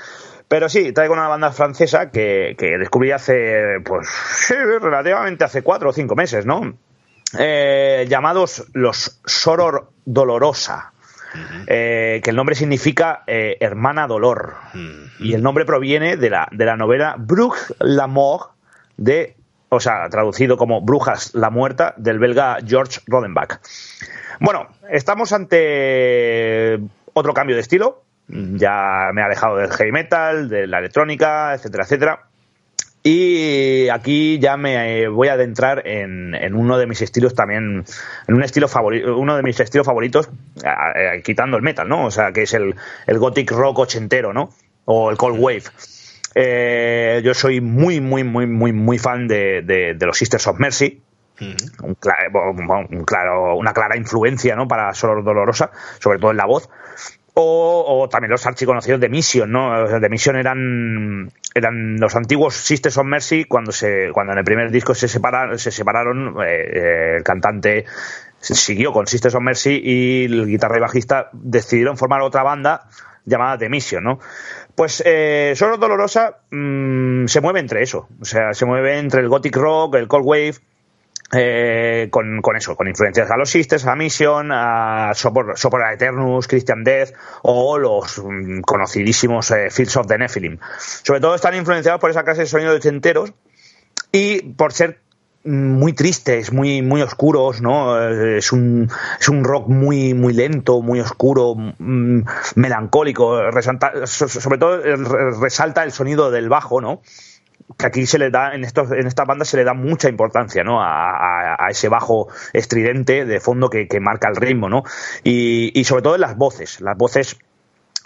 [0.49, 5.91] pero sí, traigo una banda francesa que, que descubrí hace, pues, sí, relativamente hace cuatro
[5.91, 6.77] o cinco meses, ¿no?
[7.39, 10.91] Eh, llamados los Soror Dolorosa.
[11.67, 14.55] eh, que el nombre significa eh, hermana dolor.
[15.19, 18.51] Y el nombre proviene de la, de la novela Bruch la Mort
[18.97, 19.34] de,
[19.69, 23.59] o sea, traducido como Brujas la Muerta, del belga George Rodenbach.
[24.39, 26.79] Bueno, estamos ante
[27.13, 28.03] otro cambio de estilo.
[28.27, 32.19] Ya me he alejado del heavy metal, de la electrónica, etcétera, etcétera.
[33.07, 37.85] Y aquí ya me voy a adentrar en, uno de mis estilos también,
[38.27, 40.27] en un estilo favorito, uno de mis estilos favoritos,
[41.23, 42.05] quitando el metal, ¿no?
[42.05, 42.73] O sea, que es el,
[43.05, 44.49] el gothic rock ochentero, ¿no?
[44.85, 45.65] O el cold wave.
[46.37, 50.59] Eh, yo soy muy, muy, muy, muy, muy fan de, de, de los Sisters of
[50.59, 51.01] Mercy,
[51.39, 52.51] un claro,
[52.89, 54.67] un claro, una clara influencia ¿no?
[54.67, 56.69] para Sor Dolorosa, sobre todo en la voz.
[57.37, 59.99] O, o también los archiconocidos de Mission, ¿no?
[59.99, 64.71] De Mission eran, eran los antiguos Sisters of Mercy cuando se, cuando en el primer
[64.71, 67.83] disco se separaron, se separaron eh, eh, el cantante
[68.39, 72.87] siguió con Sisters of Mercy y el guitarra y bajista decidieron formar otra banda
[73.25, 74.19] llamada The Mission, ¿no?
[74.75, 79.29] Pues eh, Sor Dolorosa mmm, se mueve entre eso, o sea, se mueve entre el
[79.29, 80.55] gothic rock, el cold wave,
[81.33, 85.55] eh, con, con, eso, con influencias a los Sisters, a Mission, a Sopor,
[85.91, 90.59] Eternus, Christian Death o los mm, conocidísimos eh, Fields of the Nephilim.
[90.77, 93.33] Sobre todo están influenciados por esa clase de sonidos ochenteros
[94.11, 94.99] y por ser
[95.45, 98.01] muy tristes, muy, muy oscuros, ¿no?
[98.09, 98.89] Es un,
[99.19, 102.21] es un rock muy, muy lento, muy oscuro, mmm,
[102.55, 104.81] melancólico, resalta, sobre todo
[105.39, 107.01] resalta el sonido del bajo, ¿no?
[107.77, 110.63] que aquí se le da, en, estos, en esta banda se le da mucha importancia,
[110.63, 110.81] ¿no?
[110.81, 114.83] A, a, ese bajo estridente de fondo que, marca el ritmo, ¿no?
[115.23, 117.37] Y, y, sobre todo en las voces, las voces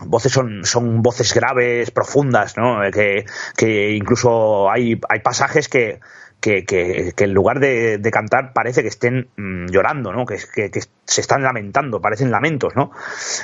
[0.05, 2.79] voces son, son voces graves, profundas, ¿no?
[2.91, 3.25] Que,
[3.57, 5.99] que incluso hay, hay pasajes que,
[6.39, 10.25] que, que, que, en lugar de, de, cantar parece que estén mmm, llorando, ¿no?
[10.25, 12.91] Que, que, se están lamentando, parecen lamentos, ¿no?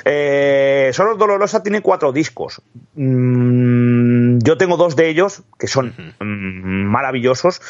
[0.04, 2.62] Eh, Solo Dolorosa tiene cuatro discos.
[2.94, 7.60] Mm, yo tengo dos de ellos que son mmm, maravillosos.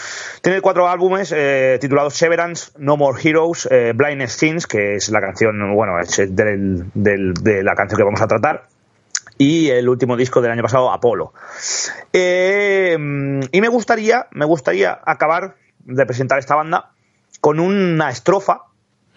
[0.42, 5.20] Tiene cuatro álbumes eh, titulados Severance, No More Heroes, eh, Blindness Things, que es la
[5.20, 8.75] canción, bueno, es del, del, de la canción que vamos a tratar
[9.38, 11.32] y el último disco del año pasado, Apolo.
[12.12, 12.96] Eh,
[13.52, 16.92] y me gustaría, me gustaría acabar de presentar esta banda
[17.40, 18.65] con una estrofa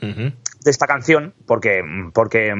[0.01, 1.81] de esta canción, porque,
[2.13, 2.53] porque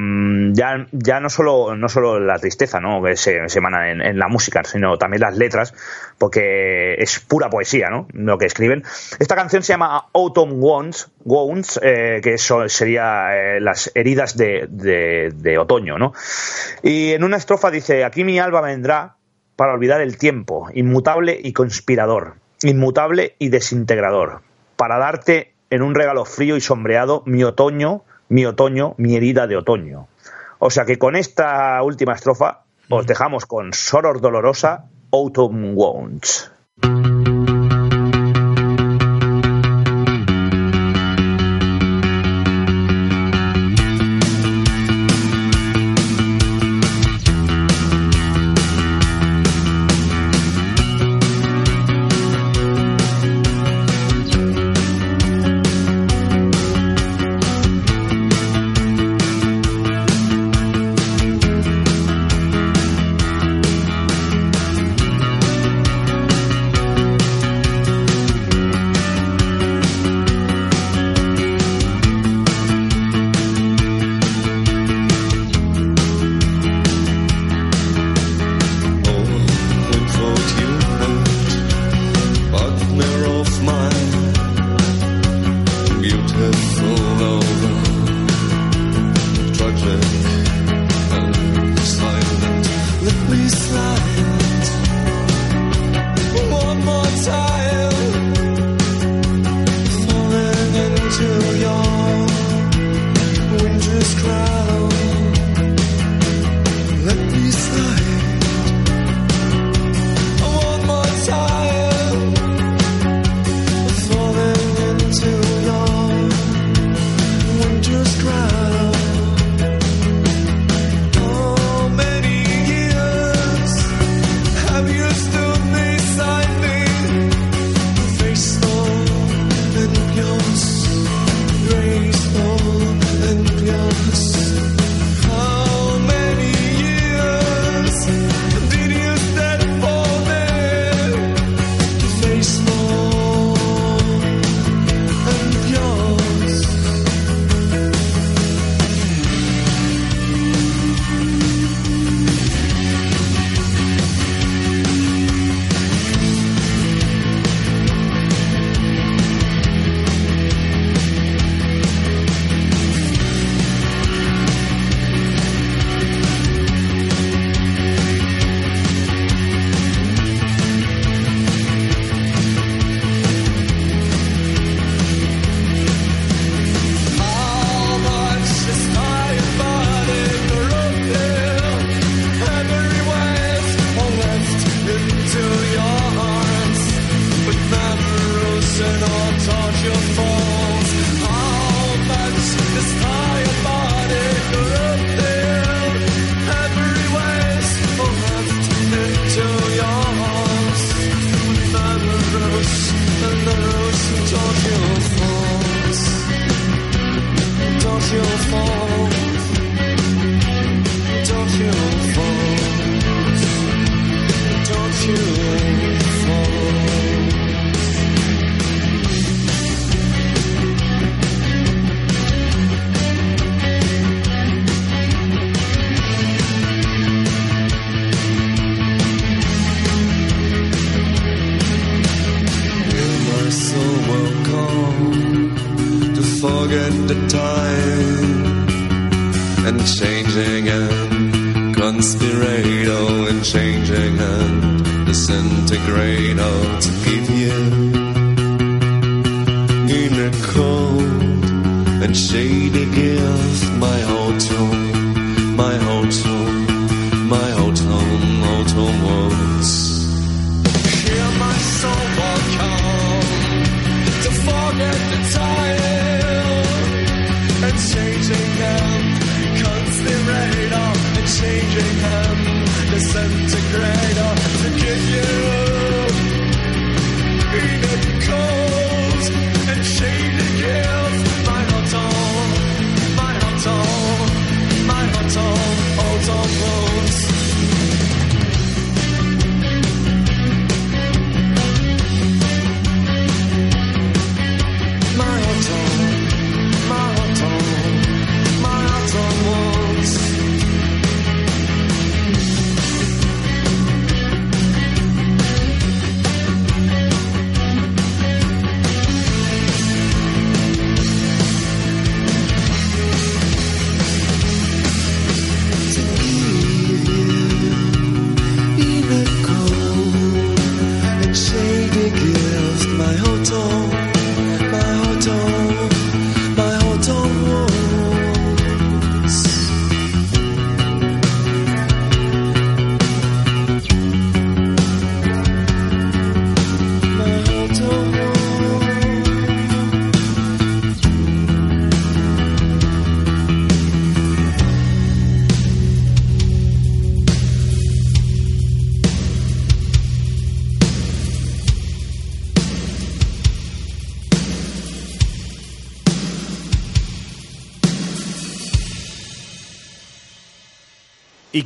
[0.52, 3.02] ya, ya no solo, no solo la tristeza, ¿no?
[3.02, 5.74] que se, emana en, en, la música, sino también las letras,
[6.18, 8.08] porque es pura poesía, ¿no?
[8.12, 8.84] Lo que escriben.
[9.18, 14.66] Esta canción se llama Autumn Wounds, Wounds eh, que eso sería eh, las heridas de,
[14.70, 16.12] de, de otoño, ¿no?
[16.82, 19.16] Y en una estrofa dice, aquí mi alba vendrá
[19.56, 24.40] para olvidar el tiempo, inmutable y conspirador, inmutable y desintegrador,
[24.76, 29.56] para darte en un regalo frío y sombreado mi otoño, mi otoño, mi herida de
[29.56, 30.08] otoño.
[30.58, 36.50] O sea que con esta última estrofa os dejamos con Soror Dolorosa, Autumn Wounds.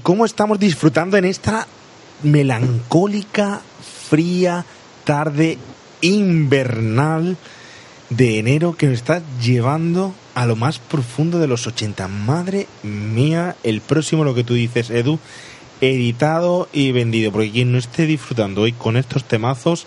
[0.04, 1.66] Cómo estamos disfrutando en esta
[2.22, 3.62] melancólica,
[4.10, 4.66] fría
[5.04, 5.56] tarde
[6.02, 7.38] invernal
[8.10, 12.06] de enero que nos está llevando a lo más profundo de los 80?
[12.08, 15.18] Madre mía, el próximo, lo que tú dices, Edu,
[15.80, 17.32] editado y vendido.
[17.32, 19.86] Porque quien no esté disfrutando hoy con estos temazos,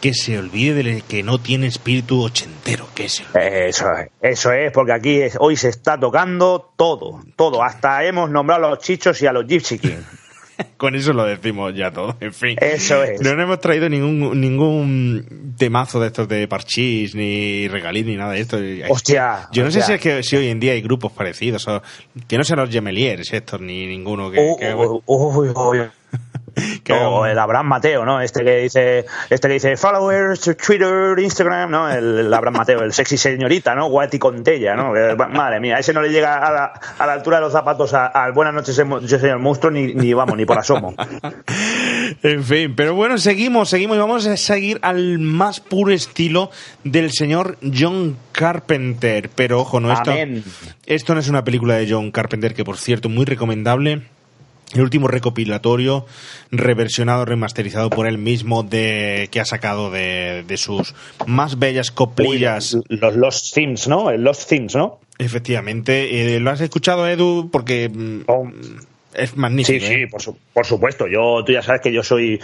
[0.00, 2.86] que se olvide de que no tiene espíritu ochentero.
[2.94, 3.68] Que se olvide.
[3.68, 7.62] Eso es, eso es, porque aquí es- hoy se está tocando todo, todo.
[7.62, 9.90] Hasta hemos nombrado a los chichos y a los Gypsy King.
[10.78, 12.16] Con eso lo decimos ya todo.
[12.18, 12.56] En fin.
[12.58, 13.20] Eso es.
[13.20, 18.40] No hemos traído ningún ningún temazo de estos de parchís, ni regalín, ni nada de
[18.40, 18.56] esto.
[18.88, 21.82] Hostia, Yo no sé si es que si hoy en día hay grupos parecidos, o
[22.26, 24.38] que no sean los Gemeliers estos, ni ninguno que...
[24.40, 25.78] Uh, uh, uy, uy.
[26.90, 28.20] O el Abraham Mateo, ¿no?
[28.20, 31.90] Este que dice, este que dice followers, Twitter, Instagram, ¿no?
[31.90, 33.88] El, el Abraham Mateo, el sexy señorita, ¿no?
[33.88, 34.92] Guati Contella, ¿no?
[35.28, 38.32] Madre mía, ese no le llega a la, a la altura de los zapatos al
[38.32, 40.94] buenas noches, yo soy el monstruo, ni, ni vamos, ni por asomo.
[42.22, 46.50] En fin, pero bueno, seguimos, seguimos y vamos a seguir al más puro estilo
[46.84, 49.28] del señor John Carpenter.
[49.34, 50.44] Pero ojo, no esto, Amén.
[50.86, 54.02] esto no es una película de John Carpenter que, por cierto, muy recomendable.
[54.74, 56.06] El último recopilatorio,
[56.50, 60.94] reversionado, remasterizado por él mismo, de que ha sacado de, de sus
[61.26, 62.76] más bellas coplillas.
[62.88, 64.10] Los Lost Themes, ¿no?
[64.10, 64.98] El Lost Themes, ¿no?
[65.18, 68.50] Efectivamente, eh, lo has escuchado, Edu, porque mm, Oh.
[69.16, 69.80] Es magnífico.
[69.80, 70.08] Sí, sí, ¿eh?
[70.08, 71.06] por, su- por supuesto.
[71.08, 72.40] Yo, tú ya sabes que yo soy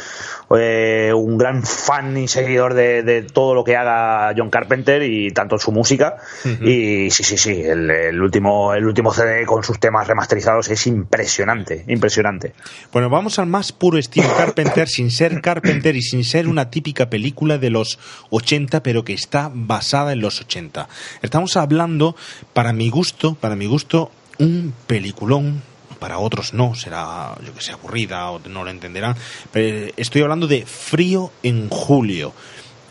[0.59, 5.31] eh, un gran fan y seguidor de, de todo lo que haga John Carpenter y
[5.31, 6.17] tanto su música.
[6.63, 7.63] Y sí, sí, sí.
[7.63, 12.53] El, el último, el último CD con sus temas remasterizados es impresionante, impresionante.
[12.93, 17.09] Bueno, vamos al más puro estilo Carpenter, sin ser Carpenter y sin ser una típica
[17.11, 17.99] película de los
[18.31, 20.89] 80, pero que está basada en los 80.
[21.23, 22.17] Estamos hablando,
[22.53, 25.63] para mi gusto, para mi gusto, un peliculón.
[26.03, 29.15] Para otros no, será, yo que sé, aburrida o no lo entenderán.
[29.53, 32.33] Pero estoy hablando de Frío en Julio.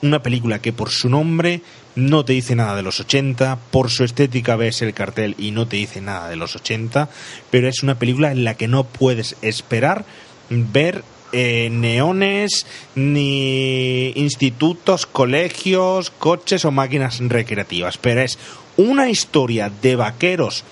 [0.01, 1.61] Una película que por su nombre
[1.95, 5.67] no te dice nada de los 80, por su estética ves el cartel y no
[5.67, 7.09] te dice nada de los 80,
[7.49, 10.05] pero es una película en la que no puedes esperar
[10.49, 12.65] ver eh, neones,
[12.95, 18.39] ni institutos, colegios, coches o máquinas recreativas, pero es
[18.77, 20.63] una historia de vaqueros,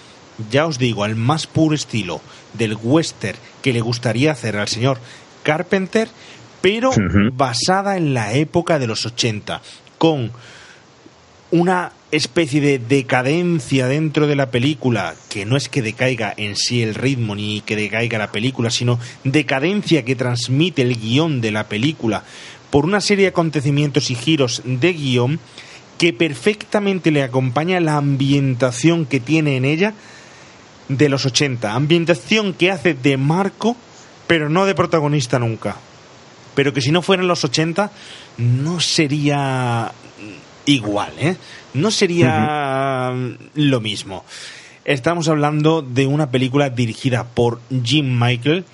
[0.51, 2.21] ya os digo, al más puro estilo
[2.53, 4.99] del western que le gustaría hacer al señor
[5.43, 6.09] Carpenter,
[6.61, 6.91] pero
[7.33, 9.61] basada en la época de los 80,
[9.97, 10.31] con
[11.51, 16.81] una especie de decadencia dentro de la película, que no es que decaiga en sí
[16.81, 21.67] el ritmo ni que decaiga la película, sino decadencia que transmite el guion de la
[21.67, 22.23] película
[22.69, 25.39] por una serie de acontecimientos y giros de guion
[25.97, 29.93] que perfectamente le acompaña la ambientación que tiene en ella
[30.89, 31.73] de los 80.
[31.73, 33.77] Ambientación que hace de marco,
[34.27, 35.77] pero no de protagonista nunca.
[36.55, 37.91] Pero que si no fueran los 80,
[38.37, 39.93] no sería
[40.65, 41.37] igual, ¿eh?
[41.73, 43.13] No sería
[43.55, 44.25] lo mismo.
[44.83, 48.65] Estamos hablando de una película dirigida por Jim Michael.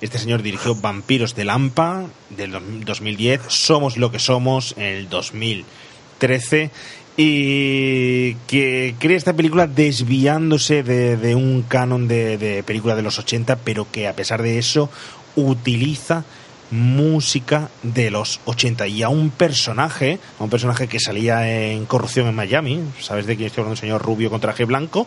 [0.00, 6.70] Este señor dirigió Vampiros de Lampa del 2010, Somos lo que somos en el 2013
[7.16, 13.18] y que crea esta película desviándose de, de un canon de, de película de los
[13.18, 14.88] 80, pero que a pesar de eso
[15.36, 16.24] utiliza
[16.70, 22.28] música de los 80 y a un personaje, a un personaje que salía en Corrupción
[22.28, 23.74] en Miami, ¿sabes de quién estoy hablando?
[23.74, 25.06] El señor rubio con traje blanco.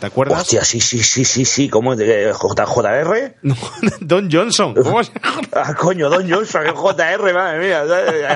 [0.00, 0.42] ¿Te acuerdas?
[0.42, 1.68] Hostia, sí, sí, sí, sí, sí.
[1.68, 1.98] ¿Cómo es?
[1.98, 3.34] ¿De JR?
[3.42, 3.56] No,
[4.00, 4.74] Don Johnson.
[4.74, 5.12] ¿Cómo se
[5.52, 7.84] Ah, coño, Don Johnson, el JR, madre mía.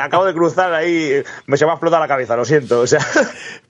[0.02, 1.22] Acabo de cruzar ahí.
[1.46, 2.80] Me se me ha explotado la cabeza, lo siento.
[2.80, 3.00] O sea.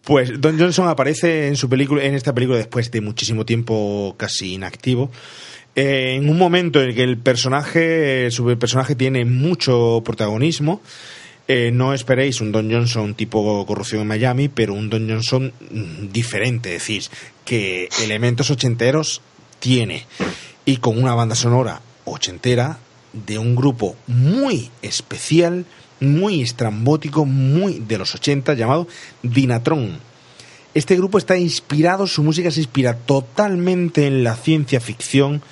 [0.03, 4.55] Pues Don Johnson aparece en su película, en esta película después de muchísimo tiempo casi
[4.55, 5.11] inactivo.
[5.77, 10.81] Eh, en un momento en el que el personaje, su personaje tiene mucho protagonismo.
[11.53, 16.13] Eh, no esperéis un Don Johnson tipo corrupción en Miami, pero un Don Johnson mm,
[16.13, 17.03] diferente, es decir,
[17.45, 19.21] que elementos ochenteros
[19.59, 20.07] tiene
[20.65, 22.79] y con una banda sonora ochentera
[23.13, 25.65] de un grupo muy especial,
[25.99, 28.87] muy estrambótico, muy de los 80 llamado
[29.25, 29.99] Dinatron.
[30.73, 35.43] Este grupo está inspirado, su música se inspira totalmente en la ciencia ficción,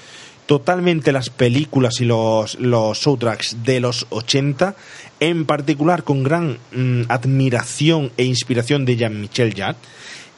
[0.46, 4.76] totalmente en las películas y los, los soundtracks de los 80,
[5.20, 9.78] en particular con gran mm, admiración e inspiración de Jean-Michel Jarre.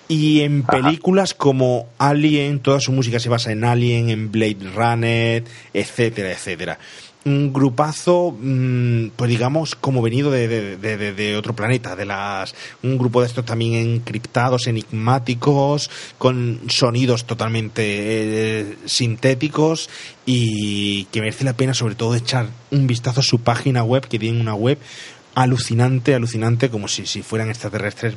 [0.08, 5.44] Y en películas como Alien, toda su música se basa en Alien, en Blade Runner,
[5.72, 6.78] etcétera, etcétera.
[7.22, 12.54] Un grupazo, mm, pues digamos, como venido de, de- de- de- otro planeta, de las
[12.82, 19.90] un grupo de estos también encriptados, enigmáticos, con sonidos totalmente eh, sintéticos
[20.24, 24.18] y que merece la pena sobre todo echar un vistazo a su página web, que
[24.18, 24.78] tiene una web
[25.34, 28.14] alucinante, alucinante, como si, si fueran extraterrestres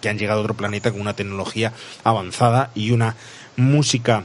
[0.00, 3.14] que han llegado a otro planeta con una tecnología avanzada y una
[3.56, 4.24] música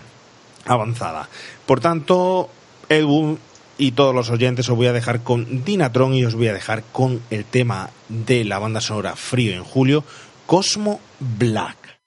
[0.65, 1.27] avanzada.
[1.65, 2.49] Por tanto,
[2.89, 3.37] Edu
[3.77, 6.83] y todos los oyentes os voy a dejar con Dinatron y os voy a dejar
[6.91, 10.03] con el tema de la banda sonora Frío en Julio,
[10.45, 11.99] Cosmo Black.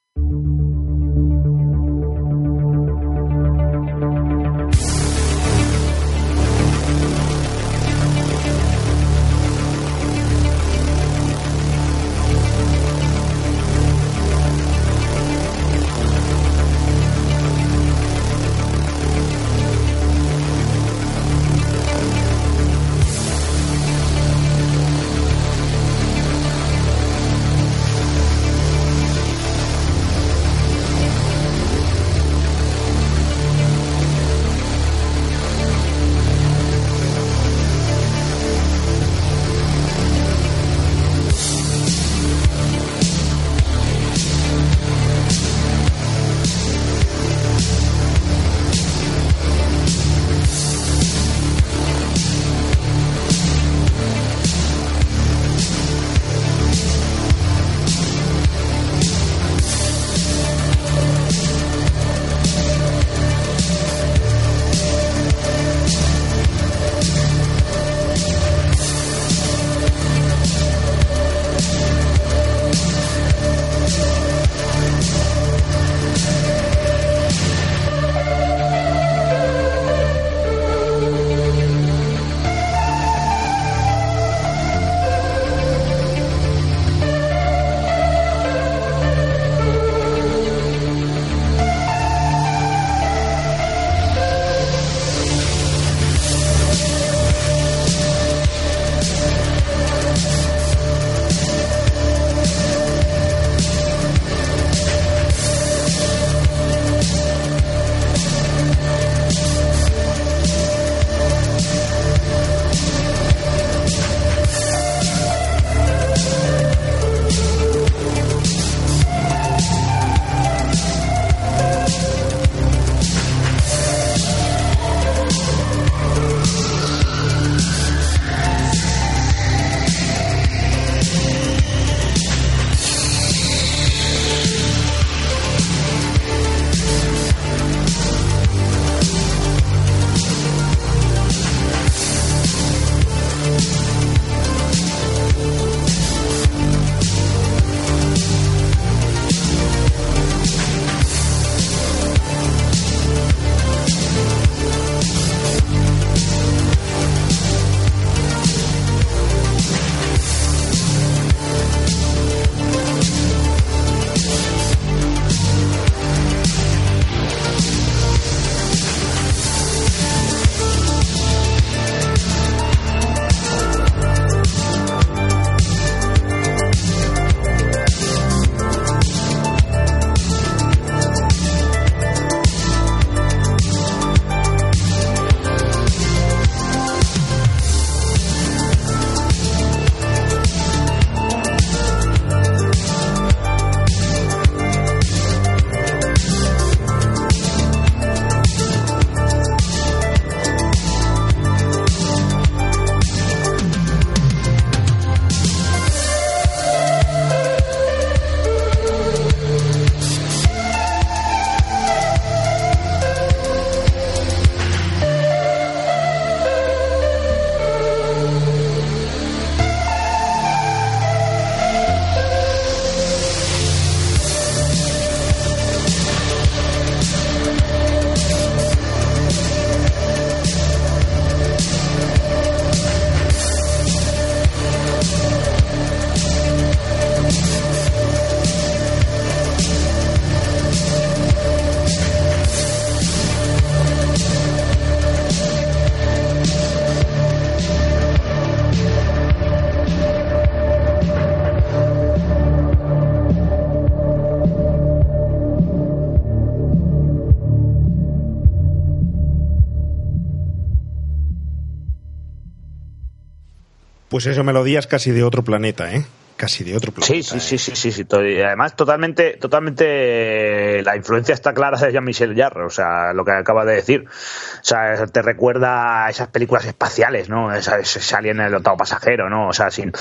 [264.16, 266.03] Pues eso, melodías casi de otro planeta, ¿eh?
[266.38, 267.12] Casi de otro planeta.
[267.12, 268.06] Sí, sí, sí, sí, sí, sí.
[268.06, 273.12] to- y Además, totalmente, totalmente, eh, la influencia está clara de Jean-Michel Jarre, o sea,
[273.12, 274.06] lo que acaba de decir.
[274.06, 277.54] O sea, te recuerda a esas películas espaciales, ¿no?
[277.54, 279.48] Esa, ese alien en el octavo pasajero, ¿no?
[279.48, 279.93] O sea, sin...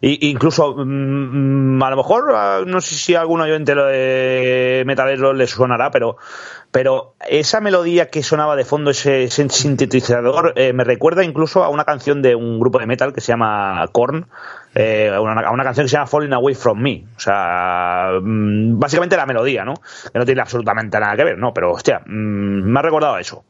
[0.00, 4.82] Y, incluso, mm, a lo mejor, ah, no sé si a algún oyente lo de
[4.86, 6.16] metalero le sonará, pero,
[6.72, 11.68] pero esa melodía que sonaba de fondo, ese, ese sintetizador, eh, me recuerda incluso a
[11.68, 14.26] una canción de un grupo de metal que se llama Korn,
[14.74, 17.04] eh, a, una, a una canción que se llama Falling Away From Me.
[17.16, 19.74] O sea, mm, básicamente la melodía, ¿no?
[20.12, 21.52] Que no tiene absolutamente nada que ver, ¿no?
[21.52, 23.42] Pero, hostia, mm, me ha recordado a eso.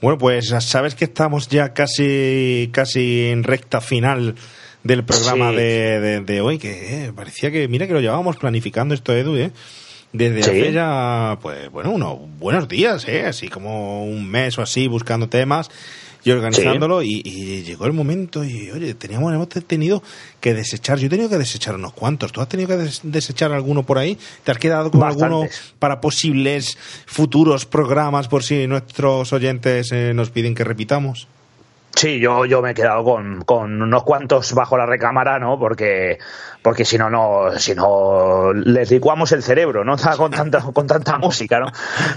[0.00, 4.34] Bueno, pues sabes que estamos ya casi, casi en recta final
[4.82, 5.56] del programa Sí.
[5.56, 9.36] de, de- de hoy, que eh, parecía que, mira que lo llevábamos planificando esto, Edu,
[9.36, 9.52] ¿eh?
[10.12, 10.50] Desde Sí.
[10.50, 13.24] hace ya, pues bueno, unos buenos días, ¿eh?
[13.26, 15.70] Así como un mes o así buscando temas
[16.24, 20.02] y organizándolo y, y llegó el momento y, oye, teníamos, hemos tenido
[20.40, 23.52] que desechar, yo he tenido que desechar unos cuantos, ¿tú has tenido que des- desechar
[23.52, 24.16] alguno por ahí?
[24.44, 25.46] ¿Te has quedado con alguno
[25.78, 26.76] para posibles
[27.06, 31.26] futuros programas por si nuestros oyentes eh, nos piden que repitamos?
[31.94, 35.58] Sí, yo, yo me he quedado con, con unos cuantos bajo la recámara, ¿no?
[35.58, 36.18] Porque,
[36.62, 39.96] porque si no, no, si no, les licuamos el cerebro, ¿no?
[40.16, 41.66] Con tanta, con tanta música, ¿no?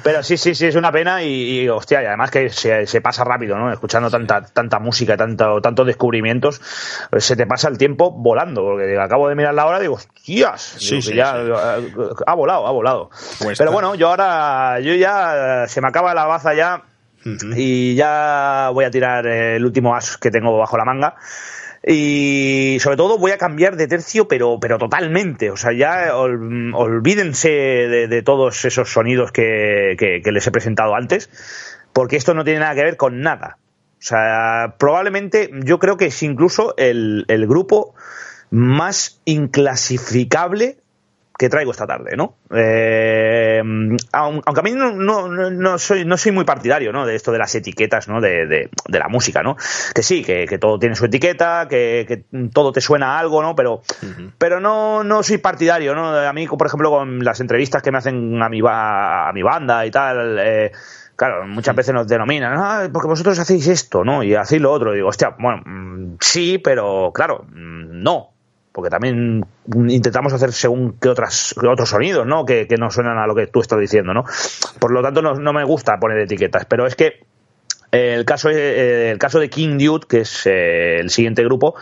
[0.02, 3.02] Pero sí, sí, sí, es una pena y, y, hostia, y además que se, se
[3.02, 3.72] pasa rápido, ¿no?
[3.72, 6.62] Escuchando tanta, tanta música, tanto, tantos descubrimientos,
[7.18, 10.62] se te pasa el tiempo volando, porque acabo de mirar la hora y digo, hostias,
[10.62, 11.94] Sí, digo sí, ya sí.
[12.26, 13.10] ha volado, ha volado.
[13.10, 13.70] Pues Pero está.
[13.72, 16.84] bueno, yo ahora, yo ya, se me acaba la baza ya,
[17.56, 21.16] y ya voy a tirar el último as que tengo bajo la manga.
[21.88, 25.52] Y sobre todo voy a cambiar de tercio, pero, pero totalmente.
[25.52, 30.52] O sea, ya ol- olvídense de, de todos esos sonidos que, que- que les he
[30.52, 31.30] presentado antes,
[31.94, 33.58] porque esto no tiene nada que ver con nada.
[34.00, 37.94] O sea, probablemente yo creo que es incluso el, el grupo
[38.52, 40.78] más inclasificable
[41.38, 42.38] que traigo esta tarde, ¿no?
[42.54, 43.62] Eh,
[44.14, 47.06] aun- aunque a mí no, no, no- no soy, no soy muy partidario, ¿no?
[47.06, 48.22] De esto de las etiquetas, ¿no?
[48.22, 49.56] De, de- de la música, ¿no?
[49.94, 53.42] Que sí, que, que todo tiene su etiqueta, que, que todo te suena a algo,
[53.42, 53.56] ¿no?
[53.56, 53.82] Pero,
[54.38, 56.16] pero no, no soy partidario, ¿no?
[56.16, 59.86] A mí, por ejemplo, con las entrevistas que me hacen a mi, a mi banda
[59.86, 60.72] y tal, eh,
[61.18, 64.22] Claro, muchas veces nos denominan, ah, porque vosotros hacéis esto, ¿no?
[64.22, 64.92] Y hacéis lo otro.
[64.92, 68.35] Y digo, hostia, bueno, mm, sí, pero claro, mm, no.
[68.76, 69.46] Porque también
[69.88, 72.44] intentamos hacer según qué otras, qué otros sonidos, ¿no?
[72.44, 74.26] Que, que no suenan a lo que tú estás diciendo, ¿no?
[74.82, 76.66] Por lo tanto, no, no me gusta poner etiquetas.
[76.66, 77.26] Pero es que
[77.96, 81.76] el caso, eh, el caso de King Dude, que es eh, el siguiente grupo,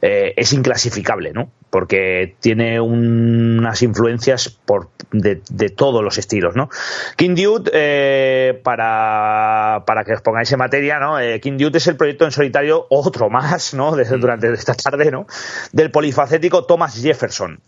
[0.00, 1.50] eh, es inclasificable, ¿no?
[1.70, 6.70] Porque tiene un- unas influencias por, de, de todos los estilos, ¿no?
[7.16, 11.16] King Dude, eh, para, para que os pongáis en materia, ¿no?
[11.40, 13.94] King Dude es el proyecto en solitario, otro más, ¿no?
[13.96, 15.26] Desde, durante esta tarde, ¿no?
[15.72, 17.60] Del polifacético Thomas Jefferson.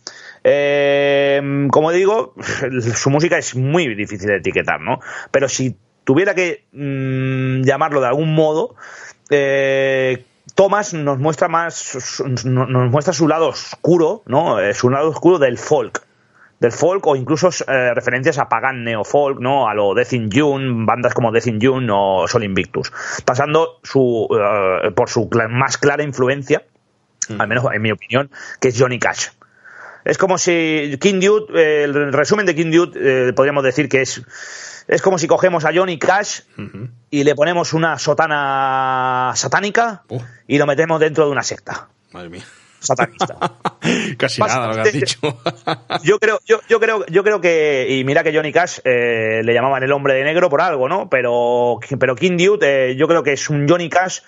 [0.44, 2.34] Eh, como digo,
[2.94, 5.00] su música es muy difícil de etiquetar, ¿no?
[5.30, 5.76] Pero si
[6.10, 8.74] tuviera que mm, llamarlo de algún modo,
[9.30, 10.24] eh,
[10.56, 14.58] Thomas nos muestra más, nos muestra su lado oscuro, ¿no?
[14.58, 16.02] Eh, su lado oscuro del folk.
[16.58, 19.68] Del folk o incluso eh, referencias a Pagan Neofolk, ¿no?
[19.68, 22.92] A lo Death in June, bandas como Death in June o Sol Invictus.
[23.24, 26.64] Pasando su, eh, por su más clara influencia,
[27.38, 29.28] al menos en mi opinión, que es Johnny Cash.
[30.04, 34.02] Es como si King Dude, eh, el resumen de King Dude, eh, podríamos decir que
[34.02, 34.22] es,
[34.90, 36.40] es como si cogemos a Johnny Cash
[37.10, 40.20] y le ponemos una sotana satánica Uh.
[40.48, 42.42] y lo metemos dentro de una secta Madre mía.
[42.80, 43.36] satanista.
[44.18, 45.20] Casi nada lo que has dicho.
[46.02, 49.54] Yo creo, yo, yo creo, yo creo que, y mira que Johnny Cash eh, le
[49.54, 51.08] llamaban el hombre de negro por algo, ¿no?
[51.08, 54.20] Pero, pero King Dude, eh, yo creo que es un Johnny Cash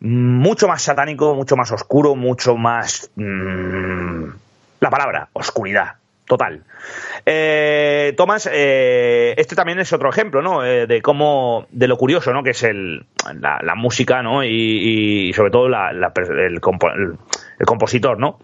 [0.00, 4.24] mucho más satánico, mucho más oscuro, mucho más mm,
[4.80, 5.94] la palabra, oscuridad,
[6.26, 6.62] total.
[7.26, 10.64] Eh, Tomás, eh, este también es otro ejemplo, ¿no?
[10.64, 12.42] Eh, de cómo, de lo curioso, ¿no?
[12.42, 13.04] Que es el,
[13.40, 14.42] la, música, ¿no?
[14.44, 16.60] Y, y sobre todo la- la- el, el-
[17.66, 18.38] compositor, ¿no?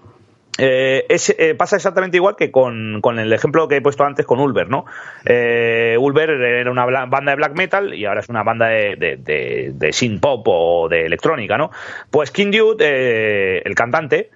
[0.60, 4.40] Eh, eh, pasa exactamente igual que con, con el ejemplo que he puesto antes con
[4.40, 4.86] Ulver, ¿no?
[5.24, 9.70] Ulver era una banda de black metal y ahora es una banda de, de, de,
[9.74, 11.70] de synth pop o de electrónica, ¿no?
[12.10, 14.30] Pues King Dude, el cantante,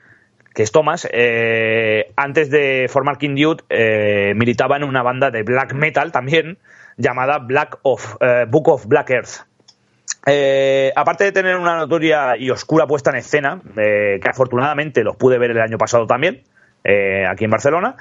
[0.55, 5.42] que es Thomas, eh, antes de formar King Dude, eh, militaba en una banda de
[5.42, 6.58] black metal también,
[6.97, 9.47] llamada Black of, eh, Book of Black Earth.
[10.94, 15.50] Aparte de tener una notoria y oscura puesta en escena, que afortunadamente los pude ver
[15.50, 16.42] el año pasado también,
[17.28, 17.97] aquí en Barcelona,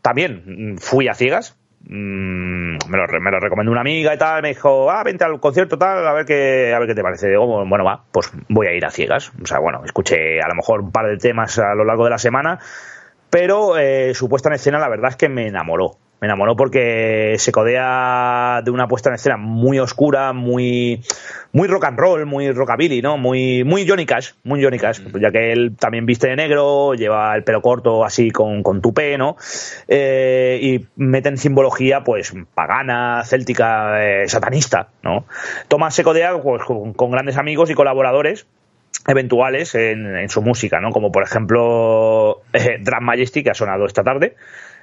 [0.00, 4.48] también fui a ciegas, mm, me, lo, me lo recomendó una amiga y tal, me
[4.48, 7.28] dijo, ah, vente al concierto tal, a ver qué, a ver qué te parece.
[7.28, 9.32] Digo, bueno, va, pues voy a ir a ciegas.
[9.42, 12.10] O sea, bueno, escuché a lo mejor un par de temas a lo largo de
[12.10, 12.58] la semana,
[13.30, 15.96] pero eh, su puesta en escena la verdad es que me enamoró.
[16.20, 21.02] Me enamoró porque se codea de una puesta en escena muy oscura, muy,
[21.52, 23.16] muy rock and roll, muy rockabilly, ¿no?
[23.16, 27.34] Muy, muy Johnny Cash, muy Johnny Cash, ya que él también viste de negro, lleva
[27.34, 29.36] el pelo corto así con, con tupé, ¿no?
[29.88, 35.24] Eh, y meten simbología, pues, pagana, céltica, eh, satanista, ¿no?
[35.68, 38.46] Thomas se codea pues, con, con grandes amigos y colaboradores
[39.06, 40.90] eventuales en, en su música, ¿no?
[40.90, 44.36] Como por ejemplo eh, Drum Majesty, que ha sonado esta tarde.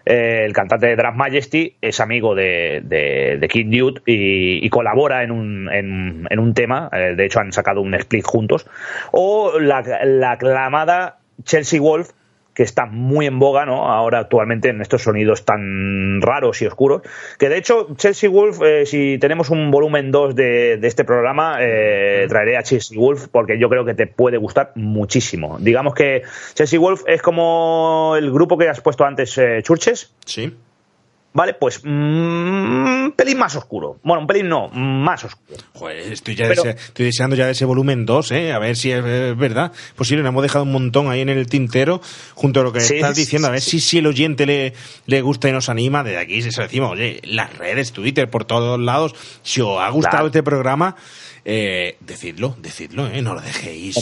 [0.09, 5.31] Eh, el cantante de Drum Majesty es amigo de, de, Kid Dude y, colabora en
[5.31, 6.89] un, en, en un tema.
[6.93, 8.65] eh, de hecho, han sacado un split juntos.
[9.11, 12.11] O la, la aclamada Chelsea Wolf,
[12.57, 13.87] que está muy en boga, ¿no?
[13.87, 17.03] Ahora actualmente en estos sonidos tan raros y oscuros.
[17.37, 21.57] Que de hecho, Chelsea Wolf, eh, si tenemos un volumen 2 de, de este programa,
[21.59, 25.57] eh, traeré a Chelsea Wolf porque yo creo que te puede gustar muchísimo.
[25.59, 26.23] Digamos que
[26.55, 30.15] Chelsea Wolf es como el grupo que has puesto antes, eh, Churches.
[30.25, 30.51] Sí.
[31.37, 31.87] Vale, pues mm,
[33.05, 33.99] un pelín más oscuro.
[34.01, 35.59] Bueno, un pelín no, más oscuro.
[35.73, 38.53] Joder, estoy, ya Pero- estoy deseando ya ese volumen 2, ¿eh?
[38.53, 39.71] A ver si es verdad.
[39.95, 42.01] Posible, nos hemos dejado un montón ahí en el tintero,
[42.33, 43.49] junto a lo que Sí, estás sí, diciendo.
[43.49, 43.79] A ver sí.
[43.79, 44.73] si, si el oyente le,
[45.05, 46.03] le gusta y nos anima.
[46.03, 49.13] Desde aquí se decimos, oye, las redes, Twitter, por todos lados.
[49.43, 50.25] Si os ha gustado Claro.
[50.27, 50.95] este programa,
[51.49, 53.21] eh, decidlo, decidlo, ¿eh?
[53.21, 54.01] No lo dejéis eh,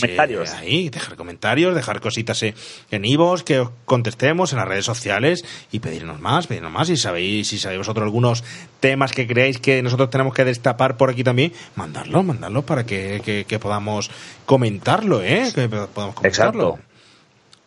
[0.58, 0.90] ahí.
[0.90, 2.56] Dejar comentarios, dejar cositas eh,
[2.90, 6.88] en Ivos, que os contestemos en las redes sociales y pedirnos más, pedirnos más.
[6.88, 8.44] Si sabéis, si sabéis vosotros algunos
[8.80, 13.22] temas que creéis que nosotros tenemos que destapar por aquí también, mandadlo, mandadlo para que,
[13.24, 14.10] que- que podamos
[14.48, 15.52] comentarlo, ¿eh?
[15.54, 16.70] Que podamos comentarlo.
[16.70, 16.95] Exacto.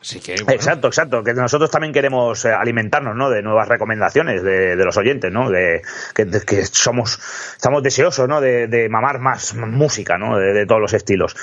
[0.01, 1.23] Exacto, exacto.
[1.23, 3.31] Que nosotros también queremos eh, alimentarnos, ¿no?
[3.31, 5.51] De nuevas recomendaciones de, los oyentes, ¿no?
[5.51, 5.83] De,
[6.15, 7.19] que, somos,
[7.57, 8.41] estamos deseosos, ¿no?
[8.41, 10.39] De, de mamar más música, ¿no?
[10.39, 11.37] De, todos los estilos.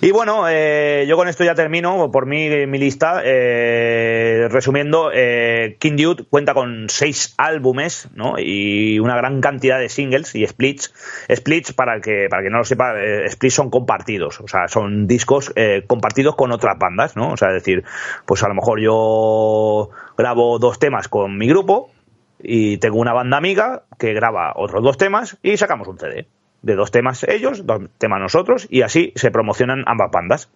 [0.00, 3.22] Y bueno, eh, yo con esto ya termino por mí mi lista.
[3.24, 8.34] Eh, resumiendo, eh, King Dude cuenta con seis álbumes, ¿no?
[8.38, 10.92] Y una gran cantidad de singles y splits.
[11.32, 14.40] Splits, para que, para que no lo sepa, eh, splits son compartidos.
[14.40, 17.32] O sea, son discos eh, compartidos con otras bandas, ¿no?
[17.32, 17.84] O sea, decir,
[18.26, 21.90] pues a lo mejor yo grabo dos temas con mi grupo
[22.40, 26.26] y tengo una banda amiga que graba otros dos temas y sacamos un CD.
[26.62, 30.50] De dos temas ellos, dos temas nosotros y así se promocionan ambas bandas.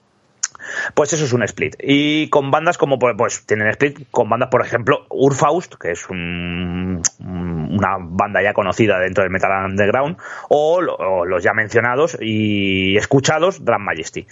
[0.95, 1.77] Pues eso es un split.
[1.81, 6.09] Y con bandas como, pues, pues tienen split con bandas, por ejemplo, Urfaust, que es
[6.09, 10.17] un- una banda ya conocida dentro del Metal Underground,
[10.49, 14.27] o, lo- o los ya mencionados y escuchados Drum Majesty.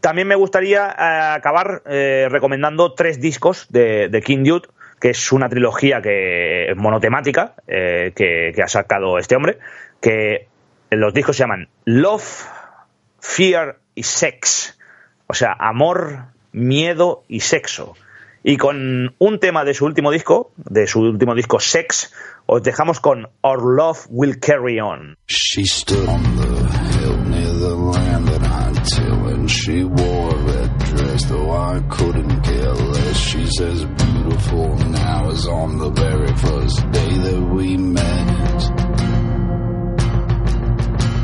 [0.00, 4.68] También me gustaría eh, acabar eh, recomendando tres discos de, de King Dude,
[5.00, 9.58] que es una trilogía que monotemática eh, que, que ha sacado este hombre,
[10.00, 10.48] que
[10.90, 12.46] los discos se llaman Love,
[13.20, 14.78] Fear y Sex.
[15.30, 17.94] O sea, amor, miedo y sexo.
[18.42, 22.12] Y con un tema de su último disco, de su último disco Sex,
[22.46, 25.16] os dejamos con Our Love Will Carry On.
[25.28, 30.38] She stood on the hill near the land that I till, and she wore a
[30.38, 33.16] red dress, though I couldn't care less.
[33.16, 38.90] She's as beautiful now as on the very first day that we met.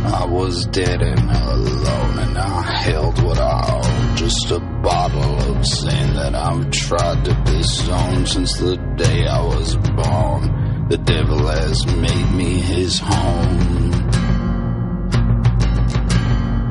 [0.06, 3.95] I was dead and alone, and I held what I owned,
[4.26, 9.76] just a bottle of sin that I've tried to disown since the day I was
[9.76, 10.88] born.
[10.88, 13.92] The devil has made me his home.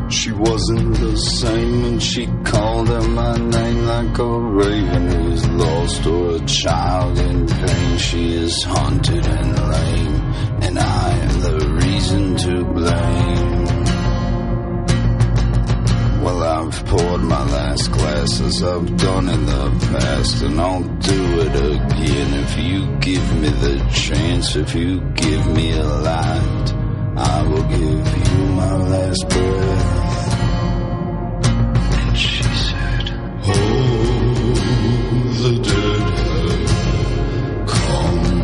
[0.09, 6.05] She wasn't the same when she called out my name like a raven who's lost
[6.07, 7.97] or a child in pain.
[7.99, 10.15] She is haunted and lame,
[10.61, 13.44] and I am the reason to blame.
[16.25, 21.39] Well, I've poured my last glass as I've done in the past, and I'll do
[21.41, 26.73] it again if you give me the chance, if you give me a light.
[27.15, 30.33] I will give you my last breath.
[31.93, 33.13] And she said,
[33.45, 34.53] Oh,
[35.43, 38.35] the dead have come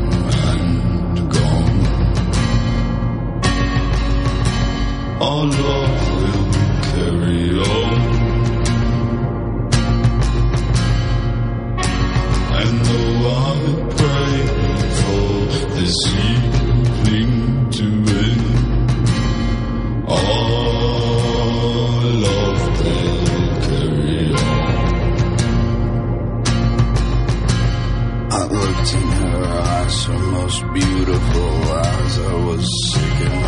[30.74, 32.20] beautiful eyes.
[32.20, 33.41] I was sick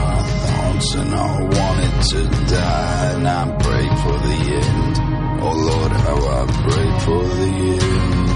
[0.84, 3.14] thoughts and I wanted to die.
[3.16, 4.98] And I prayed for the end.
[5.42, 8.32] Oh Lord, how I prayed for the end.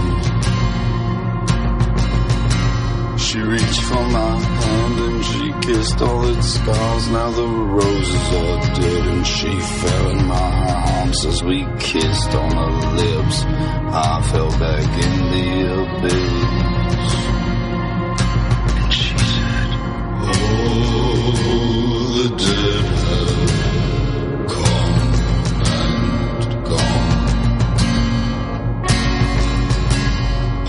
[3.19, 7.09] She reached for my hand and she kissed all its scars.
[7.09, 12.51] Now the roses are dead and she fell in my arms as we kissed on
[12.51, 13.43] her lips.
[13.43, 15.47] I fell back in the
[15.81, 16.56] abyss.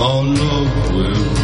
[0.08, 1.37] Our love will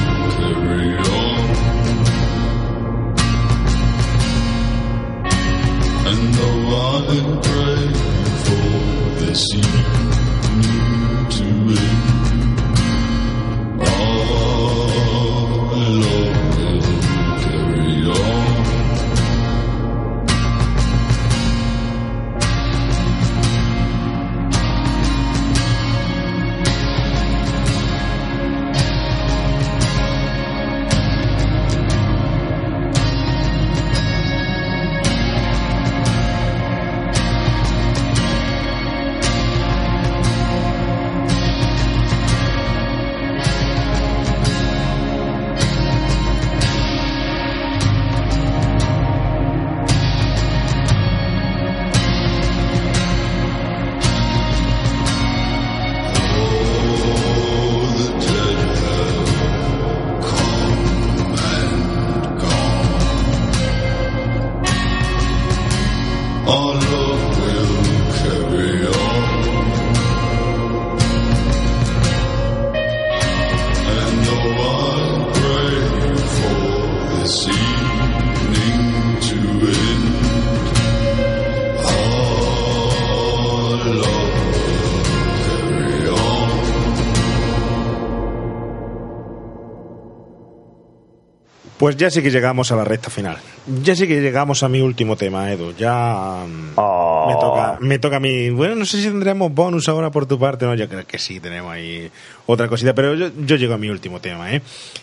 [91.94, 93.36] Pues ya sí que llegamos a la recta final.
[93.84, 95.76] Ya sí que llegamos a mi último tema, Edu.
[95.76, 97.26] Ya mm, Oh.
[97.28, 98.50] me, toca, me toca a mí.
[98.50, 100.74] Bueno, no sé si tendremos bonus ahora por tu parte, ¿no?
[100.74, 102.10] Yo creo que sí, tenemos ahí
[102.46, 104.60] otra cosita, pero yo, yo llego a mi último tema, ¿eh?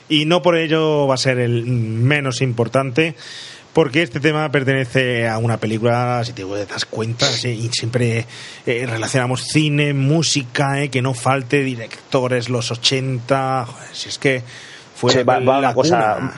[0.09, 3.15] Y no por ello va a ser el menos importante,
[3.71, 8.25] porque este tema pertenece a una película, si te das cuenta, y siempre
[8.65, 10.89] eh, relacionamos cine, música, ¿eh?
[10.89, 14.43] que no falte, directores, los 80, joder, si es que
[14.93, 16.33] fue Sí, va, va una cosa.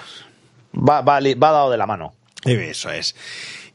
[0.75, 2.13] Va, va, va dado de la mano.
[2.45, 3.15] Eso es.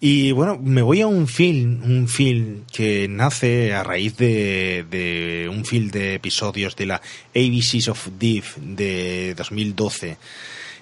[0.00, 5.48] Y bueno, me voy a un film, un film que nace a raíz de, de
[5.50, 7.00] un film de episodios de la
[7.34, 10.16] ABCs of Death de 2012,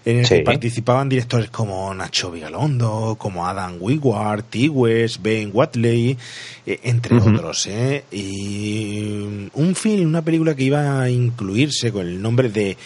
[0.05, 0.35] en el Sí.
[0.35, 4.69] que participaban directores como Nacho Vigalondo, como Adam Wingard, T.
[4.69, 6.19] West, Ben Watley,
[6.67, 7.67] eh, entre otros.
[7.69, 8.05] ¿eh?
[8.13, 12.77] Y un film, una película que iba a incluirse con el nombre de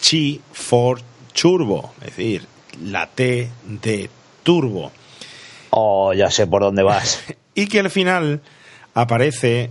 [0.00, 1.00] Chi for
[1.32, 2.42] Turbo, es decir,
[2.82, 4.10] la T de
[4.42, 4.92] Turbo.
[5.70, 7.22] Oh, ya sé por dónde vas.
[7.54, 8.40] Y que al final
[8.94, 9.70] aparece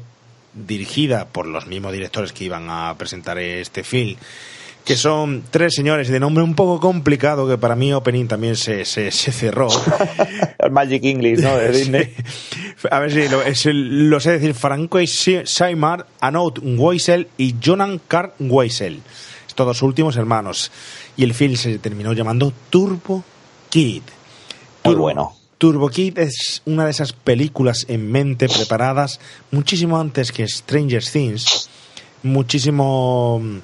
[0.53, 4.17] dirigida por los mismos directores que iban a presentar este film,
[4.85, 8.83] que son tres señores de nombre un poco complicado, que para mí Opening también se,
[8.85, 9.69] se, se cerró.
[10.59, 11.55] El Magic English, ¿no?
[11.57, 12.13] De Disney.
[12.91, 14.99] A ver si lo, es el- lo sé decir, Franco
[15.45, 19.01] Saimar, Anot Weisel y Jonan Carl Weisel.
[19.47, 20.71] Estos dos últimos hermanos.
[21.19, 23.25] Y el film se terminó llamando Turbo
[23.69, 24.03] Kid.
[24.85, 25.35] Muy Turbo- bueno.
[25.57, 29.19] Turbo Kid es una de esas películas en mente preparadas
[29.51, 31.69] muchísimo antes que Stranger Things,
[32.23, 33.57] muchísimo mm,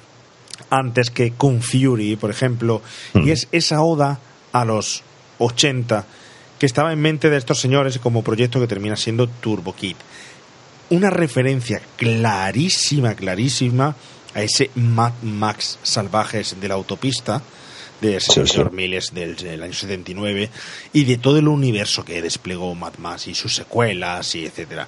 [0.68, 2.82] antes que Kung Fury, por ejemplo,
[3.14, 4.18] y es esa oda
[4.52, 5.02] a los
[5.38, 6.04] 80
[6.58, 9.96] que estaba en mente de estos señores como proyecto que termina siendo Turbo Kid.
[10.90, 13.96] Una referencia clarísima, clarísima
[14.36, 17.42] a ese Mad Max salvajes de la autopista
[18.02, 18.46] de ese Sí, sí.
[18.48, 20.50] señor Miles del, del año 79
[20.92, 24.86] y de todo el universo que desplegó Mad Max y sus secuelas y etcétera.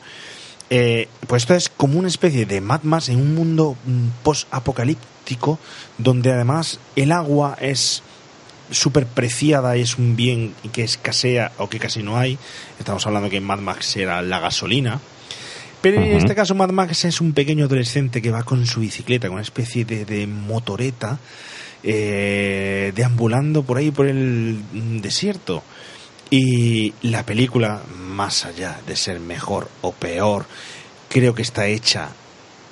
[0.69, 5.59] Eh, pues esto es como una especie de Mad Max en un mundo mm, post-apocalíptico
[5.97, 8.03] donde además el agua es
[8.71, 12.39] súper preciada y es un bien que escasea o que casi no hay.
[12.79, 15.01] Estamos hablando que en Mad Max era la gasolina.
[15.81, 19.29] Pero en este caso Mad Max es un pequeño adolescente que va con su bicicleta,
[19.29, 21.19] con una especie de, de motoreta,
[21.83, 25.63] eh, deambulando por ahí por el mm, desierto.
[26.31, 30.47] Y la película, más allá de ser mejor o peor,
[31.09, 32.09] creo que está hecha,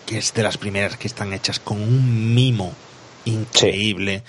[0.05, 2.75] que es de las primeras que están hechas con un mimo
[3.25, 4.23] increíble,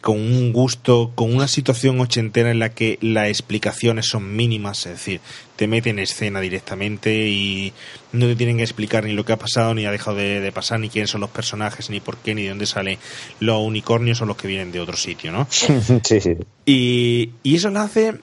[0.00, 4.92] con un gusto, con una situación ochentera en la que las explicaciones son mínimas, es
[4.92, 5.20] decir,
[5.56, 7.72] te meten en escena directamente y
[8.12, 10.52] no te tienen que explicar ni lo que ha pasado, ni ha dejado de, de
[10.52, 12.98] pasar, ni quiénes son los personajes, ni por qué, ni de dónde salen
[13.40, 15.46] los unicornios o los que vienen de otro sitio, ¿no?
[15.50, 16.36] sí, sí.
[16.64, 18.14] Y, y eso lo hace,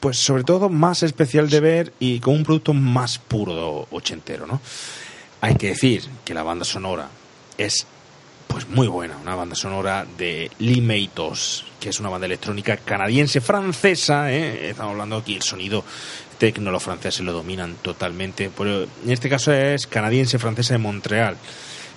[0.00, 4.60] pues sobre todo, más especial de ver y con un producto más puro ochentero, ¿no?
[5.40, 7.08] Hay que decir que la banda sonora
[7.58, 7.86] es
[8.48, 13.40] pues muy buena, una banda sonora de Lee Matos, que es una banda electrónica canadiense
[13.40, 14.70] francesa, ¿eh?
[14.70, 15.84] estamos hablando aquí el sonido
[16.38, 21.36] tecno los franceses lo dominan totalmente, pero en este caso es canadiense francesa de Montreal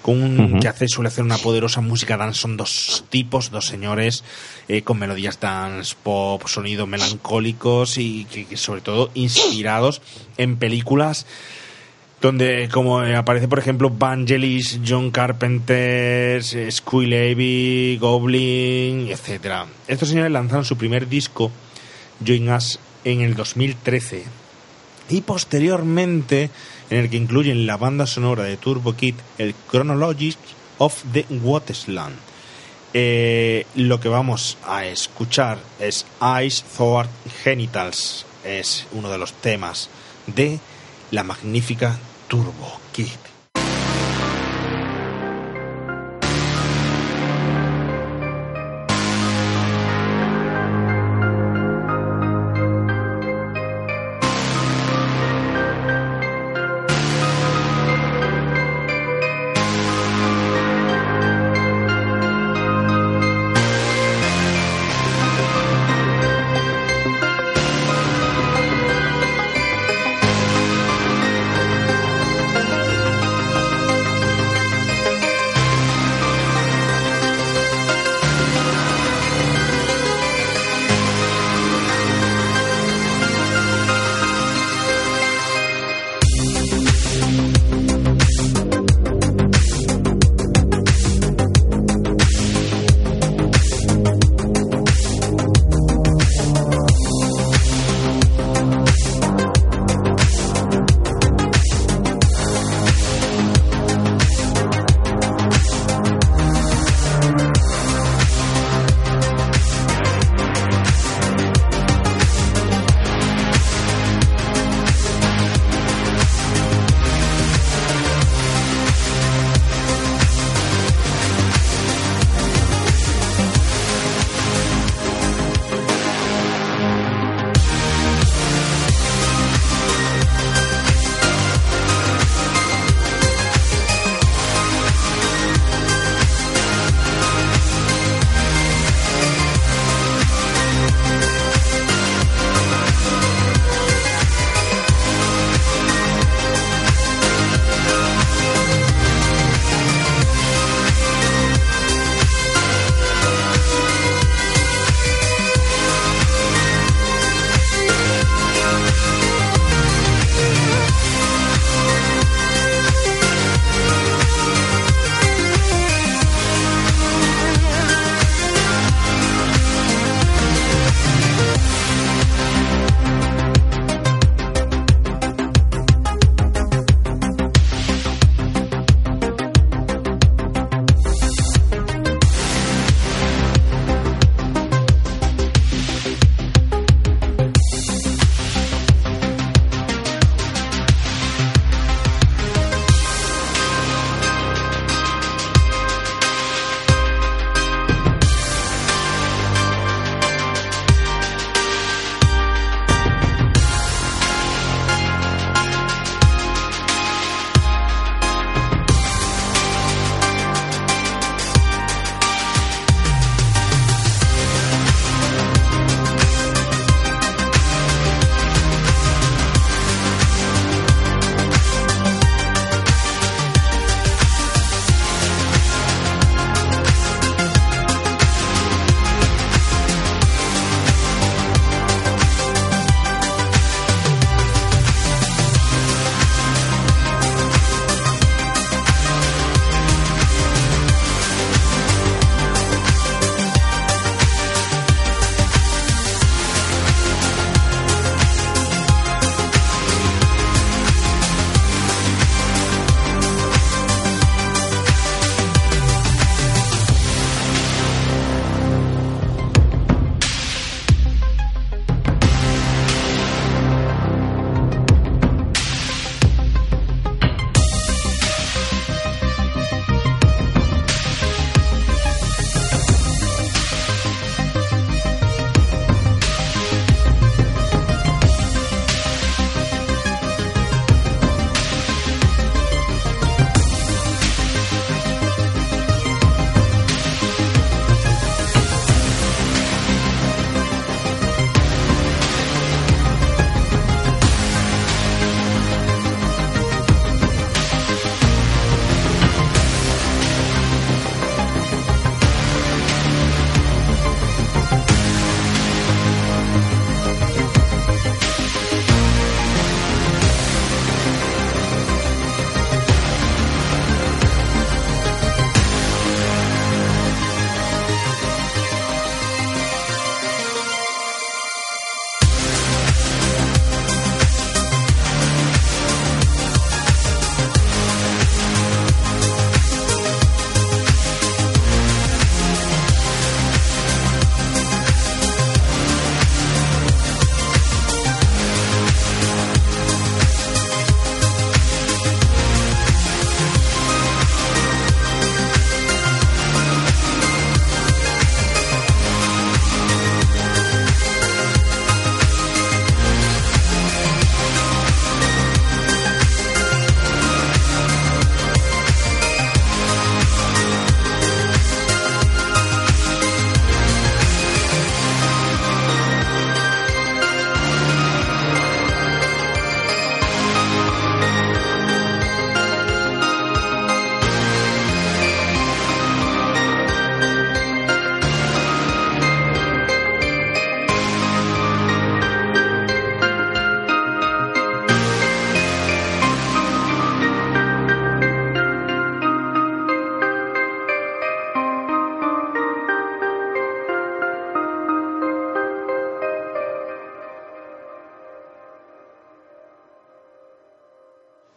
[0.01, 4.23] con un, que hace suele hacer una poderosa música dance son dos tipos dos señores
[4.67, 10.01] eh, con melodías dance pop sonidos melancólicos y que, que sobre todo inspirados
[10.37, 11.27] en películas
[12.21, 19.65] donde como eh, aparece por ejemplo Vangelis, John Carpenter, eh, Squee Levy, Goblin, etcétera.
[19.87, 21.51] Estos señores lanzaron su primer disco,
[22.25, 24.23] Join Us, en el 2013
[25.09, 26.51] y posteriormente
[26.91, 30.37] en el que incluyen la banda sonora de Turbo Kid, el Chronologies
[30.77, 32.15] of the Wasteland.
[32.93, 37.09] Eh, lo que vamos a escuchar es Eyes Thought
[37.43, 39.89] Genitals, es uno de los temas
[40.27, 40.59] de
[41.09, 41.97] la magnífica
[42.31, 43.30] Turbo Kid.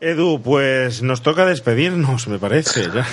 [0.04, 3.06] Edu, pues nos toca despedirnos, me parece, ya.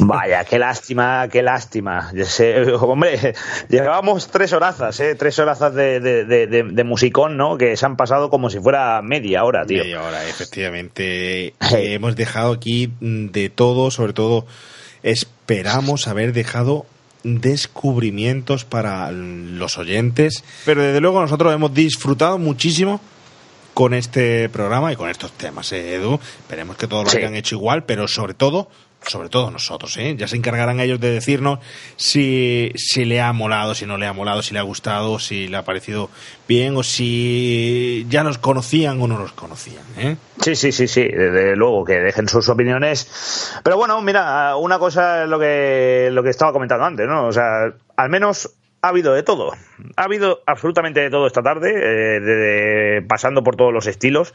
[0.00, 2.10] Vaya, qué lástima, qué lástima.
[2.24, 3.34] Sé, hombre,
[3.68, 5.14] llevábamos tres horazas, ¿eh?
[5.14, 7.56] Tres horazas de, de, de, de- de musicón, ¿no?
[7.56, 9.84] Que se han pasado como si fuera media hora, tío.
[9.84, 11.46] Media hora, efectivamente.
[11.46, 14.46] Eh, hemos dejado aquí de todo, sobre todo
[15.04, 16.86] esperamos haber dejado
[17.22, 23.00] descubrimientos para los oyentes, pero desde luego nosotros hemos disfrutado muchísimo
[23.74, 26.14] con este programa y con estos temas, ¿eh, Edu.
[26.38, 27.18] Esperemos que todos lo Sí.
[27.18, 28.70] hayan hecho igual, pero sobre todo,
[29.06, 30.14] sobre todo nosotros, ¿eh?
[30.16, 31.58] Ya se encargarán ellos de decirnos
[31.96, 35.48] si, si le ha molado, si no le ha molado, si le ha gustado, si
[35.48, 36.08] le ha parecido
[36.48, 40.16] bien o si ya nos conocían o no nos conocían, ¿eh?
[40.40, 43.50] Sí, sí, sí, sí, desde luego que dejen sus opiniones.
[43.62, 47.26] Pero bueno, mira, una cosa es lo que, lo que estaba comentando antes, ¿no?
[47.26, 48.50] O sea, al menos
[48.84, 49.52] ha habido de todo.
[49.96, 54.34] Ha habido absolutamente de todo esta tarde, eh, de- de- pasando por todos los estilos.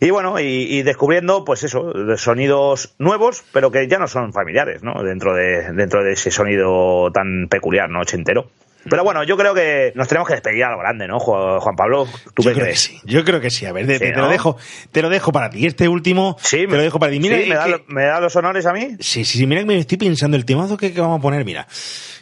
[0.00, 4.82] Y bueno, y, y descubriendo, pues eso, sonidos nuevos, pero que ya no son familiares,
[4.82, 5.02] ¿no?
[5.02, 8.00] Dentro de, dentro de ese sonido tan peculiar, ¿no?
[8.00, 8.50] Ochentero.
[8.88, 11.74] Pero bueno, yo creo que nos tenemos que despedir a lo grande, ¿no, Ju- Juan
[11.74, 12.06] Pablo?
[12.34, 12.88] ¿Tú Yo qué creo crees?
[12.88, 13.00] que sí.
[13.04, 13.66] Yo creo que sí.
[13.66, 14.22] A ver, de- Sí, te, ¿no?
[14.22, 14.56] lo dejo,
[14.92, 15.66] te lo dejo para ti.
[15.66, 17.18] Este último, te lo dejo para ti.
[17.18, 18.96] Mira, Sí, me, da, que- lo- me da los honores a mí.
[19.00, 21.44] Sí, sí, sí, mira que me estoy pensando el temazo que, que vamos a poner,
[21.44, 21.66] mira.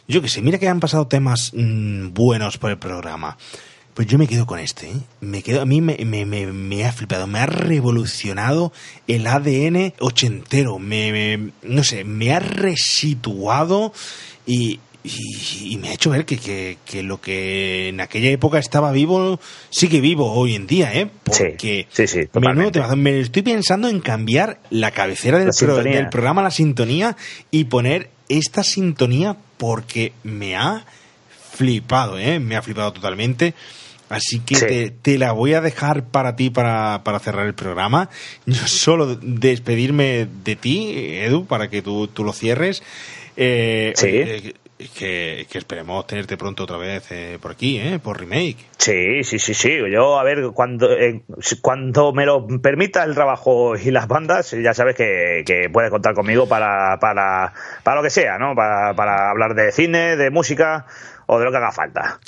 [0.07, 3.37] Yo que sé, mira que han pasado temas mm, buenos por el programa.
[3.93, 4.95] Pues yo me quedo con este, ¿eh?
[5.21, 8.73] Me quedo, a mí me, me, me, me ha flipado, me ha revolucionado
[9.07, 13.93] el ADN ochentero, me, no sé, me ha resituado
[14.45, 18.59] y, y, y me ha hecho ver que, que, que lo que en aquella época
[18.59, 21.09] estaba vivo sigue vivo hoy en día, ¿eh?
[21.23, 22.19] Porque sí, sí,
[22.97, 27.15] me estoy pensando en cambiar la cabecera del, pro- del programa, la sintonía,
[27.49, 30.85] y poner esta sintonía porque me ha
[31.53, 32.39] flipado, ¿eh?
[32.39, 33.53] Me ha flipado totalmente.
[34.07, 34.65] Así que Sí.
[34.67, 38.09] te, te la voy a dejar para ti para, para cerrar el programa.
[38.45, 42.83] Yo solo despedirme de ti, Edu, para que tú, tú lo cierres.
[43.37, 44.53] Eh, Sí.
[44.79, 47.99] Oye, que, que esperemos tenerte pronto otra vez eh, por aquí, ¿eh?
[47.99, 48.57] Por remake.
[48.77, 49.77] Sí, sí, sí, sí.
[49.91, 51.23] Yo, a ver, cuando, eh,
[51.61, 56.13] cuando me lo permita el trabajo y las bandas, ya sabes que, que puedes contar
[56.13, 58.55] conmigo para, para, para lo que sea, ¿no?
[58.55, 60.85] Para, para hablar de cine, de música
[61.27, 62.19] o de lo que haga falta.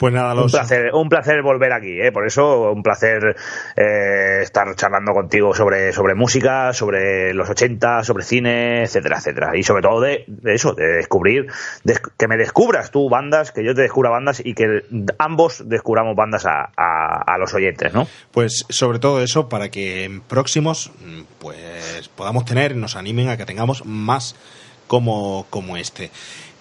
[0.00, 2.10] Pues nada, Un los, placer, un placer volver aquí, ¿eh?
[2.10, 3.36] por eso un placer
[3.76, 9.56] eh, estar charlando contigo sobre, sobre música, sobre los 80, sobre cine, etcétera, etcétera.
[9.58, 11.48] Y sobre todo de, de eso, de descubrir,
[11.84, 14.84] de- que me descubras tú bandas, que yo te descubra bandas y que
[15.18, 18.06] ambos descubramos bandas a, a, a los oyentes, ¿no?
[18.30, 23.36] Pues sobre todo eso para que en próximos mm, pues podamos tener, nos animen a
[23.36, 24.34] que tengamos más
[24.86, 26.10] como, como este.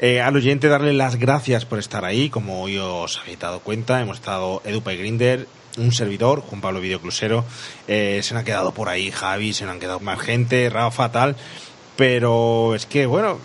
[0.01, 3.99] Eh, al oyente darle las gracias por estar ahí, como hoy os habéis dado cuenta,
[3.99, 5.45] hemos estado Edupa y Grinder,
[5.77, 7.43] un servidor, Juan Pablo Videoclusero,
[7.85, 11.11] eh, se nos han quedado por ahí Javi, se nos han quedado más gente, Rafa,
[11.11, 11.35] tal,
[11.97, 13.39] pero es que bueno,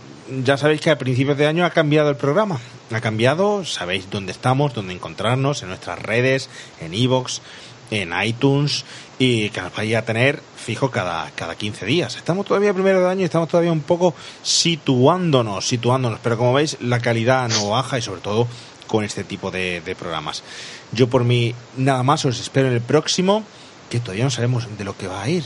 [0.45, 2.61] ya sabéis que a principios de año ha cambiado el programa,
[2.93, 6.49] ha cambiado, sabéis dónde estamos, dónde encontrarnos, en nuestras redes,
[6.81, 7.41] en iVoox,
[7.91, 8.85] en iTunes
[9.19, 12.17] y que nos vaya a tener fijo cada, cada 15 días.
[12.17, 16.77] Estamos todavía primero de año y estamos todavía un poco situándonos, situándonos, pero como veis
[16.81, 18.49] la calidad no baja y sobre todo
[18.87, 20.43] con este tipo de, de programas.
[20.93, 23.45] Yo por mí nada más os espero en el próximo
[23.91, 25.45] que todavía no sabemos de lo que va a ir.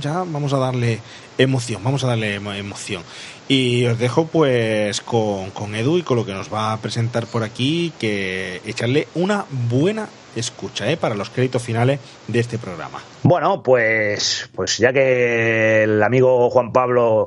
[0.00, 1.00] Ya vamos a darle
[1.38, 3.02] emoción, vamos a darle emo- emoción.
[3.50, 7.26] Y os dejo pues con, con Edu y con lo que nos va a presentar
[7.26, 10.96] por aquí, que echarle una buena escucha ¿eh?
[10.96, 11.98] para los créditos finales
[12.28, 13.02] de este programa.
[13.24, 17.26] Bueno, pues, pues ya que el amigo Juan Pablo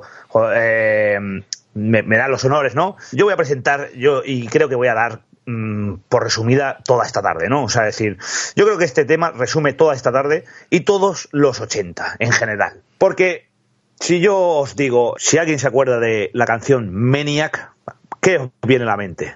[0.55, 1.19] eh,
[1.73, 2.95] me, da los honores, ¿no?
[3.11, 7.05] Yo voy a presentar, yo y creo que voy a dar mm, por resumida toda
[7.05, 7.65] esta tarde, ¿no?
[7.65, 8.17] O sea, decir,
[8.55, 12.81] yo creo que este tema resume toda esta tarde y todos los 80 en general.
[12.97, 13.51] Porque
[13.99, 17.71] si yo os digo, si alguien se acuerda de la canción Maniac,
[18.21, 19.35] ¿qué os viene a la mente?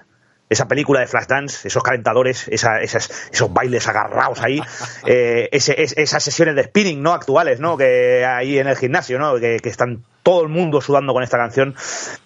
[0.50, 4.62] Esa película de Flashdance, esos calentadores, esa- esas- esos bailes agarrados ahí,
[5.06, 7.14] eh, ese- es- esas sesiones de spinning, ¿no?
[7.14, 7.78] Actuales, ¿no?
[7.78, 9.36] Que hay en el gimnasio, ¿no?
[9.40, 11.76] Que, que están todo el mundo sudando con esta canción,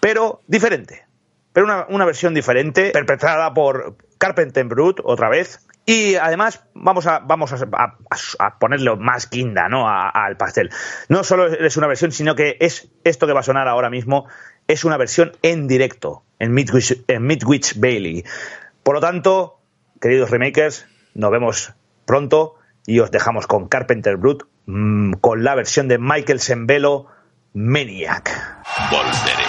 [0.00, 1.04] pero diferente.
[1.52, 5.60] Pero una, una versión diferente, perpetrada por Carpenter Brut, otra vez.
[5.84, 9.88] Y además vamos a, vamos a, ponerle más guinda ¿no?
[9.88, 10.70] Al pastel.
[11.08, 14.26] No solo es una versión, sino que es esto que va a sonar ahora mismo,
[14.68, 18.24] es una versión en directo, en Midwich, en Midwich Bailey.
[18.82, 19.58] Por lo tanto,
[20.00, 21.74] queridos remakers, nos vemos
[22.06, 27.06] pronto y os dejamos con Carpenter Brut, mm, con la versión de Michael Sembello,
[27.54, 28.30] Maniac.
[28.90, 29.41] Volveré.